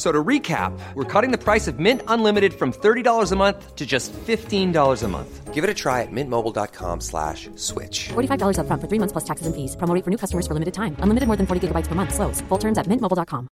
F- 0.00 0.06
So 0.06 0.10
to 0.12 0.24
recap, 0.24 0.72
we're 0.94 1.04
cutting 1.04 1.30
the 1.30 1.36
price 1.36 1.68
of 1.68 1.78
Mint 1.78 2.00
Unlimited 2.08 2.54
from 2.54 2.72
$30 2.72 3.32
a 3.32 3.36
month 3.36 3.76
to 3.76 3.84
just 3.84 4.12
$15 4.26 5.02
a 5.04 5.08
month. 5.08 5.52
Give 5.52 5.62
it 5.62 5.68
a 5.68 5.74
try 5.74 6.00
at 6.00 6.08
mintmobile.com 6.10 7.00
slash 7.02 7.50
switch. 7.56 8.08
$45 8.14 8.56
upfront 8.56 8.80
for 8.80 8.88
three 8.88 8.98
months 8.98 9.12
plus 9.12 9.24
taxes 9.24 9.46
and 9.46 9.54
fees. 9.54 9.76
Promo 9.76 9.94
for 10.02 10.10
new 10.10 10.16
customers 10.16 10.46
for 10.46 10.54
limited 10.54 10.72
time. 10.72 10.96
Unlimited 11.02 11.26
more 11.28 11.36
than 11.36 11.46
40 11.46 11.60
gigabytes 11.68 11.86
per 11.86 11.94
month. 11.94 12.14
Slows. 12.14 12.40
Full 12.48 12.58
terms 12.58 12.78
at 12.78 12.86
mintmobile.com. 12.88 13.46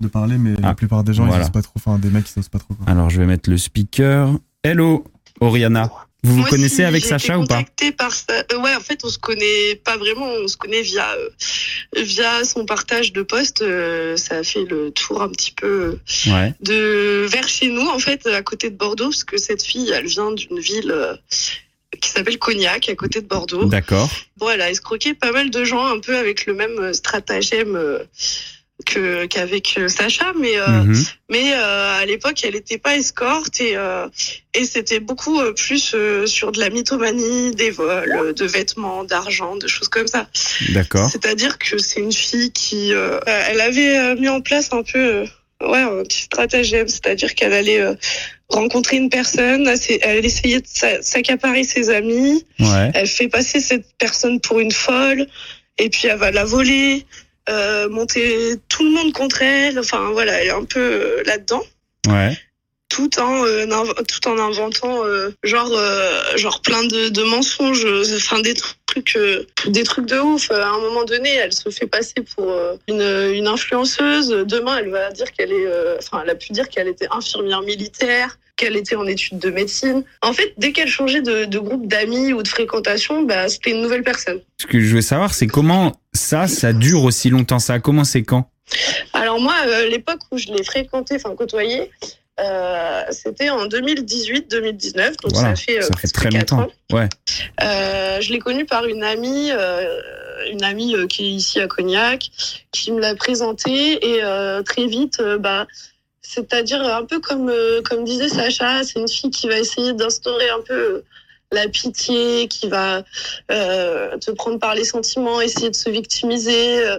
de 0.00 0.08
parler, 0.08 0.38
mais 0.38 0.54
Ah, 0.62 0.68
la 0.68 0.74
plupart 0.74 1.04
des 1.04 1.12
gens, 1.12 1.26
voilà. 1.26 1.42
ils 1.42 1.44
osent 1.44 1.50
pas 1.52 1.60
trop, 1.62 1.74
enfin, 1.76 1.98
des 1.98 2.08
mecs, 2.08 2.24
ils 2.34 2.38
osent 2.38 2.48
pas 2.48 2.58
trop. 2.58 2.72
quoi. 2.74 2.86
Alors, 2.88 3.10
je 3.10 3.18
vais 3.20 3.26
mettre 3.26 3.50
le 3.50 3.58
speaker. 3.58 4.30
Hello, 4.64 5.04
Oriana. 5.40 5.90
Vous 6.22 6.36
vous 6.36 6.44
connaissez 6.44 6.84
avec 6.84 7.04
Sacha 7.04 7.38
ou 7.38 7.46
pas 7.46 7.64
par 7.96 8.12
euh, 8.30 8.58
Ouais, 8.58 8.74
en 8.74 8.80
fait, 8.80 9.00
on 9.04 9.08
se 9.08 9.18
connaît 9.18 9.74
pas 9.84 9.96
vraiment. 9.96 10.26
On 10.26 10.48
se 10.48 10.56
connaît 10.56 10.82
via 10.82 11.10
euh, 11.14 11.28
via 11.96 12.44
son 12.44 12.66
partage 12.66 13.12
de 13.12 13.22
posts. 13.22 13.62
euh, 13.62 14.16
ça 14.16 14.38
a 14.38 14.42
fait 14.42 14.64
le 14.64 14.90
tour 14.90 15.22
un 15.22 15.28
petit 15.30 15.52
peu 15.52 15.98
Ouais. 16.26 16.52
de 16.60 17.26
vers 17.28 17.48
chez 17.48 17.68
nous, 17.68 17.86
en 17.86 17.98
fait, 17.98 18.26
à 18.26 18.42
côté 18.42 18.70
de 18.70 18.76
Bordeaux, 18.76 19.10
parce 19.10 19.24
que 19.24 19.38
cette 19.38 19.62
fille, 19.62 19.90
elle 19.90 20.06
vient 20.06 20.32
d'une 20.32 20.60
ville 20.60 20.90
euh, 20.90 21.14
qui 22.00 22.10
s'appelle 22.10 22.38
Cognac, 22.38 22.88
à 22.88 22.94
côté 22.94 23.20
de 23.20 23.26
Bordeaux. 23.26 23.64
D'accord. 23.64 24.10
Bon, 24.36 24.50
elle 24.50 24.60
a 24.60 24.70
escroqué 24.70 25.14
pas 25.14 25.32
mal 25.32 25.50
de 25.50 25.64
gens, 25.64 25.86
un 25.86 26.00
peu 26.00 26.16
avec 26.16 26.46
le 26.46 26.54
même 26.54 26.78
euh, 26.78 26.92
stratagème 26.92 27.76
euh, 27.76 27.98
que 28.86 29.26
qu'avec 29.26 29.74
euh, 29.78 29.88
Sacha, 29.88 30.32
mais 30.38 30.56
euh, 30.58 30.66
Mhm. 30.68 31.04
mais 31.30 31.52
euh, 31.54 32.00
à 32.00 32.04
l'époque, 32.06 32.40
elle 32.44 32.54
n'était 32.54 32.78
pas 32.78 32.96
escorte 32.96 33.60
et 33.60 33.76
euh, 33.76 34.08
et 34.54 34.64
c'était 34.64 35.00
beaucoup 35.00 35.40
euh, 35.40 35.52
plus 35.52 35.92
euh, 35.94 36.26
sur 36.26 36.52
de 36.52 36.60
la 36.60 36.70
mythomanie, 36.70 37.54
des 37.54 37.70
vols, 37.70 38.34
de 38.34 38.44
vêtements, 38.46 39.04
d'argent, 39.04 39.56
de 39.56 39.66
choses 39.68 39.88
comme 39.88 40.06
ça. 40.08 40.28
D'accord. 40.70 41.08
C'est-à-dire 41.10 41.58
que 41.58 41.78
c'est 41.78 42.00
une 42.00 42.12
fille 42.12 42.50
qui, 42.52 42.92
euh, 42.92 43.20
elle 43.26 43.60
avait 43.60 44.14
mis 44.16 44.28
en 44.28 44.40
place 44.40 44.70
un 44.72 44.82
peu, 44.82 44.98
euh, 44.98 45.26
ouais, 45.68 45.78
un 45.78 46.02
petit 46.02 46.22
stratagème, 46.22 46.88
c'est-à-dire 46.88 47.34
qu'elle 47.34 47.52
allait 47.52 47.80
euh, 47.80 47.94
rencontrer 48.48 48.96
une 48.96 49.10
personne, 49.10 49.72
elle 50.02 50.24
essayait 50.26 50.60
de 50.60 50.66
s'a- 50.66 51.02
s'accaparer 51.02 51.62
ses 51.62 51.90
amis, 51.90 52.44
Ouais. 52.58 52.90
elle 52.94 53.06
fait 53.06 53.28
passer 53.28 53.60
cette 53.60 53.86
personne 53.98 54.40
pour 54.40 54.58
une 54.58 54.72
folle, 54.72 55.26
et 55.78 55.88
puis 55.88 56.08
elle 56.08 56.18
va 56.18 56.32
la 56.32 56.44
voler, 56.44 57.06
euh, 57.50 57.88
monter 57.88 58.56
tout 58.68 58.84
le 58.84 58.90
monde 58.90 59.12
contre 59.12 59.42
elle. 59.42 59.78
Enfin 59.78 60.10
voilà, 60.12 60.40
elle 60.40 60.48
est 60.48 60.52
un 60.52 60.64
peu 60.64 60.80
euh, 60.80 61.22
là-dedans, 61.26 61.62
Ouais. 62.08 62.38
tout 62.88 63.18
en 63.20 63.44
euh, 63.44 63.66
tout 64.08 64.28
en 64.28 64.38
inventant 64.38 65.02
genre 65.42 65.72
genre 66.36 66.60
plein 66.62 66.84
de, 66.84 67.08
de 67.08 67.22
mensonges, 67.22 67.86
enfin 68.16 68.40
des 68.40 68.54
trucs 68.54 68.76
euh, 69.16 69.46
des 69.66 69.82
trucs 69.82 70.06
de 70.06 70.18
ouf. 70.18 70.50
À 70.50 70.68
un 70.68 70.78
moment 70.78 71.04
donné, 71.04 71.34
elle 71.34 71.52
se 71.52 71.68
fait 71.70 71.86
passer 71.86 72.22
pour 72.36 72.50
euh, 72.50 72.76
une, 72.88 73.02
une 73.34 73.46
influenceuse. 73.46 74.28
Demain, 74.46 74.78
elle 74.78 74.90
va 74.90 75.10
dire 75.10 75.30
qu'elle 75.32 75.52
est, 75.52 75.66
euh, 75.66 75.96
enfin, 75.98 76.22
elle 76.24 76.30
a 76.30 76.34
pu 76.34 76.52
dire 76.52 76.68
qu'elle 76.68 76.88
était 76.88 77.08
infirmière 77.10 77.62
militaire 77.62 78.38
qu'elle 78.56 78.76
était 78.76 78.96
en 78.96 79.06
études 79.06 79.38
de 79.38 79.50
médecine. 79.50 80.04
En 80.20 80.34
fait, 80.34 80.52
dès 80.58 80.72
qu'elle 80.72 80.88
changeait 80.88 81.22
de, 81.22 81.46
de 81.46 81.58
groupe 81.58 81.86
d'amis 81.86 82.34
ou 82.34 82.42
de 82.42 82.48
fréquentation, 82.48 83.22
bah, 83.22 83.48
c'était 83.48 83.70
une 83.70 83.80
nouvelle 83.80 84.02
personne. 84.02 84.40
Ce 84.60 84.66
que 84.66 84.78
je 84.78 84.94
veux 84.94 85.00
savoir, 85.00 85.32
c'est 85.32 85.46
comment 85.46 85.98
ça, 86.12 86.46
ça 86.46 86.74
dure 86.74 87.04
aussi 87.04 87.30
longtemps. 87.30 87.58
Ça 87.58 87.74
a 87.74 87.78
commencé 87.78 88.22
quand? 88.22 88.50
Alors 89.14 89.40
moi, 89.40 89.54
euh, 89.66 89.88
l'époque 89.88 90.20
où 90.30 90.36
je 90.36 90.48
l'ai 90.48 90.62
fréquenté, 90.62 91.16
enfin 91.16 91.34
côtoyé, 91.34 91.90
euh, 92.40 93.02
c'était 93.10 93.50
en 93.50 93.66
2018-2019, 93.66 95.16
donc 95.22 95.32
Voilà, 95.32 95.54
ça 95.56 95.62
fait, 95.62 95.78
euh, 95.78 95.82
ça 95.82 95.96
fait 95.96 96.08
très 96.08 96.30
longtemps. 96.30 96.60
ans. 96.62 96.68
Ouais. 96.92 97.08
Euh, 97.62 98.20
je 98.20 98.32
l'ai 98.32 98.38
connu 98.38 98.64
par 98.64 98.86
une 98.86 99.04
amie, 99.04 99.50
une 100.50 100.64
amie 100.64 100.94
qui 101.08 101.26
est 101.26 101.30
ici 101.30 101.60
à 101.60 101.66
Cognac, 101.66 102.30
qui 102.72 102.92
me 102.92 103.00
l'a 103.00 103.14
présenté 103.14 104.14
et 104.16 104.20
très 104.64 104.86
vite, 104.86 105.20
bah, 105.40 105.66
c'est-à-dire 106.22 106.82
un 106.82 107.04
peu 107.04 107.18
comme 107.20 107.52
comme 107.88 108.04
disait 108.04 108.28
Sacha, 108.28 108.82
c'est 108.84 108.98
une 109.00 109.08
fille 109.08 109.30
qui 109.30 109.48
va 109.48 109.58
essayer 109.58 109.92
d'instaurer 109.92 110.48
un 110.50 110.60
peu 110.66 111.02
la 111.52 111.66
pitié, 111.66 112.46
qui 112.46 112.68
va 112.68 113.02
euh, 113.50 114.16
te 114.18 114.30
prendre 114.30 114.60
par 114.60 114.76
les 114.76 114.84
sentiments, 114.84 115.40
essayer 115.40 115.68
de 115.68 115.74
se 115.74 115.90
victimiser. 115.90 116.86
euh, 116.86 116.98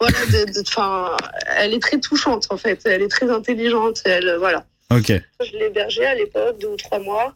voilà, 0.00 0.18
de- 0.32 1.32
elle 1.56 1.72
est 1.72 1.80
très 1.82 2.00
touchante 2.00 2.46
en 2.50 2.56
fait, 2.56 2.80
elle 2.84 3.02
est 3.02 3.08
très 3.08 3.30
intelligente, 3.30 4.00
elle, 4.04 4.34
voilà. 4.40 4.64
Ok. 4.96 5.12
Je 5.44 5.56
l'ai 5.58 5.66
hébergée 5.66 6.06
à 6.06 6.14
l'époque, 6.14 6.58
deux 6.60 6.68
ou 6.68 6.76
trois 6.76 6.98
mois. 6.98 7.32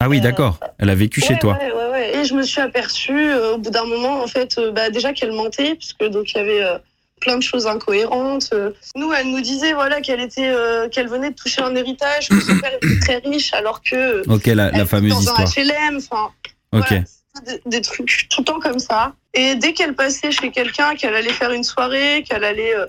Ah 0.00 0.08
oui, 0.08 0.18
Euh, 0.18 0.22
d'accord. 0.22 0.58
Elle 0.78 0.90
a 0.90 0.94
vécu 0.94 1.20
chez 1.20 1.36
toi. 1.38 1.58
Ouais, 1.60 1.72
ouais, 1.72 1.90
ouais. 1.90 2.16
Et 2.16 2.24
je 2.24 2.34
me 2.34 2.42
suis 2.42 2.60
aperçue 2.60 3.30
euh, 3.30 3.54
au 3.54 3.58
bout 3.58 3.70
d'un 3.70 3.84
moment, 3.84 4.22
en 4.22 4.26
fait, 4.28 4.56
euh, 4.58 4.70
bah, 4.70 4.90
déjà 4.90 5.12
qu'elle 5.12 5.32
mentait, 5.32 5.74
puisque 5.74 6.04
donc 6.04 6.32
il 6.32 6.36
y 6.36 6.40
avait 6.40 6.62
euh, 6.62 6.78
plein 7.20 7.36
de 7.36 7.42
choses 7.42 7.66
incohérentes. 7.66 8.50
Euh, 8.52 8.70
Nous, 8.94 9.12
elle 9.12 9.26
nous 9.30 9.40
disait 9.40 9.72
voilà 9.72 10.00
qu'elle 10.00 10.20
était, 10.20 10.48
euh, 10.48 10.88
qu'elle 10.88 11.08
venait 11.08 11.30
de 11.30 11.34
toucher 11.34 11.62
un 11.62 11.74
héritage, 11.74 12.28
que 12.28 12.40
son 12.40 12.58
père 12.60 12.72
était 12.80 12.98
très 13.00 13.16
riche, 13.28 13.52
alors 13.54 13.82
que 13.82 13.96
euh, 13.96 14.22
Ok, 14.28 14.46
la, 14.46 14.68
elle 14.68 14.78
la 14.78 14.86
fameuse 14.86 15.12
dans 15.14 15.20
histoire. 15.20 15.40
un 15.40 15.44
HLM. 15.90 15.96
Enfin, 15.96 16.30
Ok. 16.72 16.86
voilà, 16.90 17.04
des, 17.46 17.60
des 17.66 17.80
trucs 17.80 18.28
tout 18.30 18.42
le 18.42 18.44
temps 18.44 18.60
comme 18.60 18.78
ça. 18.78 19.14
Et 19.34 19.56
dès 19.56 19.72
qu'elle 19.72 19.94
passait 19.94 20.30
chez 20.30 20.50
quelqu'un, 20.52 20.94
qu'elle 20.94 21.14
allait 21.16 21.32
faire 21.32 21.50
une 21.52 21.64
soirée, 21.64 22.24
qu'elle 22.28 22.44
allait 22.44 22.74
euh, 22.76 22.86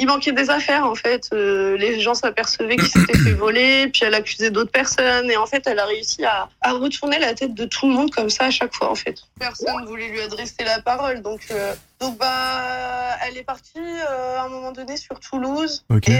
il 0.00 0.06
manquait 0.06 0.32
des 0.32 0.48
affaires 0.48 0.86
en 0.86 0.94
fait. 0.94 1.28
Euh, 1.32 1.76
les 1.76 2.00
gens 2.00 2.14
s'apercevaient 2.14 2.76
qu'il 2.76 2.88
s'était 2.88 3.18
fait 3.18 3.32
voler, 3.44 3.88
puis 3.88 4.02
elle 4.04 4.14
accusait 4.14 4.50
d'autres 4.50 4.70
personnes. 4.70 5.30
Et 5.30 5.36
en 5.36 5.44
fait, 5.44 5.66
elle 5.66 5.78
a 5.78 5.84
réussi 5.84 6.24
à, 6.24 6.48
à 6.62 6.72
retourner 6.72 7.18
la 7.18 7.34
tête 7.34 7.52
de 7.52 7.66
tout 7.66 7.86
le 7.86 7.92
monde 7.92 8.10
comme 8.10 8.30
ça 8.30 8.46
à 8.46 8.50
chaque 8.50 8.74
fois 8.74 8.90
en 8.90 8.94
fait. 8.94 9.16
Personne 9.38 9.84
voulait 9.84 10.08
lui 10.08 10.22
adresser 10.22 10.64
la 10.64 10.80
parole. 10.80 11.20
Donc, 11.20 11.42
euh, 11.50 11.74
donc 12.00 12.16
bah, 12.16 13.14
elle 13.26 13.36
est 13.36 13.44
partie 13.44 13.78
euh, 13.78 14.38
à 14.38 14.44
un 14.44 14.48
moment 14.48 14.72
donné 14.72 14.96
sur 14.96 15.20
Toulouse. 15.20 15.84
Et, 16.06 16.12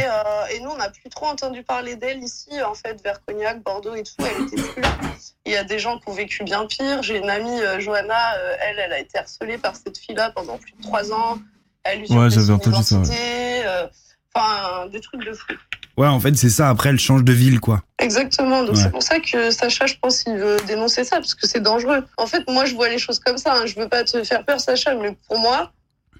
et 0.54 0.60
nous, 0.60 0.70
on 0.70 0.76
n'a 0.76 0.90
plus 0.90 1.08
trop 1.08 1.26
entendu 1.26 1.62
parler 1.62 1.96
d'elle 1.96 2.22
ici, 2.22 2.62
en 2.62 2.74
fait, 2.74 3.02
vers 3.02 3.24
Cognac, 3.24 3.62
Bordeaux 3.62 3.94
et 3.94 4.02
tout. 4.02 4.12
Elle 4.18 4.44
était 4.44 4.62
plus 4.62 4.82
là. 4.82 4.90
Il 5.46 5.52
y 5.52 5.56
a 5.56 5.64
des 5.64 5.78
gens 5.78 5.98
qui 5.98 6.08
ont 6.10 6.12
vécu 6.12 6.44
bien 6.44 6.66
pire. 6.66 7.02
J'ai 7.02 7.16
une 7.16 7.30
amie, 7.30 7.60
Johanna, 7.78 8.36
elle, 8.60 8.78
elle 8.78 8.92
a 8.92 8.98
été 8.98 9.18
harcelée 9.18 9.56
par 9.56 9.74
cette 9.74 9.96
fille-là 9.96 10.32
pendant 10.34 10.58
plus 10.58 10.72
de 10.72 10.82
trois 10.82 11.14
ans. 11.14 11.38
Usurpait 11.86 12.14
Ouais, 12.20 12.30
j'avais 12.30 12.52
entendu 12.52 12.82
ça, 12.84 12.96
ouais. 12.98 13.62
euh, 13.66 13.86
Enfin, 14.34 14.86
des 14.88 15.00
trucs 15.00 15.24
de 15.24 15.32
fou. 15.32 15.46
Ouais, 15.96 16.06
en 16.06 16.20
fait, 16.20 16.34
c'est 16.36 16.50
ça. 16.50 16.68
Après, 16.68 16.90
elle 16.90 17.00
change 17.00 17.24
de 17.24 17.32
ville, 17.32 17.58
quoi. 17.58 17.82
Exactement. 17.98 18.62
Donc 18.62 18.76
Ouais. 18.76 18.82
c'est 18.82 18.90
pour 18.90 19.02
ça 19.02 19.18
que 19.18 19.50
Sacha, 19.50 19.86
je 19.86 19.94
pense, 20.00 20.22
il 20.26 20.36
veut 20.36 20.56
dénoncer 20.66 21.02
ça 21.04 21.16
parce 21.16 21.34
que 21.34 21.46
c'est 21.48 21.60
dangereux. 21.60 22.04
En 22.16 22.26
fait, 22.26 22.44
moi, 22.48 22.64
je 22.64 22.74
vois 22.74 22.88
les 22.88 22.98
choses 22.98 23.18
comme 23.18 23.38
ça. 23.38 23.54
Hein. 23.54 23.66
Je 23.66 23.74
veux 23.74 23.88
pas 23.88 24.04
te 24.04 24.22
faire 24.22 24.44
peur, 24.44 24.60
Sacha, 24.60 24.94
mais 24.94 25.16
pour 25.26 25.38
moi, 25.40 25.72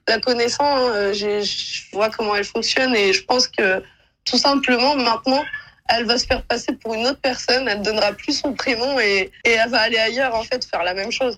la 0.09 0.19
connaissant, 0.19 0.89
euh, 0.89 1.13
j'ai- 1.13 1.43
je 1.45 1.83
vois 1.93 2.11
comment 2.11 2.35
elle 2.35 2.45
fonctionne 2.45 2.95
et 2.97 3.13
je 3.13 3.23
pense 3.25 3.47
que 3.47 3.81
tout 4.25 4.39
simplement, 4.39 4.97
maintenant, 4.97 5.45
elle 5.89 6.05
va 6.05 6.19
se 6.19 6.27
faire 6.27 6.43
passer 6.43 6.73
pour 6.73 6.95
une 6.95 7.07
autre 7.07 7.21
personne. 7.21 7.69
Elle 7.69 7.83
donnera 7.83 8.13
plus 8.13 8.39
son 8.39 8.53
prénom 8.55 8.99
et, 8.99 9.31
et 9.45 9.51
elle 9.51 9.71
va 9.71 9.81
aller 9.83 9.99
ailleurs, 9.99 10.35
en 10.35 10.43
fait, 10.43 10.65
faire 10.65 10.83
la 10.83 10.95
même 10.95 11.13
chose. 11.13 11.37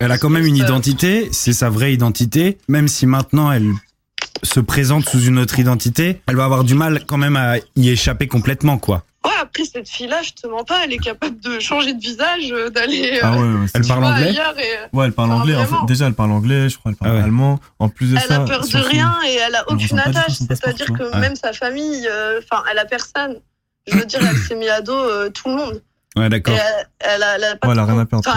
Elle 0.00 0.12
a 0.12 0.18
quand 0.18 0.30
même 0.30 0.44
une 0.46 0.58
Ça- 0.58 0.64
identité, 0.64 1.28
c'est 1.32 1.52
sa 1.52 1.70
vraie 1.70 1.92
identité, 1.94 2.58
même 2.68 2.88
si 2.88 3.06
maintenant 3.06 3.50
elle 3.52 3.70
se 4.42 4.60
présente 4.60 5.08
sous 5.08 5.20
une 5.22 5.38
autre 5.38 5.58
identité, 5.58 6.20
elle 6.26 6.36
va 6.36 6.44
avoir 6.44 6.64
du 6.64 6.74
mal 6.74 7.04
quand 7.06 7.16
même 7.16 7.36
à 7.36 7.54
y 7.76 7.88
échapper 7.90 8.26
complètement, 8.26 8.78
quoi. 8.78 9.04
Ouais, 9.24 9.30
après, 9.40 9.64
cette 9.64 9.88
fille-là, 9.88 10.20
je 10.22 10.32
te 10.32 10.46
mens 10.46 10.64
pas, 10.64 10.84
elle 10.84 10.92
est 10.92 10.98
capable 10.98 11.40
de 11.40 11.58
changer 11.58 11.94
de 11.94 12.00
visage, 12.00 12.50
euh, 12.52 12.68
d'aller 12.68 13.20
Ah 13.22 13.32
euh, 13.32 13.36
ouais, 13.54 13.60
ouais, 13.60 13.66
c'est- 13.68 13.78
Elle 13.78 13.86
parle 13.86 14.00
vois, 14.00 14.10
anglais 14.12 14.34
et 14.34 14.96
Ouais, 14.96 15.06
elle 15.06 15.12
parle 15.12 15.30
Enfin, 15.32 15.40
anglais. 15.40 15.56
En 15.56 15.64
fait, 15.64 15.86
déjà, 15.86 16.06
elle 16.08 16.12
parle 16.14 16.32
anglais, 16.32 16.68
je 16.68 16.76
crois, 16.76 16.90
elle 16.90 16.96
parle 16.98 17.12
Ah 17.12 17.16
ouais. 17.16 17.22
allemand. 17.22 17.58
En 17.78 17.88
plus 17.88 18.10
de 18.12 18.16
Elle 18.16 18.22
ça. 18.22 18.42
a 18.42 18.44
peur 18.44 18.60
de 18.68 18.76
rien 18.76 19.16
et 19.26 19.34
elle 19.36 19.54
a 19.54 19.64
aucune 19.70 19.98
attache. 19.98 20.32
C'est-à-dire 20.46 20.92
que 20.92 21.18
même 21.18 21.36
sa 21.36 21.54
famille, 21.54 22.06
euh, 22.06 22.40
enfin, 22.44 22.62
elle 22.70 22.78
a 22.78 22.84
personne. 22.84 23.36
Je 23.90 23.96
veux 23.96 24.04
dire, 24.04 24.20
elle 24.28 24.36
s'est 24.36 24.56
mis 24.56 24.68
à 24.68 24.82
dos 24.82 24.92
euh, 24.92 25.30
tout 25.30 25.48
le 25.48 25.56
monde. 25.56 25.82
Ouais, 26.16 26.28
d'accord. 26.28 26.54
elle, 26.54 26.86
elle 27.00 27.22
a, 27.22 27.34
elle 27.36 27.44
a 27.44 27.56
pas 27.56 27.68
Ouais, 27.68 27.74
de 27.74 27.80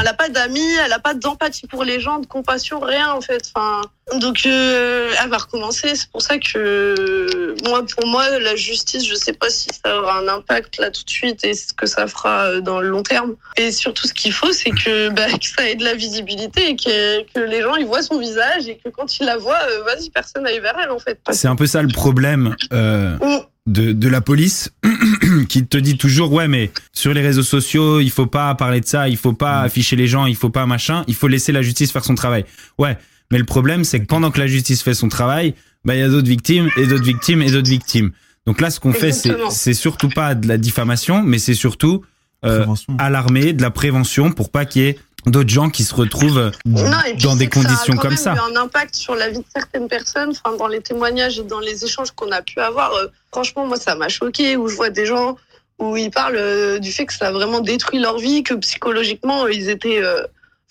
elle 0.02 0.08
a 0.08 0.14
pas 0.14 0.30
d'amis, 0.30 0.74
elle 0.84 0.94
a 0.94 1.00
pas 1.00 1.14
d'empathie 1.14 1.68
pour 1.68 1.84
les 1.84 2.00
gens, 2.00 2.18
de 2.20 2.26
compassion, 2.26 2.80
rien 2.80 3.12
en 3.12 3.22
fait. 3.22 3.52
Enfin, 3.54 3.82
donc 4.20 4.46
euh, 4.48 5.14
elle 5.22 5.30
va 5.30 5.38
recommencer. 5.38 5.96
C'est 5.96 6.10
pour 6.10 6.24
ça 6.24 6.40
que 6.40 7.56
moi, 7.68 7.86
pour 7.86 8.08
moi, 8.08 8.40
la 8.40 8.56
justice, 8.56 9.06
je 9.06 9.14
sais 9.14 9.34
pas 9.34 9.50
si 9.50 9.70
ça 9.84 10.00
aura 10.00 10.18
un 10.18 10.28
impact 10.28 10.78
là 10.78 10.90
tout 10.90 11.04
de 11.04 11.10
suite 11.10 11.44
et 11.44 11.54
ce 11.54 11.72
que 11.72 11.86
ça 11.86 12.08
fera 12.08 12.46
euh, 12.46 12.62
dans 12.62 12.80
le 12.80 12.90
long 12.90 13.04
terme. 13.04 13.36
Et 13.58 13.72
surtout, 13.72 14.08
ce 14.08 14.14
qu'il 14.14 14.34
faut, 14.34 14.52
c'est 14.52 14.72
que, 14.72 15.10
bah, 15.14 15.28
que 15.30 15.46
ça 15.46 15.70
ait 15.70 15.76
de 15.76 15.84
la 15.84 15.94
visibilité 15.94 16.70
et 16.70 16.76
que, 16.76 17.32
que 17.32 17.40
les 17.40 17.62
gens 17.62 17.76
ils 17.76 17.86
voient 17.86 18.02
son 18.02 18.18
visage 18.18 18.68
et 18.68 18.78
que 18.78 18.90
quand 18.90 19.20
ils 19.20 19.26
la 19.26 19.38
voient, 19.38 19.62
euh, 19.70 19.84
vas-y, 19.84 20.10
personne 20.10 20.48
aille 20.48 20.60
vers 20.60 20.78
elle 20.82 20.90
en 20.90 21.00
fait. 21.00 21.20
C'est 21.30 21.48
un 21.48 21.56
peu 21.56 21.68
ça 21.68 21.84
le 21.84 21.90
problème. 21.90 22.56
Euh. 22.74 23.18
De, 23.68 23.92
de 23.92 24.08
la 24.08 24.22
police 24.22 24.72
qui 25.50 25.66
te 25.66 25.78
dit 25.78 25.98
toujours 25.98 26.32
ouais 26.32 26.48
mais 26.48 26.72
sur 26.94 27.14
les 27.14 27.22
réseaux 27.22 27.44
sociaux 27.44 28.00
il 28.00 28.10
faut 28.10 28.26
pas 28.26 28.56
parler 28.56 28.82
de 28.82 28.86
ça, 28.86 29.10
il 29.10 29.18
faut 29.18 29.34
pas 29.34 29.62
afficher 29.62 29.96
les 29.96 30.08
gens, 30.08 30.26
il 30.26 30.36
faut 30.36 30.50
pas 30.50 30.66
machin, 30.66 31.04
il 31.08 31.16
faut 31.16 31.28
laisser 31.28 31.52
la 31.52 31.62
justice 31.62 31.92
faire 31.92 32.06
son 32.06 32.16
travail. 32.16 32.46
Ouais, 32.78 32.98
mais 33.30 33.38
le 33.38 33.44
problème 33.44 33.84
c'est 33.84 34.00
que 34.00 34.06
pendant 34.06 34.32
que 34.32 34.40
la 34.40 34.48
justice 34.48 34.82
fait 34.82 34.94
son 34.94 35.10
travail, 35.10 35.54
bah 35.86 35.96
il 35.96 36.00
y 36.00 36.04
a 36.04 36.10
d'autres 36.10 36.28
victimes 36.28 36.70
et 36.78 36.88
d'autres 36.88 37.04
victimes 37.04 37.42
et 37.42 37.52
d'autres 37.52 37.70
victimes. 37.70 38.12
Donc 38.46 38.62
là 38.62 38.72
ce 38.72 38.80
qu'on 38.80 38.94
fait 38.94 39.12
c'est 39.12 39.36
c'est 39.52 39.74
surtout 39.74 40.10
pas 40.10 40.34
de 40.34 40.48
la 40.48 40.58
diffamation, 40.58 41.22
mais 41.24 41.38
c'est 41.38 41.54
surtout 41.54 42.04
euh, 42.46 42.66
alarmer, 43.00 43.54
de 43.54 43.62
la 43.62 43.72
prévention 43.72 44.32
pour 44.32 44.52
pas 44.52 44.66
qu'il 44.66 44.84
y 44.84 44.86
ait 44.86 45.00
d'autres 45.30 45.50
gens 45.50 45.70
qui 45.70 45.84
se 45.84 45.94
retrouvent 45.96 46.52
Non, 46.66 46.92
dans 47.22 47.36
des 47.36 47.48
que 47.48 47.56
ça 47.56 47.62
a 47.62 47.64
conditions 47.70 47.94
quand 47.96 48.02
comme 48.02 48.10
même 48.12 48.18
ça. 48.18 48.36
eu 48.36 48.40
un 48.40 48.56
impact 48.56 48.96
sur 48.96 49.16
la 49.16 49.30
vie 49.30 49.40
de 49.40 49.46
certaines 49.54 49.88
personnes, 49.88 50.32
enfin, 50.32 50.56
dans 50.56 50.68
les 50.68 50.82
témoignages 50.82 51.40
et 51.40 51.44
dans 51.44 51.60
les 51.60 51.84
échanges 51.86 52.12
qu'on 52.12 52.32
a 52.32 52.42
pu 52.42 52.60
avoir. 52.60 52.94
euh, 52.94 53.08
franchement, 53.32 53.66
moi, 53.66 53.78
ça 53.78 53.96
m'a 53.96 54.10
choqué 54.10 54.58
où 54.58 54.68
je 54.68 54.76
vois 54.76 54.90
des 54.90 55.06
gens 55.06 55.38
où 55.80 55.96
ils 55.96 56.10
parlent 56.12 56.36
euh, 56.38 56.80
du 56.80 56.92
fait 56.92 57.06
que 57.06 57.14
ça 57.14 57.28
a 57.28 57.32
vraiment 57.32 57.60
détruit 57.60 58.00
leur 58.00 58.18
vie, 58.18 58.44
que 58.44 58.54
psychologiquement, 58.56 59.46
euh, 59.46 59.54
ils 59.54 59.70
étaient. 59.70 60.02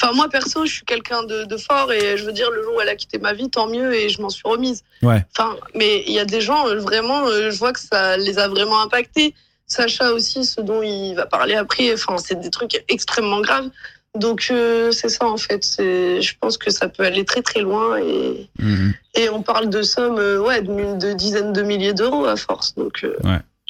Enfin, 0.03 0.13
moi, 0.13 0.29
perso, 0.29 0.67
je 0.67 0.73
suis 0.73 0.85
quelqu'un 0.85 1.23
de, 1.23 1.45
de 1.45 1.57
fort 1.57 1.91
et 1.93 2.19
je 2.19 2.25
veux 2.25 2.33
dire, 2.33 2.51
le 2.51 2.63
jour 2.63 2.75
où 2.77 2.81
elle 2.83 2.89
a 2.91 2.97
quitté 2.97 3.19
ma 3.19 3.33
vie, 3.33 3.49
tant 3.49 3.67
mieux 3.67 3.95
et 3.95 4.11
je 4.11 4.21
m'en 4.21 4.29
suis 4.29 4.43
remise. 4.47 4.83
Ouais. 5.03 5.25
Enfin, 5.37 5.57
mais 5.75 6.05
il 6.07 6.13
y 6.13 6.19
a 6.21 6.27
des 6.27 6.41
gens, 6.43 6.67
vraiment, 6.77 7.27
je 7.29 7.57
vois 7.57 7.73
que 7.73 7.81
ça 7.81 8.17
les 8.19 8.39
a 8.39 8.47
vraiment 8.49 8.83
impactés. 8.83 9.35
Sacha 9.69 10.13
aussi, 10.13 10.45
ce 10.45 10.61
dont 10.61 10.83
il 10.83 11.15
va 11.15 11.27
parler 11.27 11.55
après, 11.55 11.93
enfin, 11.95 12.19
c'est 12.19 12.39
des 12.39 12.51
trucs 12.51 12.85
extrêmement 12.89 13.41
graves. 13.41 13.69
Donc, 14.19 14.49
euh, 14.51 14.91
c'est 14.93 15.09
ça, 15.09 15.27
en 15.27 15.37
fait. 15.37 15.65
Je 15.79 16.33
pense 16.41 16.57
que 16.59 16.71
ça 16.71 16.89
peut 16.89 17.05
aller 17.05 17.25
très, 17.25 17.43
très 17.43 17.61
loin 17.61 17.97
et, 17.99 18.49
Mhm. 18.59 18.95
et 19.15 19.29
on 19.31 19.43
parle 19.43 19.69
de 19.71 19.83
sommes, 19.83 20.19
euh, 20.19 20.39
ouais, 20.41 20.63
de, 20.63 21.13
dizaines 21.15 21.53
de 21.53 21.63
milliers 21.63 21.95
d'euros 21.95 22.25
à 22.27 22.37
force. 22.37 22.75
Donc, 22.75 23.05
euh, 23.05 23.17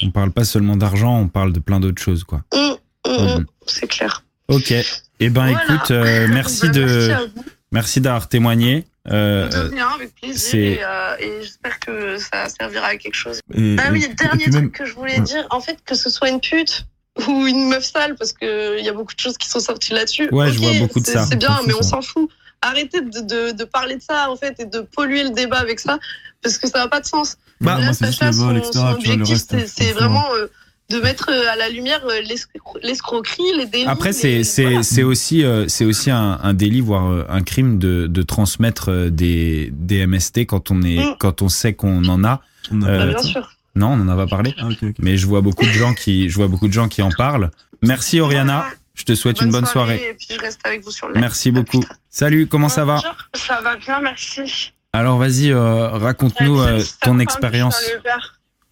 On 0.02 0.10
parle 0.10 0.30
pas 0.30 0.44
seulement 0.44 0.76
d'argent, 0.76 1.18
on 1.18 1.28
parle 1.28 1.52
de 1.52 1.58
plein 1.60 1.80
d'autres 1.80 2.02
choses 2.02 2.22
quoi. 2.24 2.42
hum, 2.52 2.76
hum, 3.06 3.16
hum, 3.16 3.26
Mhm. 3.40 3.46
c'est 3.66 3.86
clair. 3.86 4.22
Ok. 4.48 4.72
Eh 5.18 5.30
ben 5.30 5.46
Voilà. 5.50 5.62
écoute, 5.64 5.90
euh, 5.90 6.26
merci 6.30 6.66
Bah, 6.66 6.72
de 6.72 6.84
Merci 6.84 7.10
à 7.12 7.20
vous. 7.24 7.44
merci 7.72 8.00
d'avoir 8.02 8.28
témoigné. 8.28 8.84
Euh, 9.08 9.48
De 9.48 9.72
rien, 9.74 9.88
avec 9.94 10.14
plaisir. 10.16 10.38
c'est- 10.38 10.58
Et, 10.58 10.78
euh, 10.84 11.16
et 11.20 11.42
j'espère 11.42 11.78
que 11.80 12.18
ça 12.18 12.48
servira 12.48 12.88
à 12.88 12.96
quelque 12.96 13.14
chose. 13.14 13.38
Et, 13.54 13.76
Ah 13.78 13.88
oui, 13.92 14.04
et- 14.04 14.14
dernier 14.14 14.42
truc 14.44 14.54
même, 14.54 14.70
que 14.72 14.84
je 14.84 14.92
voulais 14.94 15.14
Ouais. 15.18 15.20
dire, 15.24 15.46
en 15.50 15.60
fait, 15.60 15.78
que 15.84 15.94
ce 15.94 16.10
soit 16.10 16.28
une 16.28 16.40
pute 16.40 16.84
ou 17.28 17.46
une 17.46 17.68
meuf 17.68 17.84
sale, 17.84 18.14
parce 18.16 18.32
que 18.32 18.78
il 18.78 18.84
y 18.84 18.88
a 18.88 18.92
beaucoup 18.92 19.14
de 19.14 19.20
choses 19.20 19.36
qui 19.38 19.48
sont 19.48 19.60
sorties 19.60 19.92
là-dessus. 19.92 20.28
Ouais, 20.32 20.52
je 20.52 20.58
vois 20.58 20.72
beaucoup 20.78 21.00
de 21.00 21.06
ça. 21.06 21.26
C'est 21.26 21.36
bien, 21.36 21.58
mais 21.66 21.74
on 21.74 21.82
s'en 21.82 22.02
fout. 22.02 22.28
Arrêtez 22.62 23.00
de, 23.00 23.20
de, 23.20 23.52
de 23.52 23.64
parler 23.64 23.96
de 23.96 24.02
ça, 24.02 24.30
en 24.30 24.36
fait, 24.36 24.54
et 24.58 24.64
de 24.64 24.80
polluer 24.80 25.22
le 25.24 25.30
débat 25.30 25.58
avec 25.58 25.78
ça, 25.78 25.98
parce 26.42 26.58
que 26.58 26.68
ça 26.68 26.78
n'a 26.78 26.88
pas 26.88 27.00
de 27.00 27.06
sens. 27.06 27.36
Bah, 27.60 27.78
Là, 27.78 27.92
Sacha, 27.92 28.32
son, 28.32 28.62
son 28.72 28.86
objectif, 28.92 29.44
c'est- 29.48 29.66
fout. 29.84 29.94
vraiment 29.94 30.24
euh, 30.34 30.46
de 30.88 30.98
mettre 31.00 31.30
euh, 31.30 31.50
à 31.52 31.56
la 31.56 31.68
lumière 31.68 32.02
euh, 32.06 32.20
l'escro- 32.22 32.78
l'escroquerie, 32.82 33.42
les 33.56 33.66
délits. 33.66 33.86
Après, 33.86 34.12
c'est 34.12 34.42
voilà. 34.62 35.06
aussi 35.06 35.42
euh, 35.44 35.66
un, 36.08 36.38
un 36.42 36.54
délit 36.54 36.80
voire 36.80 37.24
un 37.28 37.42
crime 37.42 37.78
de 37.78 38.06
de 38.08 38.22
transmettre 38.22 39.08
des 39.10 39.70
des 39.72 40.06
MST 40.06 40.46
quand 40.46 40.70
on 40.70 40.82
est 40.82 40.98
Mm. 41.04 41.16
quand 41.18 41.42
on 41.42 41.48
sait 41.48 41.74
qu'on 41.74 42.04
en 42.06 42.24
a. 42.24 42.40
euh, 42.72 42.76
Bah, 42.80 43.06
bien 43.06 43.18
sûr. 43.22 43.55
Non, 43.76 43.88
on 43.92 44.00
en 44.00 44.08
a 44.08 44.16
pas 44.16 44.26
parlé. 44.26 44.54
Ah. 44.58 44.68
Mais 44.98 45.16
je 45.16 45.26
vois 45.26 45.40
beaucoup 45.42 45.64
de 45.64 45.70
gens 45.70 45.94
qui 45.94 46.28
je 46.28 46.34
vois 46.36 46.48
beaucoup 46.48 46.66
de 46.66 46.72
gens 46.72 46.88
qui 46.88 47.02
en 47.02 47.10
parlent. 47.10 47.50
Merci 47.82 48.18
Oriana. 48.20 48.66
Je 48.94 49.04
te 49.04 49.14
souhaite 49.14 49.40
une 49.42 49.50
bonne 49.52 49.66
soirée. 49.66 50.02
Et 50.10 50.14
puis 50.14 50.28
je 50.34 50.40
reste 50.40 50.60
avec 50.66 50.82
vous 50.82 50.90
sur 50.90 51.08
le. 51.08 51.20
Merci 51.20 51.50
beaucoup. 51.50 51.84
Salut, 52.10 52.46
comment 52.48 52.70
ça 52.70 52.84
va 52.86 52.94
Bonjour, 52.96 53.14
Ça 53.34 53.60
va 53.60 53.76
bien, 53.76 54.00
merci. 54.00 54.72
Alors 54.94 55.18
vas-y, 55.18 55.52
euh, 55.52 55.88
raconte-nous 55.90 56.58
euh, 56.60 56.82
ton 57.02 57.18
expérience. 57.18 57.78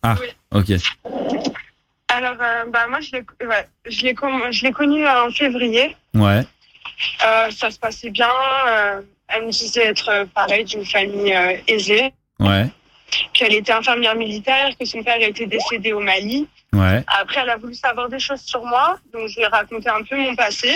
Ah, 0.03 0.17
Oui. 0.21 0.29
ok. 0.53 0.73
Alors, 2.09 2.37
euh, 2.41 2.65
bah, 2.73 2.87
moi, 2.89 3.01
je 3.01 3.11
l'ai 3.13 3.47
ouais, 3.47 3.69
je 3.87 4.03
l'ai 4.03 4.15
con- 4.15 4.51
je 4.51 4.63
l'ai 4.65 4.73
connue 4.73 5.07
en 5.07 5.31
février. 5.31 5.97
Ouais, 6.15 6.47
Euh, 7.27 7.51
ça 7.51 7.71
se 7.71 7.79
passait 7.79 8.11
bien. 8.11 8.29
euh, 8.69 9.01
elle 9.29 9.47
me 9.47 9.51
disait 9.51 9.87
être, 9.87 10.27
pareil, 10.35 10.65
d'une 10.65 10.85
famille 10.85 11.35
euh, 11.35 11.57
aisée. 11.67 12.13
ouais, 12.41 12.71
Qu'elle 13.33 13.55
était 13.55 13.73
infirmière 13.73 14.15
militaire, 14.17 14.71
que 14.79 14.85
son 14.85 15.03
père 15.03 15.21
était 15.21 15.47
décédé 15.47 15.93
au 15.93 16.01
Mali. 16.01 16.47
ouais. 16.73 17.03
Après, 17.07 17.41
elle 17.43 17.51
a 17.51 17.57
voulu 17.57 17.75
savoir 17.75 18.09
des 18.09 18.19
choses 18.19 18.41
sur 18.41 18.65
moi. 18.65 18.99
Donc, 19.13 19.29
je 19.29 19.37
lui 19.37 19.43
ai 19.43 19.47
raconté 19.47 19.89
un 19.89 20.03
peu 20.03 20.17
mon 20.17 20.35
passé. 20.35 20.73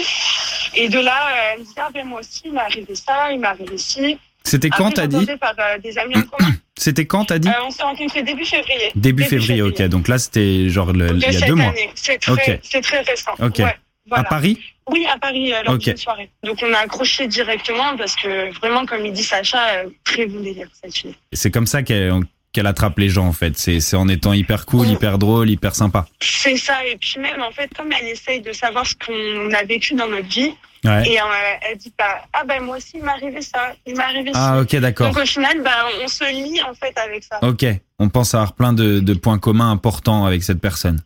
Et 0.75 0.89
de 0.89 0.99
là, 1.01 1.17
elle 1.53 1.61
me 1.61 1.65
disait, 1.65 1.81
ah, 1.81 1.89
ben, 1.93 2.07
moi 2.07 2.21
aussi, 2.21 2.43
il 2.45 2.53
m'est 2.53 2.61
arrivé 2.61 2.95
ça, 2.95 3.33
il 3.33 3.41
m'est 3.41 3.47
arrivé 3.47 3.79
ci. 3.79 4.19
C'était 4.45 4.71
quand 4.71 4.91
t'as 4.93 5.07
dit 5.07 5.27
par 5.41 5.55
euh, 5.59 5.79
des 5.79 5.99
amis 5.99 6.17
en 6.17 6.23
commun. 6.23 6.51
C'était 6.79 7.07
quand 7.07 7.25
t'as 7.27 7.39
dit 7.39 7.49
Euh, 7.49 7.65
on 7.67 7.71
s'est 7.71 7.83
rencontrés 7.83 8.23
début 8.23 8.45
février. 8.45 8.93
Début 8.95 9.25
février, 9.25 9.63
ok. 9.63 9.83
Donc 9.89 10.07
là, 10.09 10.17
c'était 10.19 10.69
genre 10.69 10.93
le- 10.93 11.11
il 11.11 11.19
y 11.21 11.43
a 11.43 11.47
deux 11.47 11.55
mois. 11.57 11.75
C'est 11.97 12.19
très, 12.19 12.33
Ok. 12.33 12.61
c'est 12.63 12.81
très 12.81 13.01
récent. 13.01 13.33
Ouais, 13.41 13.77
À. 14.17 14.25
Paris? 14.25 14.59
Oui, 14.91 15.07
à 15.13 15.19
Paris, 15.19 15.53
euh, 15.53 15.63
lors 15.65 15.75
Ok. 15.75 15.81
d'une 15.83 15.97
soirée. 15.97 16.31
Donc 16.45 16.59
on 16.63 16.73
a 16.73 16.79
accroché 16.79 17.27
directement 17.27 17.97
parce 17.97 18.17
que 18.17 18.53
vraiment, 18.59 18.87
comme 18.87 19.05
il 19.05 19.13
dit 19.13 19.23
Sacha, 19.23 19.59
très 20.05 20.27
bon 20.27 20.41
délire 20.41 20.69
cette 20.83 20.97
fille. 20.97 21.15
C'est 21.33 21.51
comme 21.51 21.67
ça 21.67 21.83
qu'elle 21.83 22.13
qu'elle 22.53 22.67
attrape 22.67 22.99
les 22.99 23.11
gens 23.11 23.27
en 23.27 23.33
fait. 23.35 23.59
C'est 23.59 23.95
en 23.95 24.09
étant 24.09 24.33
hyper 24.33 24.65
cool, 24.65 24.89
hyper 24.89 25.19
drôle, 25.19 25.51
hyper 25.51 25.75
sympa. 25.75 26.07
C'est 26.21 26.57
ça, 26.57 26.83
et 26.87 26.97
puis 26.97 27.17
même 27.21 27.43
en 27.43 27.51
fait, 27.51 27.69
comme 27.77 27.93
elle 27.93 28.07
essaye 28.09 28.41
de 28.41 28.53
savoir 28.53 28.87
ce 28.87 28.95
qu'on 28.95 29.53
a 29.53 29.63
vécu 29.65 29.95
dans 29.95 30.09
notre 30.09 30.29
vie, 30.29 30.53
Ouais. 30.85 31.11
et 31.11 31.21
euh, 31.21 31.25
elle 31.69 31.77
dit 31.77 31.93
bah, 31.99 32.23
ah 32.33 32.45
ben 32.45 32.63
moi 32.63 32.77
aussi 32.77 32.93
il 32.95 33.03
m'est 33.03 33.11
arrivé 33.11 33.43
ça, 33.43 33.75
il 33.85 33.97
m'est 33.97 34.03
arrivé 34.03 34.31
Ah 34.33 34.55
ça. 34.55 34.61
ok, 34.63 34.77
d'accord. 34.77 35.09
Donc 35.09 35.19
au 35.23 35.27
final, 35.27 35.61
bah, 35.63 35.71
on 36.05 36.07
se 36.09 36.25
lie 36.33 36.63
en 36.63 36.73
fait 36.73 36.97
avec 36.97 37.25
ça. 37.25 37.39
Ok. 37.43 37.67
On 37.99 38.09
pense 38.09 38.33
avoir 38.35 38.53
plein 38.55 38.73
de, 38.73 39.01
de 39.01 39.15
points 39.15 39.41
communs 39.41 39.71
importants 39.73 40.25
avec 40.25 40.45
cette 40.45 40.61
personne. 40.61 41.03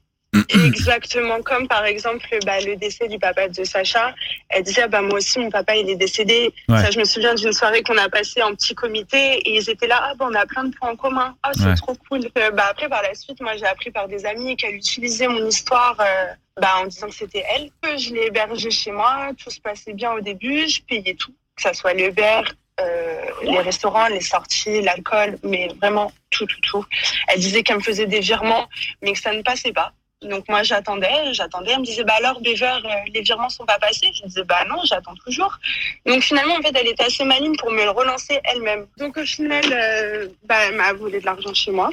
Exactement 0.48 1.42
comme 1.42 1.68
par 1.68 1.84
exemple 1.84 2.26
bah, 2.46 2.60
le 2.60 2.76
décès 2.76 3.06
du 3.08 3.18
papa 3.18 3.48
de 3.48 3.64
Sacha. 3.64 4.14
Elle 4.48 4.62
disait 4.62 4.82
ah, 4.82 4.88
bah 4.88 5.02
moi 5.02 5.14
aussi 5.18 5.38
mon 5.38 5.50
papa 5.50 5.76
il 5.76 5.88
est 5.90 5.96
décédé. 5.96 6.52
Ouais. 6.68 6.82
Ça 6.82 6.90
je 6.90 6.98
me 6.98 7.04
souviens 7.04 7.34
d'une 7.34 7.52
soirée 7.52 7.82
qu'on 7.82 7.98
a 7.98 8.08
passée 8.08 8.42
en 8.42 8.54
petit 8.54 8.74
comité 8.74 9.16
et 9.38 9.56
ils 9.56 9.68
étaient 9.70 9.86
là 9.86 10.00
ah 10.02 10.14
bah 10.16 10.26
on 10.30 10.34
a 10.34 10.46
plein 10.46 10.64
de 10.64 10.74
points 10.74 10.90
en 10.90 10.96
commun. 10.96 11.36
Ah 11.42 11.50
c'est 11.54 11.66
Ouais. 11.66 11.74
trop 11.74 11.94
cool. 12.08 12.20
Euh, 12.38 12.50
bah 12.50 12.66
après 12.70 12.88
par 12.88 13.02
la 13.02 13.14
suite 13.14 13.40
moi 13.40 13.56
j'ai 13.56 13.66
appris 13.66 13.90
par 13.90 14.08
des 14.08 14.24
amis 14.26 14.56
qu'elle 14.56 14.74
utilisait 14.74 15.28
mon 15.28 15.46
histoire 15.46 15.96
euh, 16.00 16.26
bah 16.60 16.74
en 16.82 16.86
disant 16.86 17.08
que 17.08 17.14
c'était 17.14 17.44
elle. 17.54 17.70
Euh, 17.84 17.96
Je 17.98 18.14
l'ai 18.14 18.26
hébergée 18.26 18.70
chez 18.70 18.90
moi, 18.90 19.30
tout 19.42 19.50
se 19.50 19.60
passait 19.60 19.92
bien 19.92 20.12
au 20.12 20.20
début, 20.20 20.68
je 20.68 20.80
payais 20.82 21.14
tout, 21.14 21.32
que 21.56 21.62
ça 21.62 21.72
soit 21.74 21.92
l'Uber, 21.94 22.40
euh, 22.80 23.16
les 23.42 23.60
restaurants, 23.60 24.08
les 24.08 24.20
sorties, 24.20 24.80
l'alcool, 24.82 25.38
mais 25.42 25.68
vraiment 25.80 26.10
tout, 26.30 26.46
tout, 26.46 26.60
tout. 26.62 26.84
Elle 27.28 27.38
disait 27.40 27.62
qu'elle 27.62 27.76
me 27.76 27.82
faisait 27.82 28.06
des 28.06 28.20
virements, 28.20 28.66
mais 29.02 29.12
que 29.12 29.18
ça 29.20 29.32
ne 29.32 29.42
passait 29.42 29.72
pas. 29.72 29.92
Donc 30.28 30.44
moi 30.48 30.62
j'attendais, 30.62 31.32
j'attendais. 31.32 31.72
Elle 31.72 31.80
me 31.80 31.84
disait 31.84 32.04
bah 32.04 32.14
alors 32.18 32.40
Bever, 32.40 32.78
euh, 32.84 32.88
les 33.12 33.22
virements 33.22 33.48
sont 33.48 33.64
pas 33.64 33.78
passés. 33.78 34.08
Je 34.14 34.26
disais 34.26 34.44
bah 34.44 34.64
non, 34.68 34.76
j'attends 34.84 35.14
toujours. 35.24 35.58
Donc 36.06 36.22
finalement 36.22 36.54
en 36.54 36.62
fait 36.62 36.74
elle 36.74 36.88
était 36.88 37.04
assez 37.04 37.24
maligne 37.24 37.56
pour 37.56 37.70
me 37.70 37.82
le 37.82 37.90
relancer 37.90 38.40
elle-même. 38.44 38.86
Donc 38.98 39.16
au 39.16 39.24
final 39.24 39.64
euh, 39.72 40.28
bah, 40.44 40.56
elle 40.68 40.76
m'a 40.76 40.92
volé 40.92 41.20
de 41.20 41.24
l'argent 41.24 41.52
chez 41.54 41.70
moi, 41.70 41.90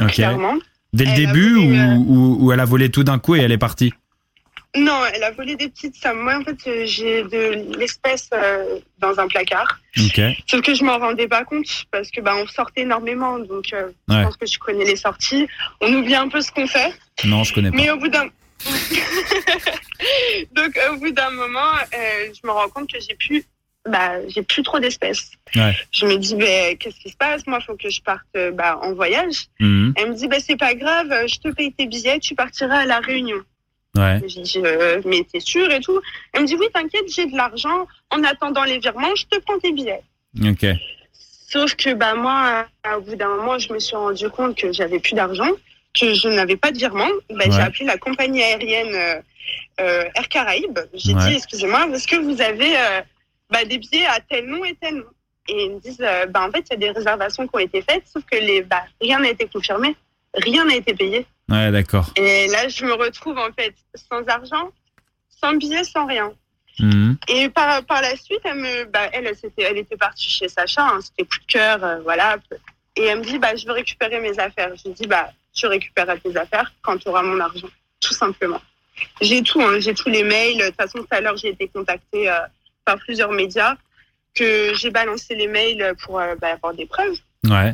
Ok. 0.00 0.12
clairement. 0.12 0.56
Dès 0.92 1.04
le 1.04 1.10
Elle 1.10 1.16
début 1.26 1.76
euh, 1.76 1.94
ou, 1.96 2.36
ou 2.40 2.52
elle 2.52 2.60
a 2.60 2.64
volé 2.64 2.90
tout 2.90 3.02
d'un 3.02 3.18
coup 3.18 3.34
et 3.34 3.40
elle 3.40 3.52
est 3.52 3.58
partie? 3.58 3.92
Non, 4.76 5.02
elle 5.14 5.22
a 5.22 5.30
volé 5.30 5.54
des 5.56 5.68
petites 5.68 5.94
sommes. 5.96 6.18
Moi 6.20 6.36
en 6.36 6.42
fait 6.44 6.56
euh, 6.66 6.84
j'ai 6.84 7.22
de 7.22 7.76
l'espèce 7.78 8.28
euh, 8.32 8.80
dans 8.98 9.18
un 9.20 9.28
placard. 9.28 9.78
Ok. 9.98 10.20
Sauf 10.48 10.62
que 10.62 10.74
je 10.74 10.82
m'en 10.82 10.98
rendais 10.98 11.28
pas 11.28 11.44
compte 11.44 11.66
parce 11.92 12.10
que 12.10 12.20
bah 12.20 12.34
on 12.36 12.46
sortait 12.48 12.80
énormément. 12.82 13.38
Donc 13.38 13.72
euh, 13.72 13.86
Ouais. 14.08 14.18
je 14.18 14.22
pense 14.24 14.36
que 14.36 14.46
je 14.46 14.58
connais 14.58 14.84
les 14.84 14.96
sorties. 14.96 15.46
On 15.80 15.92
oublie 15.94 16.16
un 16.16 16.28
peu 16.28 16.40
ce 16.40 16.50
qu'on 16.50 16.66
fait. 16.66 16.92
Non, 17.24 17.44
je 17.44 17.54
connais 17.54 17.70
pas. 17.70 17.76
Mais 17.76 17.90
au 17.90 17.98
bout 17.98 18.08
d'un 18.08 18.26
donc 20.52 20.78
au 20.92 20.96
bout 20.96 21.10
d'un 21.10 21.30
moment, 21.30 21.72
euh, 21.94 22.28
je 22.32 22.46
me 22.46 22.52
rends 22.52 22.68
compte 22.68 22.90
que 22.92 22.98
j'ai 23.00 23.14
plus 23.14 23.44
bah 23.88 24.26
j'ai 24.28 24.42
plus 24.42 24.62
trop 24.62 24.80
d'espèces. 24.80 25.30
Ouais. 25.54 25.76
Je 25.92 26.06
me 26.06 26.16
dis 26.16 26.34
ben 26.34 26.76
qu'est-ce 26.78 26.98
qui 26.98 27.10
se 27.10 27.16
passe? 27.16 27.46
Moi, 27.46 27.58
il 27.60 27.64
faut 27.64 27.76
que 27.76 27.90
je 27.90 28.00
parte 28.00 28.24
bah, 28.54 28.78
en 28.82 28.94
voyage. 28.94 29.46
Mhm. 29.60 29.92
Elle 29.96 30.10
me 30.10 30.14
dit 30.14 30.26
ben 30.26 30.40
c'est 30.40 30.56
pas 30.56 30.74
grave, 30.74 31.12
je 31.26 31.36
te 31.38 31.48
paye 31.54 31.72
tes 31.72 31.86
billets, 31.86 32.18
tu 32.18 32.34
partiras 32.34 32.78
à 32.78 32.86
la 32.86 33.00
Réunion. 33.00 33.36
Ouais. 33.96 34.20
Euh, 34.56 35.00
mais 35.04 35.24
t'es 35.30 35.40
sûre 35.40 35.70
et 35.70 35.80
tout. 35.80 36.00
Elle 36.32 36.42
me 36.42 36.46
dit 36.46 36.56
oui 36.56 36.66
t'inquiète, 36.74 37.04
j'ai 37.08 37.26
de 37.26 37.36
l'argent. 37.36 37.86
En 38.10 38.22
attendant 38.24 38.64
les 38.64 38.78
virements, 38.78 39.14
je 39.14 39.24
te 39.26 39.38
prends 39.40 39.58
tes 39.58 39.72
billets. 39.72 40.02
Ok. 40.44 40.66
Sauf 41.12 41.76
que 41.76 41.94
bah 41.94 42.14
moi, 42.14 42.66
euh, 42.86 42.96
au 42.96 43.00
bout 43.02 43.14
d'un 43.16 43.28
moment, 43.28 43.58
je 43.58 43.72
me 43.72 43.78
suis 43.78 43.94
rendu 43.94 44.28
compte 44.30 44.56
que 44.56 44.72
j'avais 44.72 44.98
plus 44.98 45.14
d'argent, 45.14 45.48
que 45.98 46.12
je 46.12 46.26
n'avais 46.28 46.56
pas 46.56 46.72
de 46.72 46.78
virement. 46.78 47.06
Bah, 47.30 47.44
J'ai 47.48 47.60
appelé 47.60 47.84
la 47.84 47.96
compagnie 47.98 48.42
aérienne 48.42 48.94
euh, 48.94 49.20
euh, 49.80 50.04
Air 50.16 50.28
Caraïbes. 50.28 50.80
J'ai 50.94 51.14
Ouais. 51.14 51.28
dit, 51.28 51.34
excusez-moi, 51.36 51.86
est-ce 51.92 52.08
que 52.08 52.16
vous 52.16 52.40
avez 52.40 52.76
euh, 52.76 53.00
bah, 53.50 53.64
des 53.64 53.78
billets 53.78 54.06
à 54.06 54.18
tel 54.28 54.46
nom 54.46 54.64
et 54.64 54.74
tel 54.80 54.96
nom? 54.96 55.04
Et 55.48 55.66
ils 55.66 55.70
me 55.72 55.78
disent, 55.80 55.98
euh, 56.00 56.26
bah, 56.26 56.44
en 56.48 56.50
fait, 56.50 56.64
il 56.70 56.72
y 56.72 56.74
a 56.74 56.78
des 56.78 56.90
réservations 56.90 57.46
qui 57.46 57.54
ont 57.54 57.58
été 57.60 57.82
faites, 57.82 58.02
sauf 58.12 58.24
que 58.28 58.38
les, 58.38 58.62
bah, 58.62 58.82
rien 59.00 59.20
n'a 59.20 59.28
été 59.28 59.46
confirmé, 59.46 59.94
rien 60.34 60.64
n'a 60.64 60.74
été 60.74 60.94
payé. 60.94 61.26
Ouais, 61.48 61.70
d'accord. 61.70 62.10
Et 62.16 62.46
là, 62.48 62.68
je 62.68 62.84
me 62.84 62.94
retrouve 62.94 63.38
en 63.38 63.52
fait 63.52 63.74
sans 63.94 64.26
argent, 64.28 64.70
sans 65.28 65.54
billets, 65.54 65.84
sans 65.84 66.06
rien. 66.06 66.32
Mhm. 66.78 67.16
Et 67.28 67.48
par, 67.50 67.84
par 67.84 68.02
la 68.02 68.16
suite, 68.16 68.40
elle, 68.44 68.56
me, 68.56 68.84
bah, 68.86 69.08
elle, 69.12 69.26
elle, 69.26 69.36
s'était- 69.36 69.62
elle 69.62 69.78
était 69.78 69.96
partie 69.96 70.28
chez 70.28 70.48
Sacha, 70.48 70.82
hein, 70.86 71.00
c'était 71.02 71.22
coup 71.28 71.38
de 71.38 71.52
cœur, 71.52 71.84
euh, 71.84 72.00
voilà. 72.02 72.36
Et 72.96 73.04
elle 73.04 73.18
me 73.20 73.24
dit, 73.24 73.38
bah, 73.38 73.54
je 73.54 73.64
veux 73.66 73.72
récupérer 73.72 74.20
mes 74.20 74.38
affaires. 74.38 74.70
Je 74.76 74.88
lui 74.88 74.94
dis, 74.94 75.06
bah, 75.06 75.30
tu 75.52 75.66
récupéreras 75.66 76.16
tes 76.16 76.36
affaires 76.36 76.72
quand 76.82 76.96
tu 76.98 77.08
auras 77.08 77.22
mon 77.22 77.38
argent, 77.40 77.68
tout 78.00 78.14
simplement. 78.14 78.60
J'ai 79.20 79.42
tout, 79.42 79.60
hein, 79.60 79.78
j'ai 79.80 79.94
tous 79.94 80.08
les 80.08 80.22
mails. 80.24 80.58
De 80.58 80.66
toute 80.66 80.76
façon, 80.76 80.98
tout 80.98 81.06
à 81.10 81.20
l'heure, 81.20 81.36
j'ai 81.36 81.48
été 81.48 81.68
contactée 81.68 82.28
euh, 82.30 82.38
par 82.84 82.96
plusieurs 82.98 83.30
médias 83.32 83.76
que 84.34 84.72
j'ai 84.74 84.90
balancé 84.90 85.34
les 85.36 85.46
mails 85.46 85.94
pour 86.02 86.18
euh, 86.18 86.34
bah, 86.40 86.52
avoir 86.54 86.74
des 86.74 86.86
preuves. 86.86 87.16
Ouais. 87.44 87.70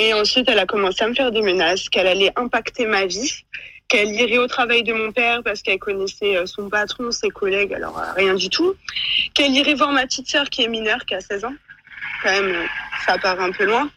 Et 0.00 0.14
ensuite, 0.14 0.48
elle 0.48 0.60
a 0.60 0.66
commencé 0.66 1.02
à 1.02 1.08
me 1.08 1.14
faire 1.14 1.32
des 1.32 1.42
menaces 1.42 1.88
qu'elle 1.88 2.06
allait 2.06 2.32
impacter 2.36 2.86
ma 2.86 3.04
vie, 3.04 3.44
qu'elle 3.88 4.10
irait 4.10 4.38
au 4.38 4.46
travail 4.46 4.84
de 4.84 4.92
mon 4.92 5.10
père 5.10 5.42
parce 5.42 5.60
qu'elle 5.60 5.80
connaissait 5.80 6.36
euh, 6.36 6.46
son 6.46 6.68
patron, 6.68 7.10
ses 7.10 7.30
collègues, 7.30 7.74
alors 7.74 7.98
euh, 7.98 8.12
rien 8.14 8.34
du 8.34 8.48
tout. 8.48 8.74
Qu'elle 9.34 9.50
irait 9.50 9.74
voir 9.74 9.90
ma 9.90 10.04
petite 10.06 10.28
sœur 10.28 10.48
qui 10.50 10.62
est 10.62 10.68
mineure, 10.68 11.04
qui 11.04 11.16
a 11.16 11.20
16 11.20 11.46
ans. 11.46 11.54
Quand 12.22 12.30
même, 12.30 12.54
euh, 12.54 12.64
ça 13.06 13.18
part 13.18 13.40
un 13.40 13.50
peu 13.50 13.64
loin. 13.64 13.90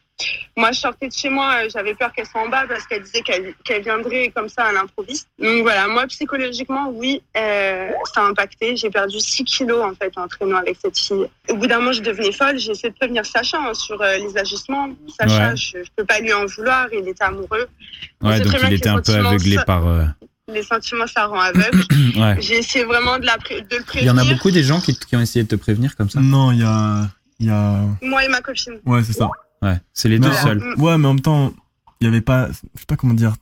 Moi, 0.58 0.72
je 0.72 0.80
sortais 0.80 1.08
de 1.08 1.14
chez 1.14 1.30
moi, 1.30 1.54
euh, 1.64 1.70
j'avais 1.74 1.94
peur 1.96 2.12
qu'elle 2.14 2.26
soit 2.26 2.42
en 2.42 2.50
bas 2.50 2.66
parce 2.68 2.86
qu'elle 2.86 3.02
disait 3.04 3.22
qu'elle 3.22 3.82
viendrait 3.84 4.32
comme 4.36 4.50
ça 4.50 4.64
à 4.66 4.72
l'improviste. 4.72 5.28
Donc 5.40 5.62
voilà, 5.64 5.88
moi, 5.88 6.06
psychologiquement, 6.08 6.90
oui, 6.94 7.22
euh, 7.38 7.90
ça 8.14 8.22
a 8.22 8.26
impacté. 8.26 8.76
J'ai 8.76 8.90
perdu 8.90 9.20
6 9.20 9.44
kilos, 9.46 9.84
en 9.84 9.94
fait, 9.96 10.12
en 10.18 10.28
traînant 10.28 10.58
avec 10.58 10.78
cette 10.82 10.98
fille. 10.98 11.26
Au 11.50 11.56
bout 11.56 11.68
d'un 11.68 11.80
moment, 11.80 11.94
je 11.94 12.02
devenais 12.02 12.32
folle. 12.32 12.58
J'ai 12.60 12.72
essayé 12.72 12.90
de 12.90 12.96
prévenir 12.96 13.26
Sacha 13.26 13.58
hein, 13.60 13.74
sur 13.74 14.02
euh, 14.02 14.18
les 14.18 14.38
agissements. 14.38 14.90
Sacha, 15.20 15.50
Ouais. 15.52 15.56
je, 15.58 15.78
je 15.84 15.90
peux 15.96 16.06
pas 16.06 16.20
lui 16.20 16.34
en 16.34 16.46
vouloir, 16.46 16.88
il 16.94 17.08
était 17.08 17.24
amoureux. 17.24 17.68
Ouais, 18.22 18.40
donc 18.42 18.54
il 18.68 18.74
était 18.74 18.90
un 18.90 19.02
peu 19.02 19.14
aveuglé 19.14 19.58
par. 19.66 19.88
euh, 19.88 20.04
Les 20.48 20.64
sentiments, 20.64 21.08
ça 21.08 21.26
rend 21.28 21.40
aveugle. 21.40 21.84
Ouais. 22.18 22.36
J'ai 22.42 22.58
essayé 22.58 22.84
vraiment 22.84 23.18
de, 23.20 23.26
la 23.26 23.38
pré- 23.38 23.62
de 23.62 23.76
le 23.78 23.82
Il 23.82 23.86
prévenir. 23.86 24.14
y 24.14 24.16
en 24.16 24.18
a 24.18 24.26
beaucoup 24.26 24.52
des 24.52 24.64
gens 24.64 24.82
qui, 24.82 24.96
qui 24.98 25.16
ont 25.16 25.22
essayé 25.22 25.44
de 25.44 25.50
te 25.50 25.56
prévenir 25.56 25.96
comme 25.96 26.10
ça? 26.10 26.20
Non, 26.20 26.52
il 26.52 26.60
y 26.60 26.64
a, 26.64 27.08
il 27.40 27.48
y 27.48 27.50
a, 27.50 27.80
Moi 28.02 28.26
et 28.26 28.28
ma 28.28 28.42
copine. 28.42 28.80
ouais, 28.86 29.02
c'est 29.04 29.14
ça. 29.14 29.30
Ouais, 29.62 29.78
c'est 29.94 30.10
les 30.10 30.20
deux 30.20 30.30
Mais- 30.30 30.36
seuls. 30.42 30.64
Ouais, 30.78 30.98
mais 30.98 31.08
en 31.08 31.14
même 31.14 31.22
temps, 31.22 31.54
il 32.00 32.06
y 32.06 32.08
avait 32.08 32.22
pas, 32.22 32.48
je 32.50 32.80
sais 32.80 32.86
pas 32.88 32.96
comment 32.96 33.14
dire. 33.14 33.34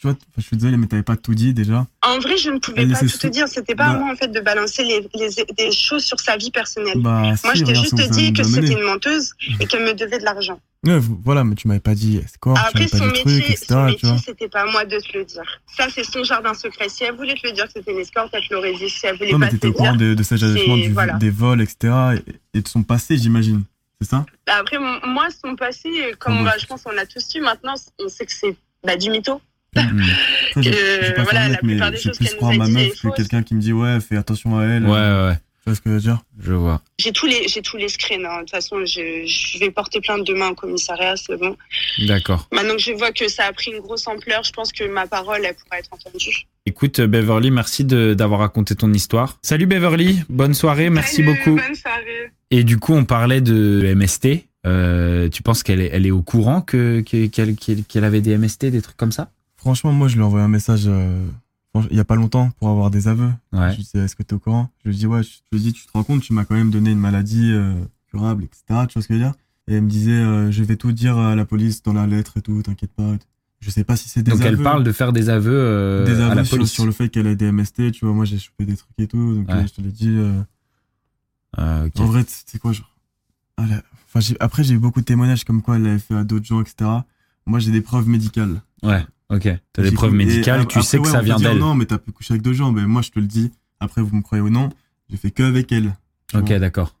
Tu 0.00 0.06
vois, 0.06 0.16
je 0.36 0.42
suis 0.42 0.56
désolé, 0.56 0.76
mais 0.76 0.86
t'avais 0.86 1.02
pas 1.02 1.16
tout 1.16 1.34
dit 1.34 1.52
déjà. 1.52 1.84
En 2.02 2.20
vrai, 2.20 2.36
je 2.36 2.50
ne 2.50 2.60
pouvais 2.60 2.82
Elle 2.82 2.92
pas 2.92 3.00
tout 3.00 3.08
te 3.08 3.26
dire. 3.26 3.48
C'était 3.48 3.74
pas 3.74 3.86
à 3.86 3.92
Bah. 3.94 3.98
moi, 3.98 4.12
en 4.12 4.16
fait, 4.16 4.28
de 4.28 4.38
balancer 4.38 4.84
les, 4.84 5.00
les- 5.14 5.44
des 5.56 5.72
choses 5.72 6.04
sur 6.04 6.20
sa 6.20 6.36
vie 6.36 6.52
personnelle. 6.52 7.00
Bah, 7.02 7.20
Moi, 7.22 7.34
si, 7.36 7.58
je 7.60 7.64
t'ai 7.64 7.74
juste 7.74 7.96
dit 8.12 8.32
que 8.32 8.44
c'était 8.44 8.74
une 8.74 8.84
menteuse 8.84 9.32
et 9.58 9.66
qu'elle 9.66 9.82
me 9.84 9.94
devait 9.94 10.20
de 10.20 10.24
l'argent. 10.24 10.60
Ouais, 10.86 11.00
voilà, 11.24 11.42
mais 11.42 11.56
tu 11.56 11.66
m'avais 11.66 11.80
pas 11.80 11.96
dit 11.96 12.18
escort, 12.18 12.54
tu 12.54 12.60
Après, 12.60 12.78
m'avais 12.78 12.90
pas 12.92 12.96
son 12.98 13.06
dit 13.08 13.24
métier, 13.34 13.50
etc. 13.50 13.66
son 13.70 13.86
tu 13.86 14.06
métier, 14.06 14.18
c'était 14.24 14.48
pas 14.48 14.60
à 14.62 14.66
moi 14.66 14.84
de 14.84 14.98
te 15.00 15.18
le 15.18 15.24
dire. 15.24 15.42
Ça, 15.76 15.88
c'est 15.92 16.04
son 16.04 16.22
jardin 16.22 16.54
secret. 16.54 16.88
Si 16.88 17.02
elle 17.02 17.16
voulait 17.16 17.34
te 17.34 17.44
le 17.44 17.52
dire 17.52 17.64
que 17.64 17.72
c'était 17.74 17.90
une 17.90 17.98
escorte, 17.98 18.30
elle 18.34 18.46
te 18.48 18.54
l'aurait 18.54 18.74
dit. 18.74 18.88
Si 18.88 19.04
elle 19.04 19.16
voulait 19.16 19.32
Non, 19.32 19.38
mais 19.38 19.46
pas 19.46 19.50
te 19.50 19.56
t'étais 19.56 19.66
le 19.66 19.72
au 19.72 19.76
courant 19.76 19.96
dire. 19.96 20.10
de, 20.10 20.14
de 20.14 20.32
agissements, 20.44 20.76
voilà. 20.92 21.14
des 21.14 21.30
vols, 21.30 21.60
etc. 21.60 21.92
Et, 22.54 22.58
et 22.58 22.62
de 22.62 22.68
son 22.68 22.84
passé, 22.84 23.16
j'imagine. 23.18 23.64
C'est 24.00 24.08
ça? 24.10 24.24
Bah, 24.46 24.54
Après, 24.60 24.78
moi, 24.78 25.28
son 25.44 25.56
passé, 25.56 25.88
comme 26.18 26.34
Ah 26.34 26.36
on 26.36 26.42
oui. 26.44 26.44
va, 26.50 26.58
je 26.58 26.66
pense, 26.66 26.82
on 26.86 26.96
a 26.96 27.04
tous 27.06 27.26
su 27.28 27.40
maintenant, 27.40 27.74
on 27.98 28.08
sait 28.08 28.26
que 28.26 28.32
c'est 28.32 28.56
bah, 28.84 28.96
du 28.96 29.10
mytho. 29.10 29.40
Euh, 30.56 30.62
j'ai 30.62 31.12
pas 31.14 31.22
voilà, 31.24 31.48
la 31.50 31.58
plupart 31.58 31.90
des 31.90 31.98
choses 31.98 32.16
plus 32.16 32.30
qu'elle 32.30 32.38
nous 32.40 32.48
a 32.48 32.56
ma 32.56 32.64
dit 32.66 32.72
meuf 32.72 32.90
que 32.92 32.96
fausse. 32.96 33.14
quelqu'un 33.16 33.42
qui 33.42 33.54
me 33.54 33.60
dit 33.60 33.72
ouais, 33.72 34.00
fais 34.00 34.16
attention 34.16 34.58
à 34.58 34.64
elle. 34.64 34.84
Ouais, 34.84 34.90
ouais, 34.90 35.26
ouais, 35.28 35.38
Tu 35.68 35.72
vois 35.72 35.76
ce 35.76 35.80
que 35.82 35.90
je 35.90 35.94
veux 35.94 36.00
dire? 36.00 36.18
Je 36.40 36.52
vois. 36.54 36.80
J'ai 36.98 37.12
tous 37.12 37.26
les, 37.26 37.46
j'ai 37.48 37.60
tous 37.60 37.76
les 37.76 37.88
screens. 37.88 38.24
hein. 38.24 38.36
De 38.36 38.40
toute 38.40 38.50
façon, 38.52 38.78
je, 38.86 39.26
je 39.26 39.58
vais 39.58 39.70
porter 39.70 40.00
plainte 40.00 40.26
demain 40.26 40.48
au 40.48 40.54
commissariat, 40.54 41.14
c'est 41.16 41.36
bon. 41.36 41.56
D'accord. 42.06 42.48
Maintenant 42.52 42.74
que 42.74 42.80
je 42.80 42.92
vois 42.92 43.12
que 43.12 43.28
ça 43.28 43.44
a 43.44 43.52
pris 43.52 43.70
une 43.72 43.80
grosse 43.80 44.06
ampleur, 44.06 44.42
je 44.44 44.52
pense 44.52 44.72
que 44.72 44.84
ma 44.84 45.06
parole, 45.06 45.40
elle 45.44 45.54
pourra 45.54 45.78
être 45.78 45.90
entendue. 45.92 46.46
Écoute, 46.64 47.00
Beverly, 47.00 47.50
merci 47.50 47.84
de- 47.84 48.14
d'avoir 48.14 48.40
raconté 48.40 48.74
ton 48.74 48.92
histoire. 48.92 49.38
Salut 49.42 49.66
Beverly, 49.66 50.20
bonne 50.30 50.54
soirée, 50.54 50.88
merci 50.90 51.16
Salut, 51.16 51.34
beaucoup. 51.34 51.56
Bonne 51.56 51.74
soirée. 51.74 52.30
Et 52.50 52.64
du 52.64 52.78
coup, 52.78 52.94
on 52.94 53.04
parlait 53.04 53.40
de 53.42 53.82
MST. 53.94 54.46
Euh, 54.66 55.28
tu 55.28 55.42
penses 55.42 55.62
qu'elle 55.62 55.80
est, 55.82 55.90
elle 55.92 56.06
est 56.06 56.10
au 56.10 56.22
courant 56.22 56.60
que 56.62 57.00
que- 57.02 57.26
qu'elle 57.26 57.54
qu'elle- 57.56 57.84
qu'elle 57.84 58.04
avait 58.04 58.20
des 58.22 58.32
MST, 58.36 58.70
des 58.70 58.80
trucs 58.82 58.96
comme 58.96 59.12
ça? 59.12 59.30
Franchement, 59.56 59.92
moi, 59.92 60.08
je 60.08 60.14
lui 60.14 60.20
ai 60.22 60.24
envoyé 60.24 60.44
un 60.44 60.48
message 60.48 60.82
euh, 60.86 61.26
il 61.90 61.96
y 61.96 62.00
a 62.00 62.04
pas 62.04 62.16
longtemps 62.16 62.50
pour 62.58 62.68
avoir 62.68 62.90
des 62.90 63.08
aveux. 63.08 63.30
Ouais. 63.52 63.70
Je 63.72 63.76
lui 63.76 63.82
dis, 63.84 63.98
est-ce 63.98 64.16
que 64.16 64.22
t'es 64.22 64.34
au 64.34 64.38
courant? 64.38 64.70
Je 64.84 64.90
lui 64.90 64.96
dis, 64.96 65.06
ouais, 65.06 65.22
je 65.22 65.30
lui 65.52 65.60
dis, 65.60 65.72
tu 65.72 65.86
te 65.86 65.92
rends 65.92 66.02
compte, 66.04 66.22
tu 66.22 66.32
m'as 66.32 66.44
quand 66.44 66.54
même 66.56 66.70
donné 66.70 66.90
une 66.90 66.98
maladie 66.98 67.50
euh, 67.52 67.74
curable, 68.10 68.44
etc. 68.44 68.62
Tu 68.88 68.94
vois 68.94 69.02
ce 69.02 69.08
que 69.08 69.14
je 69.14 69.18
veux 69.18 69.24
dire? 69.24 69.34
Et 69.68 69.74
elle 69.74 69.82
me 69.82 69.88
disait, 69.88 70.12
euh, 70.12 70.50
je 70.50 70.62
vais 70.64 70.76
tout 70.76 70.92
dire 70.92 71.16
à 71.18 71.34
la 71.36 71.44
police 71.44 71.82
dans 71.82 71.92
la 71.92 72.06
lettre 72.06 72.38
et 72.38 72.42
tout, 72.42 72.62
t'inquiète 72.62 72.92
pas. 72.92 73.12
Je 73.60 73.70
sais 73.70 73.84
pas 73.84 73.96
si 73.96 74.08
c'est 74.08 74.22
des 74.22 74.30
Donc 74.30 74.40
aveux. 74.40 74.56
elle 74.56 74.62
parle 74.62 74.82
de 74.84 74.92
faire 74.92 75.12
des 75.12 75.28
aveux, 75.30 75.52
euh, 75.52 76.04
des 76.06 76.20
à 76.22 76.34
la 76.34 76.44
sur, 76.44 76.56
police. 76.56 76.70
sur 76.72 76.86
le 76.86 76.92
fait 76.92 77.08
qu'elle 77.10 77.26
a 77.26 77.34
des 77.34 77.50
MST, 77.52 77.90
tu 77.92 78.04
vois, 78.04 78.14
moi 78.14 78.24
j'ai 78.24 78.38
chopé 78.38 78.64
des 78.64 78.76
trucs 78.76 78.90
et 78.98 79.06
tout, 79.08 79.34
donc 79.34 79.48
Ouais. 79.48 79.66
je 79.66 79.74
te 79.74 79.80
l'ai 79.80 79.90
dit. 79.92 80.16
Ah. 81.56 81.84
En 81.98 82.04
vrai, 82.06 82.24
c'est 82.26 82.58
quoi, 82.58 82.72
genre. 82.72 82.94
ah, 83.56 83.66
là- 83.66 83.82
Enfin, 84.06 84.20
j'ai- 84.20 84.36
après, 84.40 84.64
j'ai 84.64 84.74
eu 84.74 84.78
beaucoup 84.78 85.00
de 85.00 85.04
témoignages 85.04 85.44
comme 85.44 85.60
quoi 85.60 85.76
elle 85.76 85.82
l'avait 85.82 85.98
fait 85.98 86.14
à 86.14 86.24
d'autres 86.24 86.46
gens, 86.46 86.62
etc. 86.62 86.90
Moi, 87.46 87.58
j'ai 87.58 87.70
des 87.70 87.82
preuves 87.82 88.08
médicales. 88.08 88.62
Ouais, 88.82 89.04
ok. 89.30 89.48
T'as 89.72 89.82
des 89.82 89.90
preuves 89.92 90.12
médicales, 90.12 90.66
tu 90.66 90.82
sais 90.82 90.98
que 90.98 91.08
ça 91.08 91.20
vient 91.22 91.38
d'elle. 91.38 91.58
Non, 91.58 91.74
mais 91.74 91.86
t'as 91.86 91.98
pu 91.98 92.12
coucher 92.12 92.34
avec 92.34 92.42
deux 92.42 92.52
gens. 92.54 92.72
Mais 92.72 92.86
moi, 92.86 93.02
je 93.02 93.10
te 93.10 93.18
le 93.20 93.26
dis. 93.26 93.50
Après, 93.80 94.02
vous 94.02 94.14
me 94.16 94.22
croyez 94.22 94.42
ou 94.42 94.50
non, 94.50 94.70
j'ai 95.10 95.16
fait 95.16 95.30
que 95.30 95.42
avec 95.42 95.70
elle. 95.72 95.96
Ok, 96.34 96.52
d'accord. 96.54 96.94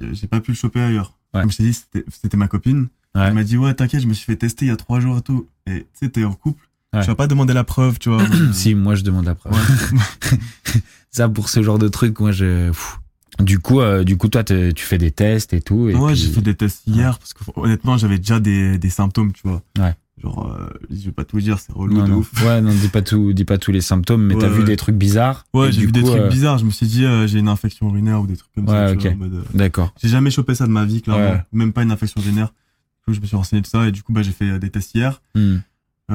Euh, 0.00 0.10
J'ai 0.12 0.26
pas 0.26 0.40
pu 0.40 0.50
le 0.52 0.56
choper 0.56 0.80
ailleurs. 0.80 1.14
Ouais. 1.34 1.40
Comme 1.42 1.50
je 1.52 1.56
t'ai 1.58 1.62
dit, 1.64 1.74
c'était 2.10 2.36
ma 2.36 2.48
copine. 2.48 2.88
Ouais. 3.14 3.22
Elle 3.26 3.34
m'a 3.34 3.44
dit, 3.44 3.56
ouais, 3.56 3.72
t'inquiète, 3.74 4.00
je 4.02 4.06
me 4.06 4.14
suis 4.14 4.24
fait 4.26 4.36
tester 4.36 4.66
il 4.66 4.68
y 4.68 4.72
a 4.72 4.76
trois 4.76 5.00
jours 5.00 5.18
et 5.18 5.22
tout. 5.22 5.48
Et 5.66 5.80
tu 5.80 5.86
sais, 5.94 6.08
t'es 6.08 6.24
en 6.24 6.32
couple. 6.34 6.64
Tu 7.00 7.06
vas 7.06 7.14
pas 7.14 7.26
demander 7.26 7.52
la 7.52 7.64
preuve, 7.64 7.98
tu 7.98 8.08
vois. 8.08 8.24
Si, 8.52 8.74
moi 8.74 8.94
je 8.94 9.02
demande 9.04 9.26
la 9.26 9.34
preuve. 9.34 9.54
Ça, 11.10 11.28
pour 11.28 11.48
ce 11.48 11.62
genre 11.62 11.78
de 11.78 11.88
truc, 11.88 12.18
moi 12.20 12.32
je. 12.32 12.68
Pfff. 12.68 12.98
Du 13.40 13.60
coup, 13.60 13.80
euh, 13.80 14.02
du 14.04 14.16
coup, 14.16 14.28
toi, 14.28 14.42
te- 14.42 14.72
tu 14.72 14.84
fais 14.84 14.98
des 14.98 15.10
tests 15.12 15.52
et 15.52 15.60
tout. 15.60 15.88
Et 15.88 15.94
ouais, 15.94 16.12
puis- 16.12 16.16
j'ai 16.22 16.30
fait 16.32 16.40
des 16.40 16.54
tests 16.56 16.82
hier 16.88 17.18
parce 17.18 17.34
que 17.34 17.44
honnêtement, 17.56 17.96
j'avais 17.96 18.18
déjà 18.18 18.40
des, 18.40 18.78
des 18.78 18.90
symptômes, 18.90 19.32
tu 19.32 19.42
vois. 19.44 19.62
Ouais. 19.78 19.94
Genre, 20.22 20.52
euh, 20.52 20.68
je 20.90 21.06
vais 21.06 21.12
pas 21.12 21.24
tout 21.24 21.38
dire, 21.40 21.58
c'est 21.60 21.72
relou 21.72 21.94
Non, 21.94 22.04
de 22.04 22.10
non. 22.10 22.16
ouf. 22.18 22.32
Ouais, 22.44 22.60
non, 22.60 22.72
dis 22.72 22.88
pas 22.88 23.02
tout, 23.02 23.32
dis 23.32 23.44
pas 23.44 23.58
tous 23.58 23.70
les 23.70 23.80
symptômes, 23.80 24.24
mais 24.26 24.34
Ouais, 24.34 24.40
t'as 24.40 24.48
vu 24.48 24.64
des 24.64 24.76
trucs 24.76 24.96
bizarres. 24.96 25.46
Ouais, 25.54 25.70
j'ai 25.70 25.86
vu 25.86 25.92
des 25.92 26.02
trucs 26.02 26.20
euh, 26.20 26.28
bizarres. 26.28 26.58
Je 26.58 26.64
me 26.64 26.70
suis 26.70 26.86
dit, 26.86 27.04
euh, 27.04 27.26
j'ai 27.28 27.38
une 27.38 27.48
infection 27.48 27.88
urinaire 27.88 28.20
ou 28.20 28.26
des 28.26 28.36
trucs 28.36 28.52
comme 28.52 28.66
ça. 28.66 28.86
Ouais, 28.86 28.96
tu 28.96 29.02
vois, 29.02 29.10
ok. 29.10 29.14
en 29.14 29.18
mode, 29.18 29.34
euh, 29.34 29.42
D'accord. 29.54 29.94
J'ai 30.02 30.08
jamais 30.08 30.30
chopé 30.30 30.54
ça 30.54 30.66
de 30.66 30.72
ma 30.72 30.84
vie, 30.84 31.02
clairement. 31.02 31.40
Même 31.52 31.72
pas 31.72 31.82
une 31.82 31.92
infection 31.92 32.20
urinaire. 32.20 32.48
Du 32.48 33.04
coup, 33.04 33.12
je 33.14 33.20
me 33.20 33.26
suis 33.26 33.36
renseigné 33.36 33.62
de 33.62 33.66
ça 33.66 33.86
et 33.86 33.92
du 33.92 34.02
coup, 34.02 34.12
bah, 34.12 34.22
j'ai 34.22 34.32
fait 34.32 34.58
des 34.58 34.70
tests 34.70 34.94
hier. 34.94 35.22
Hmm. 35.34 35.58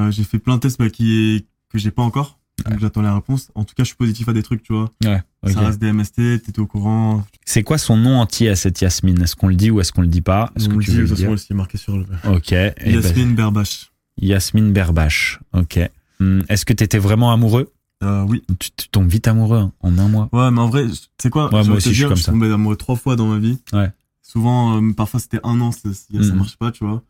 J'ai 0.10 0.24
fait 0.24 0.39
plein 0.39 0.56
de 0.56 0.62
tests 0.62 0.80
bah, 0.80 0.89
qui 0.89 1.46
que 1.70 1.78
j'ai 1.80 1.92
pas 1.92 2.04
encore. 2.04 2.39
Donc 2.70 2.80
j'attends 2.80 3.02
la 3.02 3.16
réponse. 3.16 3.50
En 3.56 3.63
tout 3.63 3.74
cas, 3.76 3.84
je 3.84 3.88
suis 3.88 3.96
positif 3.96 4.30
à 4.30 4.34
des 4.34 4.44
trucs, 4.44 4.63
tu 4.63 4.74
vois. 4.74 4.92
Ouais. 5.04 5.22
ok. 5.44 5.52
Ça 5.52 5.60
reste 5.62 5.80
des 5.80 5.92
MST, 5.92 6.16
t'étais 6.44 6.60
au 6.60 6.68
courant. 6.68 7.26
C'est 7.46 7.63
quoi 7.63 7.78
son 7.78 7.98
nom 7.98 8.20
entier 8.20 8.50
à 8.50 8.56
cette 8.56 8.80
Yasmine? 8.80 9.22
Est-ce 9.22 9.36
qu'on 9.36 9.48
le 9.48 9.56
dit 9.56 9.72
ou 9.72 9.82
est-ce 9.82 9.92
qu'on 9.92 10.02
le 10.02 10.08
dit 10.08 10.22
pas? 10.22 10.52
Est-ce 10.56 10.70
que 10.70 10.74
le 10.76 10.80
tu 10.84 10.92
dit, 10.92 10.98
veux 10.98 11.04
de 11.04 11.16
toute 11.16 11.18
façon, 11.18 11.56
marqué 11.56 11.78
sur 11.78 11.98
le. 11.98 12.06
Ok. 12.26 12.52
ben, 12.52 12.74
Yasmine 12.86 13.36
Berbache. 13.36 13.92
Yasmine 14.17 14.71
Berbache. 14.73 15.39
Ok. 15.54 15.80
Hmm, 16.19 16.41
Est-ce 16.49 16.65
que 16.65 16.73
t'étais 16.73 16.99
vraiment 16.99 17.32
amoureux? 17.32 17.71
Euh, 18.04 18.23
oui. 18.28 18.43
tu, 18.60 18.69
tu 18.71 18.89
tombes 18.89 19.08
vite 19.08 19.28
amoureux 19.28 19.60
hein, 19.60 19.71
en 19.80 19.97
un 19.97 20.08
mois. 20.10 20.28
Ouais, 20.34 20.52
mais 20.52 20.60
en 20.60 20.67
vrai, 20.69 20.88
tu 20.88 20.97
sais 21.21 21.30
quoi? 21.30 21.45
Ouais, 21.54 21.63
moi 21.63 21.63
te 21.63 21.71
aussi, 21.71 21.89
je 21.89 21.93
suis 21.93 21.99
dire, 21.99 22.08
comme 22.10 22.17
je 22.17 22.21
ça. 22.23 22.32
suis 22.32 22.39
tombé 22.39 22.52
amoureux 22.54 22.76
trois 22.76 22.95
fois 22.97 23.15
dans 23.15 23.28
ma 23.28 23.39
vie. 23.39 23.60
Ouais. 23.71 23.89
Souvent, 24.21 24.82
euh, 24.82 24.93
parfois, 24.93 25.19
c'était 25.21 25.39
un 25.43 25.60
an, 25.62 25.71
ça, 25.71 25.89
ça 25.93 26.17
Mhm. 26.19 26.36
marche 26.36 26.58
pas, 26.58 26.71
tu 26.71 26.84
vois. 26.86 27.02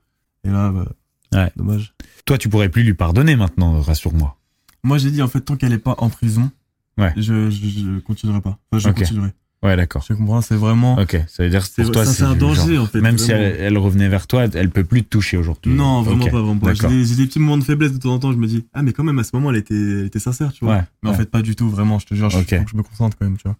Et 0.43 0.49
là, 0.49 0.71
bah, 0.71 0.85
Ouais. 1.33 1.51
dommage. 1.55 1.95
Toi, 2.25 2.37
tu 2.37 2.47
pourrais 2.47 2.69
plus 2.69 2.83
lui 2.83 2.93
pardonner 2.93 3.35
maintenant, 3.35 3.79
rassure-moi. 3.81 4.37
Moi, 4.83 4.97
j'ai 4.99 5.09
dit, 5.09 5.21
en 5.21 5.27
fait, 5.27 5.41
tant 5.41 5.55
qu'elle 5.55 5.73
est 5.73 5.77
pas 5.79 5.95
en 5.97 6.09
prison, 6.09 6.51
Ouais. 6.97 7.11
je, 7.17 7.49
je, 7.49 7.67
je 7.69 7.99
continuerai 8.01 8.41
pas. 8.41 8.59
Enfin, 8.71 8.79
je 8.79 8.89
Ok. 8.89 8.97
continuerai. 8.99 9.33
Ouais, 9.63 9.77
d'accord. 9.77 10.03
Je 10.07 10.13
comprends, 10.13 10.41
c'est 10.41 10.57
vraiment. 10.57 10.99
Ok, 10.99 11.17
ça 11.27 11.43
veut 11.43 11.49
dire 11.49 11.63
que 11.63 11.81
pour 11.81 11.91
toi, 11.91 12.05
ça, 12.05 12.13
c'est 12.13 12.23
un 12.23 12.35
danger, 12.35 12.75
genre- 12.75 12.83
en 12.83 12.87
fait, 12.87 12.99
Même 12.99 13.17
si 13.17 13.31
elle, 13.31 13.55
elle 13.59 13.77
revenait 13.77 14.09
vers 14.09 14.27
toi, 14.27 14.43
elle 14.53 14.69
peut 14.69 14.83
plus 14.83 15.03
te 15.03 15.07
toucher 15.09 15.37
aujourd'hui. 15.37 15.73
Non, 15.73 16.01
vraiment 16.01 16.25
Ok, 16.25 16.31
pas, 16.31 16.41
vraiment 16.41 16.59
pas. 16.59 16.73
J'ai 16.73 17.15
des, 17.15 17.25
petits 17.25 17.39
moments 17.39 17.57
de 17.57 17.63
faiblesse 17.63 17.93
de 17.93 17.97
temps 17.97 18.13
en 18.13 18.19
temps, 18.19 18.33
je 18.33 18.37
me 18.37 18.45
dis, 18.45 18.65
ah, 18.73 18.81
mais 18.83 18.91
quand 18.91 19.05
même, 19.05 19.19
à 19.19 19.23
ce 19.23 19.29
moment, 19.33 19.51
elle 19.51 19.57
était, 19.57 19.73
elle 19.73 20.05
était 20.07 20.19
sincère, 20.19 20.51
tu 20.51 20.65
vois. 20.65 20.75
Ouais, 20.75 20.83
mais 21.01 21.09
en 21.11 21.13
fait, 21.13 21.31
pas 21.31 21.41
du 21.41 21.55
tout, 21.55 21.69
vraiment, 21.69 21.97
je 21.97 22.07
te 22.07 22.13
jure, 22.13 22.29
je- 22.29 22.39
Ok. 22.39 22.57
faut 22.57 22.63
que 22.65 22.71
je 22.71 22.77
me 22.77 22.83
concentre 22.83 23.17
quand 23.17 23.25
même, 23.25 23.37
tu 23.37 23.43
vois. 23.47 23.55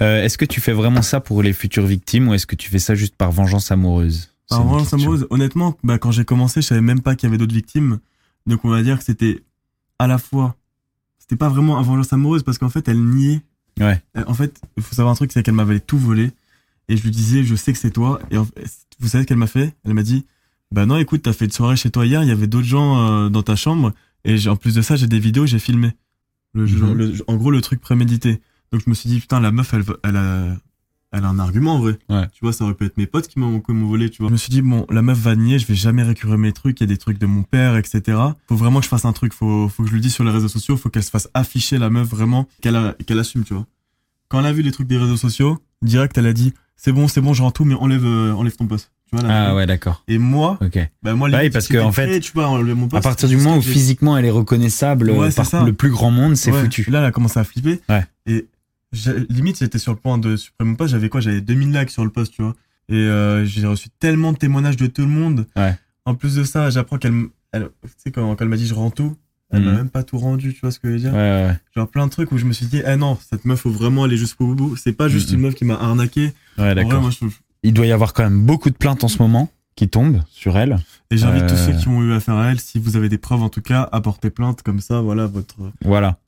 Euh, 0.00 0.22
est-ce 0.24 0.38
que 0.38 0.46
tu 0.46 0.62
fais 0.62 0.72
vraiment 0.72 1.02
ça 1.02 1.20
pour 1.20 1.42
les 1.42 1.52
futures 1.52 1.84
victimes 1.84 2.28
ou 2.28 2.34
est-ce 2.34 2.46
que 2.46 2.56
tu 2.56 2.70
fais 2.70 2.78
ça 2.78 2.94
juste 2.94 3.14
par 3.16 3.30
vengeance 3.30 3.70
amoureuse? 3.70 4.30
Par 4.48 4.64
vengeance 4.64 4.94
amoureuse, 4.94 5.26
honnêtement, 5.28 5.76
bah, 5.84 5.98
quand 5.98 6.12
j'ai 6.12 6.24
commencé, 6.24 6.62
je 6.62 6.66
savais 6.68 6.80
même 6.80 7.02
pas 7.02 7.14
qu'il 7.14 7.26
y 7.26 7.30
avait 7.30 7.36
d'autres 7.36 7.54
victimes. 7.54 7.98
Donc, 8.46 8.64
on 8.64 8.70
va 8.70 8.82
dire 8.82 8.96
que 8.98 9.04
c'était 9.04 9.42
à 9.98 10.06
la 10.06 10.16
fois, 10.16 10.56
c'était 11.18 11.36
pas 11.36 11.50
vraiment 11.50 11.78
un 11.78 11.82
vengeance 11.82 12.10
amoureuse 12.14 12.42
parce 12.42 12.56
qu'en 12.56 12.70
fait, 12.70 12.88
elle 12.88 13.02
niait. 13.04 13.42
Ouais. 13.80 14.00
En 14.26 14.34
fait, 14.34 14.60
il 14.76 14.82
faut 14.82 14.94
savoir 14.94 15.12
un 15.12 15.16
truc, 15.16 15.32
c'est 15.32 15.42
qu'elle 15.42 15.54
m'avait 15.54 15.80
tout 15.80 15.98
volé. 15.98 16.30
Et 16.88 16.96
je 16.96 17.02
lui 17.02 17.10
disais, 17.10 17.42
je 17.44 17.54
sais 17.54 17.72
que 17.72 17.78
c'est 17.78 17.90
toi. 17.90 18.20
Et 18.30 18.36
en 18.38 18.44
fait, 18.44 18.52
vous 19.00 19.08
savez 19.08 19.24
ce 19.24 19.28
qu'elle 19.28 19.36
m'a 19.38 19.46
fait? 19.46 19.74
Elle 19.84 19.94
m'a 19.94 20.02
dit, 20.02 20.26
bah 20.72 20.84
non, 20.86 20.96
écoute, 20.98 21.22
t'as 21.22 21.32
fait 21.32 21.46
une 21.46 21.50
soirée 21.52 21.76
chez 21.76 21.90
toi 21.90 22.04
hier, 22.06 22.22
il 22.22 22.28
y 22.28 22.32
avait 22.32 22.46
d'autres 22.46 22.66
gens 22.66 22.98
euh, 23.08 23.28
dans 23.28 23.42
ta 23.42 23.56
chambre. 23.56 23.92
Et 24.24 24.48
en 24.48 24.56
plus 24.56 24.74
de 24.74 24.82
ça, 24.82 24.96
j'ai 24.96 25.06
des 25.06 25.18
vidéos, 25.18 25.46
j'ai 25.46 25.58
filmé. 25.58 25.92
Le, 26.54 26.64
Mhm. 26.66 26.92
le- 26.94 27.14
en 27.28 27.36
gros, 27.36 27.50
le 27.50 27.60
truc 27.60 27.80
prémédité. 27.80 28.40
Donc, 28.72 28.82
je 28.84 28.90
me 28.90 28.94
suis 28.94 29.08
dit, 29.08 29.20
putain, 29.20 29.40
la 29.40 29.52
meuf, 29.52 29.72
elle, 29.74 29.84
elle 30.04 30.16
a, 30.16 30.56
elle 31.12 31.24
a 31.24 31.28
un 31.28 31.38
argument, 31.38 31.74
en 31.76 31.78
vrai. 31.80 31.98
Ouais. 32.08 32.26
Tu 32.32 32.40
vois, 32.42 32.52
ça 32.52 32.64
aurait 32.64 32.74
pu 32.74 32.84
être 32.86 32.96
mes 32.96 33.06
potes 33.06 33.28
qui 33.28 33.38
m'ont 33.38 33.62
m'ont 33.68 33.86
volé, 33.86 34.10
tu 34.10 34.22
vois. 34.22 34.28
Je 34.28 34.32
me 34.32 34.38
suis 34.38 34.50
dit, 34.50 34.62
bon, 34.62 34.86
la 34.90 35.02
meuf 35.02 35.18
va 35.18 35.36
nier, 35.36 35.58
je 35.58 35.66
vais 35.66 35.74
jamais 35.74 36.02
récupérer 36.02 36.36
mes 36.38 36.52
trucs, 36.52 36.80
il 36.80 36.84
y 36.84 36.84
a 36.84 36.86
des 36.88 36.96
trucs 36.98 37.18
de 37.18 37.26
mon 37.26 37.42
père, 37.42 37.76
etc. 37.76 38.18
Faut 38.48 38.56
vraiment 38.56 38.78
que 38.80 38.84
je 38.84 38.88
fasse 38.90 39.04
un 39.04 39.12
truc, 39.12 39.32
faut, 39.32 39.68
faut 39.68 39.82
que 39.82 39.88
je 39.88 39.94
le 39.94 40.00
dise 40.00 40.14
sur 40.14 40.24
les 40.24 40.30
réseaux 40.30 40.48
sociaux, 40.48 40.76
faut 40.76 40.88
qu'elle 40.88 41.02
se 41.04 41.10
fasse 41.10 41.28
afficher, 41.34 41.78
la 41.78 41.90
meuf, 41.90 42.08
vraiment, 42.08 42.48
qu'elle 42.60 43.18
assume, 43.18 43.44
tu 43.44 43.54
vois. 43.54 43.66
Quand 44.28 44.40
elle 44.40 44.46
a 44.46 44.52
vu 44.52 44.62
les 44.62 44.72
trucs 44.72 44.88
des 44.88 44.96
réseaux 44.98 45.16
sociaux, 45.18 45.58
direct, 45.82 46.16
elle 46.16 46.26
a 46.26 46.32
dit, 46.32 46.54
c'est 46.76 46.92
bon, 46.92 47.06
c'est 47.08 47.20
bon, 47.20 47.34
je 47.34 47.42
rends 47.42 47.50
tout, 47.50 47.64
mais 47.64 47.74
enlève, 47.74 48.04
euh, 48.04 48.32
enlève 48.32 48.56
ton 48.56 48.66
poste. 48.66 48.90
Tu 49.10 49.18
vois. 49.18 49.28
Ah 49.30 49.54
ouais, 49.54 49.66
d'accord. 49.66 50.02
Et 50.08 50.16
moi, 50.16 50.56
Ok. 50.62 50.78
bah 51.02 51.14
moi, 51.14 51.28
Bah 51.28 51.38
limite, 51.40 51.52
parce 51.52 51.68
que, 51.68 51.76
en 51.76 51.92
fait, 51.92 52.06
créé, 52.06 52.20
tu 52.20 52.32
vois, 52.32 52.48
mon 52.62 52.86
À 52.86 52.88
poste, 52.88 53.02
partir 53.02 53.28
du 53.28 53.36
moment 53.36 53.58
où 53.58 53.62
physiquement 53.62 54.16
elle 54.16 54.24
est 54.24 54.30
reconnaissable 54.30 55.10
Ouais, 55.10 55.28
euh, 55.28 55.30
par 55.32 55.44
ça. 55.44 55.62
le 55.64 55.74
plus 55.74 55.90
grand 55.90 56.10
monde, 56.10 56.34
c'est 56.34 56.50
Ouais. 56.50 56.62
foutu. 56.62 56.90
Là, 56.90 57.00
elle 57.00 57.04
a 57.04 57.12
commencé 57.12 57.38
à 57.38 57.44
flipper. 57.44 57.80
Ouais. 57.90 58.04
Et 58.26 58.46
limite, 59.28 59.58
j'étais 59.58 59.78
sur 59.78 59.92
le 59.92 59.98
point 59.98 60.18
de 60.18 60.36
supprimer 60.36 60.70
mon 60.70 60.76
poste. 60.76 60.92
J'avais 60.92 61.08
quoi? 61.08 61.20
J'avais 61.20 61.40
2000 61.40 61.72
likes 61.72 61.90
sur 61.90 62.04
le 62.04 62.10
post, 62.10 62.32
tu 62.34 62.42
vois. 62.42 62.54
Et 62.88 62.94
euh, 62.94 63.44
j'ai 63.44 63.66
reçu 63.66 63.88
tellement 63.98 64.32
de 64.32 64.38
témoignages 64.38 64.76
de 64.76 64.86
tout 64.86 65.02
le 65.02 65.08
monde. 65.08 65.46
Ouais. 65.56 65.74
En 66.04 66.14
plus 66.14 66.34
de 66.36 66.44
ça, 66.44 66.68
j'apprends 66.70 66.98
qu'elle, 66.98 67.14
elle, 67.52 67.68
tu 67.82 67.88
sais, 67.96 68.10
quand, 68.10 68.28
quand 68.34 68.42
elle 68.42 68.48
m'a 68.48 68.56
dit 68.56 68.66
je 68.66 68.74
rends 68.74 68.90
tout, 68.90 69.16
elle 69.50 69.62
m'a 69.62 69.70
Mhm. 69.70 69.76
même 69.76 69.88
pas 69.90 70.02
tout 70.02 70.18
rendu, 70.18 70.52
tu 70.52 70.60
vois 70.60 70.70
ce 70.72 70.78
que 70.80 70.88
je 70.88 70.92
veux 70.94 70.98
dire? 70.98 71.12
Ouais, 71.12 71.18
ouais, 71.18 71.56
Genre 71.76 71.88
plein 71.88 72.06
de 72.06 72.10
trucs 72.10 72.32
où 72.32 72.38
je 72.38 72.44
me 72.44 72.52
suis 72.52 72.66
dit, 72.66 72.82
eh 72.86 72.96
non, 72.96 73.16
cette 73.30 73.44
meuf, 73.44 73.60
faut 73.60 73.70
vraiment 73.70 74.04
aller 74.04 74.16
jusqu'au 74.16 74.54
bout. 74.54 74.76
C'est 74.76 74.92
pas 74.94 75.08
juste 75.08 75.28
Mhm. 75.30 75.34
une 75.36 75.40
meuf 75.42 75.54
qui 75.54 75.64
m'a 75.64 75.74
arnaqué. 75.74 76.32
ouais, 76.58 76.74
d'accord. 76.74 77.10
je 77.10 77.26
Il 77.62 77.72
doit 77.72 77.86
y 77.86 77.92
avoir 77.92 78.12
quand 78.14 78.24
même 78.24 78.44
beaucoup 78.44 78.70
de 78.70 78.74
plaintes 78.76 79.04
en 79.04 79.08
ce 79.08 79.18
moment 79.18 79.50
qui 79.76 79.88
tombent 79.88 80.22
sur 80.30 80.58
elle. 80.58 80.78
Et 81.10 81.16
j'invite 81.16 81.46
tous 81.46 81.54
Euh. 81.54 81.66
ceux 81.72 81.78
qui 81.78 81.88
ont 81.88 82.02
eu 82.02 82.12
affaire 82.12 82.34
à 82.36 82.50
elle, 82.50 82.58
si 82.60 82.78
vous 82.78 82.96
avez 82.96 83.08
des 83.08 83.18
preuves 83.18 83.42
en 83.42 83.48
tout 83.48 83.60
cas, 83.62 83.88
à 83.92 84.00
porter 84.00 84.30
plainte, 84.30 84.62
comme 84.62 84.80
ça, 84.80 85.00
voilà, 85.00 85.26
votre. 85.26 85.54
Voilà. 85.84 86.18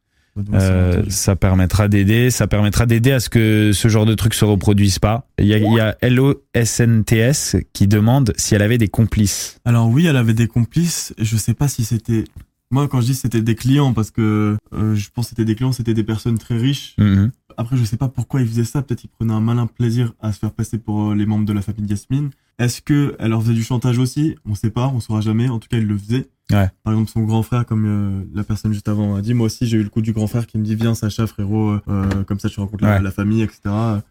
Euh, 0.53 1.05
ça 1.09 1.37
permettra 1.37 1.89
d'aider, 1.89 2.30
ça 2.30 2.47
permettra 2.47 2.87
d'aider 2.87 3.12
à 3.12 3.20
ce 3.20 3.28
que 3.28 3.70
ce 3.72 3.89
genre 3.89 4.07
de 4.07 4.14
trucs 4.14 4.35
se 4.35 4.45
reproduisent 4.45 4.99
pas. 4.99 5.28
Il 5.39 5.47
y 5.47 5.55
a, 5.55 5.59
il 5.59 5.72
y 5.72 5.80
a 5.80 5.97
LOSNTS 6.03 7.64
qui 7.72 7.87
demande 7.87 8.32
si 8.37 8.55
elle 8.55 8.62
avait 8.62 8.78
des 8.78 8.89
complices. 8.89 9.59
Alors 9.64 9.89
oui, 9.89 10.07
elle 10.07 10.16
avait 10.16 10.35
des 10.35 10.49
complices. 10.49 11.14
Je 11.18 11.37
sais 11.37 11.55
pas 11.55 11.68
si 11.68 11.85
c'était. 11.85 12.24
Moi, 12.70 12.89
quand 12.89 13.01
je 13.01 13.07
dis 13.07 13.14
c'était 13.14 13.43
des 13.43 13.55
clients, 13.55 13.93
parce 13.93 14.11
que 14.11 14.57
euh, 14.72 14.95
je 14.97 15.09
pense 15.14 15.26
que 15.26 15.28
c'était 15.30 15.45
des 15.45 15.55
clients, 15.55 15.72
c'était 15.72 15.95
des 15.95 16.03
personnes 16.03 16.39
très 16.39 16.57
riches. 16.57 16.95
Mhm. 16.99 17.30
Après, 17.57 17.76
je 17.76 17.85
sais 17.85 17.97
pas 17.97 18.09
pourquoi 18.09 18.41
ils 18.41 18.49
faisaient 18.49 18.64
ça. 18.64 18.82
Peut-être 18.82 19.05
ils 19.05 19.09
prenaient 19.09 19.35
un 19.35 19.41
malin 19.41 19.66
plaisir 19.68 20.12
à 20.20 20.32
se 20.32 20.41
faire 20.41 20.51
passer 20.51 20.78
pour 20.78 21.11
euh, 21.11 21.14
les 21.14 21.26
membres 21.26 21.45
de 21.45 21.53
la 21.53 21.62
famille 21.62 21.87
Yasmine. 21.87 22.30
Est-ce 22.59 22.80
que 22.82 23.16
elle 23.18 23.30
leur 23.30 23.42
faisait 23.42 23.55
du 23.55 23.64
chantage 23.64 23.98
aussi? 23.98 24.36
On 24.48 24.55
sait 24.55 24.70
pas, 24.70 24.86
on 24.94 25.00
saura 25.00 25.20
jamais. 25.20 25.48
En 25.48 25.59
tout 25.59 25.68
cas, 25.68 25.78
ils 25.78 25.86
le 25.86 25.98
faisaient. 25.98 26.26
Ouais. 26.52 26.68
Par 26.84 26.92
exemple, 26.92 27.11
son 27.11 27.22
grand 27.22 27.42
frère, 27.42 27.64
comme 27.64 27.86
euh, 27.86 28.22
la 28.34 28.44
personne 28.44 28.72
juste 28.74 28.86
avant 28.88 29.14
a 29.16 29.22
dit, 29.22 29.32
moi 29.32 29.46
aussi 29.46 29.66
j'ai 29.66 29.78
eu 29.78 29.82
le 29.82 29.88
coup 29.88 30.02
du 30.02 30.12
grand 30.12 30.26
frère 30.26 30.46
qui 30.46 30.59
me 30.59 30.62
dit 30.62 30.74
viens 30.74 30.94
Sacha 30.94 31.26
frérot, 31.26 31.70
euh, 31.70 31.80
euh, 31.88 32.22
comme 32.24 32.38
ça 32.38 32.50
tu 32.50 32.61
rencontres 32.61 32.84
la, 32.84 32.96
Ouais. 32.96 33.02
la 33.02 33.11
famille, 33.11 33.40
etc. 33.40 33.61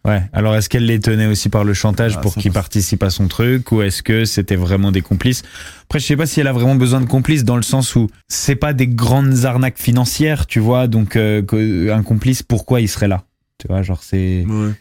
Ouais. 0.04 0.28
Alors 0.32 0.56
est-ce 0.56 0.68
qu'elle 0.68 0.84
les 0.84 0.98
tenait 0.98 1.26
aussi 1.28 1.48
par 1.48 1.62
le 1.62 1.74
chantage 1.74 2.14
Ah, 2.16 2.20
pour 2.20 2.34
qu'ils 2.34 2.50
participent 2.50 3.04
à 3.04 3.10
son 3.10 3.28
truc 3.28 3.70
ou 3.70 3.82
est-ce 3.82 4.02
que 4.02 4.24
c'était 4.24 4.56
vraiment 4.56 4.90
des 4.90 5.00
complices? 5.00 5.44
Après 5.84 6.00
je 6.00 6.06
sais 6.06 6.16
pas 6.16 6.26
si 6.26 6.40
elle 6.40 6.48
a 6.48 6.52
vraiment 6.52 6.74
besoin 6.74 7.00
de 7.00 7.06
complices 7.06 7.44
dans 7.44 7.54
le 7.56 7.62
sens 7.62 7.94
où 7.94 8.08
c'est 8.26 8.56
pas 8.56 8.72
des 8.72 8.88
grandes 8.88 9.44
arnaques 9.44 9.78
financières, 9.78 10.46
tu 10.48 10.58
vois. 10.58 10.88
Donc 10.88 11.14
euh, 11.14 11.40
un 11.94 12.02
complice, 12.02 12.42
pourquoi 12.42 12.80
il 12.80 12.88
serait 12.88 13.08
là? 13.08 13.22
Tu 13.58 13.68
vois, 13.68 13.82
genre 13.82 14.02
c'est 14.02 14.44
Ouais. 14.48 14.72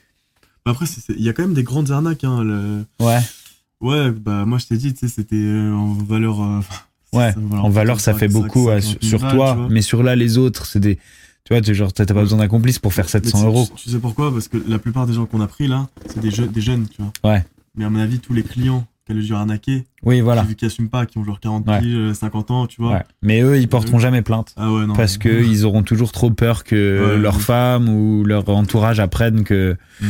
Après, 0.66 0.86
il 1.10 1.22
y 1.24 1.30
a 1.30 1.34
quand 1.34 1.44
même 1.44 1.54
des 1.54 1.64
grandes 1.64 1.92
arnaques. 1.92 2.24
Hein, 2.24 2.44
le- 2.44 2.86
ouais. 3.06 3.20
Ouais, 3.84 4.12
bah 4.12 4.46
moi 4.46 4.58
je 4.58 4.66
t'ai 4.66 4.78
dit, 4.78 4.94
tu 4.94 5.00
sais, 5.02 5.08
c'était 5.14 5.36
euh, 5.36 5.74
en 5.74 5.94
valeur. 5.94 6.42
euh, 6.42 6.60
Ouais, 7.12 7.32
ça- 7.32 7.40
voilà, 7.40 7.64
en 7.64 7.70
valeur, 7.70 8.00
ça 8.00 8.14
fait 8.16 8.28
5, 8.30 8.42
beaucoup 8.42 8.66
50 8.66 8.74
ouais, 8.76 8.82
000 8.82 8.98
sur, 9.02 9.20
balles, 9.20 9.36
toi, 9.36 9.58
tu 9.68 9.74
mais 9.74 9.82
sur 9.84 10.02
là, 10.04 10.16
les 10.16 10.38
autres, 10.40 10.66
c'est 10.66 10.80
des. 10.80 10.96
Tu 11.46 11.52
vois, 11.54 11.62
t'es 11.62 11.74
genre, 11.74 11.92
t'as 11.94 12.06
pas 12.06 12.14
besoin 12.14 12.40
d'un 12.40 12.48
complice 12.48 12.80
pour 12.80 12.94
faire 12.94 13.06
Mais 13.06 13.12
700 13.12 13.40
tu- 13.42 13.46
euros. 13.46 13.68
Tu, 13.76 13.84
tu 13.84 13.90
sais 13.92 14.00
pourquoi? 14.00 14.32
Parce 14.32 14.48
que 14.48 14.58
la 14.68 14.80
plupart 14.80 15.06
des 15.06 15.14
gens 15.14 15.26
qu'on 15.26 15.42
a 15.42 15.48
pris 15.48 15.68
là, 15.68 15.88
c'est 16.08 16.22
des, 16.22 16.32
jeux- 16.32 16.48
des 16.48 16.62
jeunes, 16.62 16.88
tu 16.88 17.02
vois. 17.02 17.32
Ouais. 17.34 17.46
Mais 17.76 17.84
à 17.86 17.90
mon 17.90 18.00
avis, 18.00 18.20
tous 18.20 18.34
les 18.34 18.44
clients 18.44 18.88
qu'elle 19.06 19.18
a 19.18 19.22
dû 19.22 19.34
arnaquer, 19.36 19.84
Oui, 20.04 20.22
voilà. 20.22 20.44
qui, 20.46 20.56
qu'ils 20.56 20.68
assument 20.68 20.88
pas, 20.88 21.06
qui 21.06 21.18
ont 21.18 21.26
genre 21.26 21.42
40 21.42 21.68
Ouais. 21.68 21.80
piges, 21.82 21.96
euh, 21.98 22.14
50 22.14 22.50
ans, 22.52 22.66
tu 22.68 22.82
vois. 22.82 22.94
Ouais. 22.94 23.04
Mais 23.22 23.42
eux, 23.42 23.60
ils 23.60 23.68
porteront 23.68 24.00
jamais 24.00 24.22
plainte. 24.22 24.54
Ah 24.56 24.72
ouais, 24.72 24.86
non. 24.88 24.96
Parce 24.96 25.18
que 25.18 25.44
ils 25.44 25.66
auront 25.66 25.84
toujours 25.84 26.14
trop 26.14 26.32
peur 26.32 26.64
que 26.64 27.18
leur 27.22 27.42
femme 27.42 27.90
ou 27.90 28.24
leur 28.24 28.48
entourage 28.48 29.02
apprennent 29.02 29.44
que 29.44 29.76
Mm. 30.00 30.06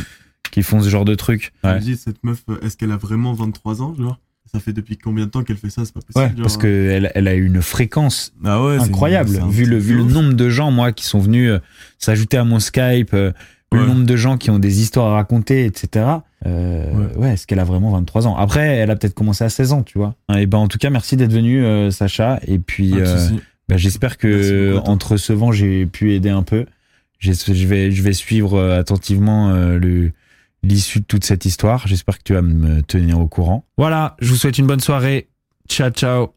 Qu'ils 0.53 0.63
font 0.63 0.81
ce 0.81 0.87
genre 0.89 1.03
de 1.05 1.15
truc. 1.15 1.51
Je 1.63 1.69
me 1.69 1.73
Ouais. 1.73 1.79
dis, 1.79 1.97
cette 1.97 2.23
meuf, 2.23 2.43
euh, 2.49 2.59
est-ce 2.61 2.77
qu'elle 2.77 2.91
a 2.91 2.97
vraiment 2.97 3.33
23 3.33 3.81
ans, 3.81 3.93
genre 3.97 4.19
Ça 4.53 4.59
fait 4.59 4.73
depuis 4.73 4.97
combien 4.97 5.25
de 5.25 5.31
temps 5.31 5.43
qu'elle 5.43 5.57
fait 5.57 5.69
ça? 5.71 5.83
C'est 5.83 5.93
pas 5.93 6.01
possible. 6.01 6.19
Ouais, 6.25 6.29
genre. 6.37 6.43
parce 6.43 6.57
que 6.57 6.67
elle, 6.91 7.11
elle 7.15 7.27
a 7.27 7.33
une 7.33 7.61
fréquence 7.61 8.33
Ah 8.45 8.63
ouais, 8.63 8.77
incroyable. 8.77 9.31
Vu 9.49 9.65
le, 9.65 9.77
vu 9.77 9.95
le 9.95 10.03
nombre 10.03 10.33
de 10.33 10.49
gens, 10.49 10.69
moi, 10.69 10.91
qui 10.91 11.05
sont 11.05 11.19
venus 11.19 11.49
euh, 11.49 11.59
s'ajouter 11.97 12.37
à 12.37 12.43
mon 12.43 12.59
Skype, 12.59 13.13
euh, 13.13 13.31
le 13.71 13.87
nombre 13.87 14.05
de 14.05 14.15
gens 14.15 14.37
qui 14.37 14.51
ont 14.51 14.59
des 14.59 14.81
histoires 14.81 15.07
à 15.13 15.15
raconter, 15.15 15.65
etc. 15.65 16.05
Euh, 16.45 16.93
Ouais. 16.93 17.15
ouais, 17.17 17.33
est-ce 17.33 17.47
qu'elle 17.47 17.57
a 17.59 17.63
vraiment 17.63 17.89
23 17.91 18.27
ans? 18.27 18.35
Après, 18.37 18.67
elle 18.67 18.91
a 18.91 18.95
peut-être 18.95 19.15
commencé 19.15 19.43
à 19.43 19.49
16 19.49 19.73
ans, 19.73 19.81
tu 19.81 19.97
vois. 19.97 20.13
Et 20.37 20.45
ben, 20.45 20.59
en 20.59 20.67
tout 20.67 20.77
cas, 20.77 20.91
merci 20.91 21.17
d'être 21.17 21.33
venu, 21.33 21.63
euh, 21.65 21.89
Sacha. 21.89 22.39
Et 22.45 22.59
puis, 22.59 22.91
euh, 22.93 23.17
bah, 23.67 23.77
j'espère 23.77 24.19
que 24.19 24.67
beaucoup 24.73 24.77
à 24.77 24.81
toi. 24.83 24.89
en 24.93 24.97
te 24.97 25.05
recevant, 25.07 25.51
j'ai 25.51 25.87
pu 25.87 26.13
aider 26.13 26.29
un 26.29 26.43
peu. 26.43 26.65
Je 27.17 27.31
vais, 27.65 27.89
je 27.89 28.03
vais 28.03 28.13
suivre 28.13 28.61
attentivement 28.61 29.49
euh, 29.51 29.79
le 29.79 30.11
l'issue 30.63 31.01
de 31.01 31.05
toute 31.05 31.25
cette 31.25 31.45
histoire. 31.45 31.87
J'espère 31.87 32.17
que 32.17 32.23
tu 32.23 32.33
vas 32.33 32.41
me 32.41 32.81
tenir 32.81 33.19
au 33.19 33.27
courant. 33.27 33.65
Voilà, 33.77 34.15
je 34.19 34.29
vous 34.29 34.37
souhaite 34.37 34.57
une 34.57 34.67
bonne 34.67 34.79
soirée. 34.79 35.29
Ciao, 35.69 35.91
ciao. 35.91 36.33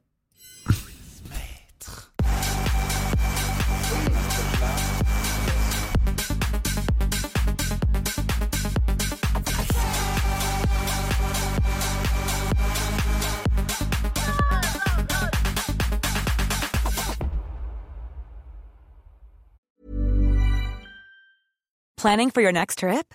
Planning 21.97 22.31
for 22.31 22.41
your 22.41 22.53
next 22.53 22.79
trip? 22.79 23.14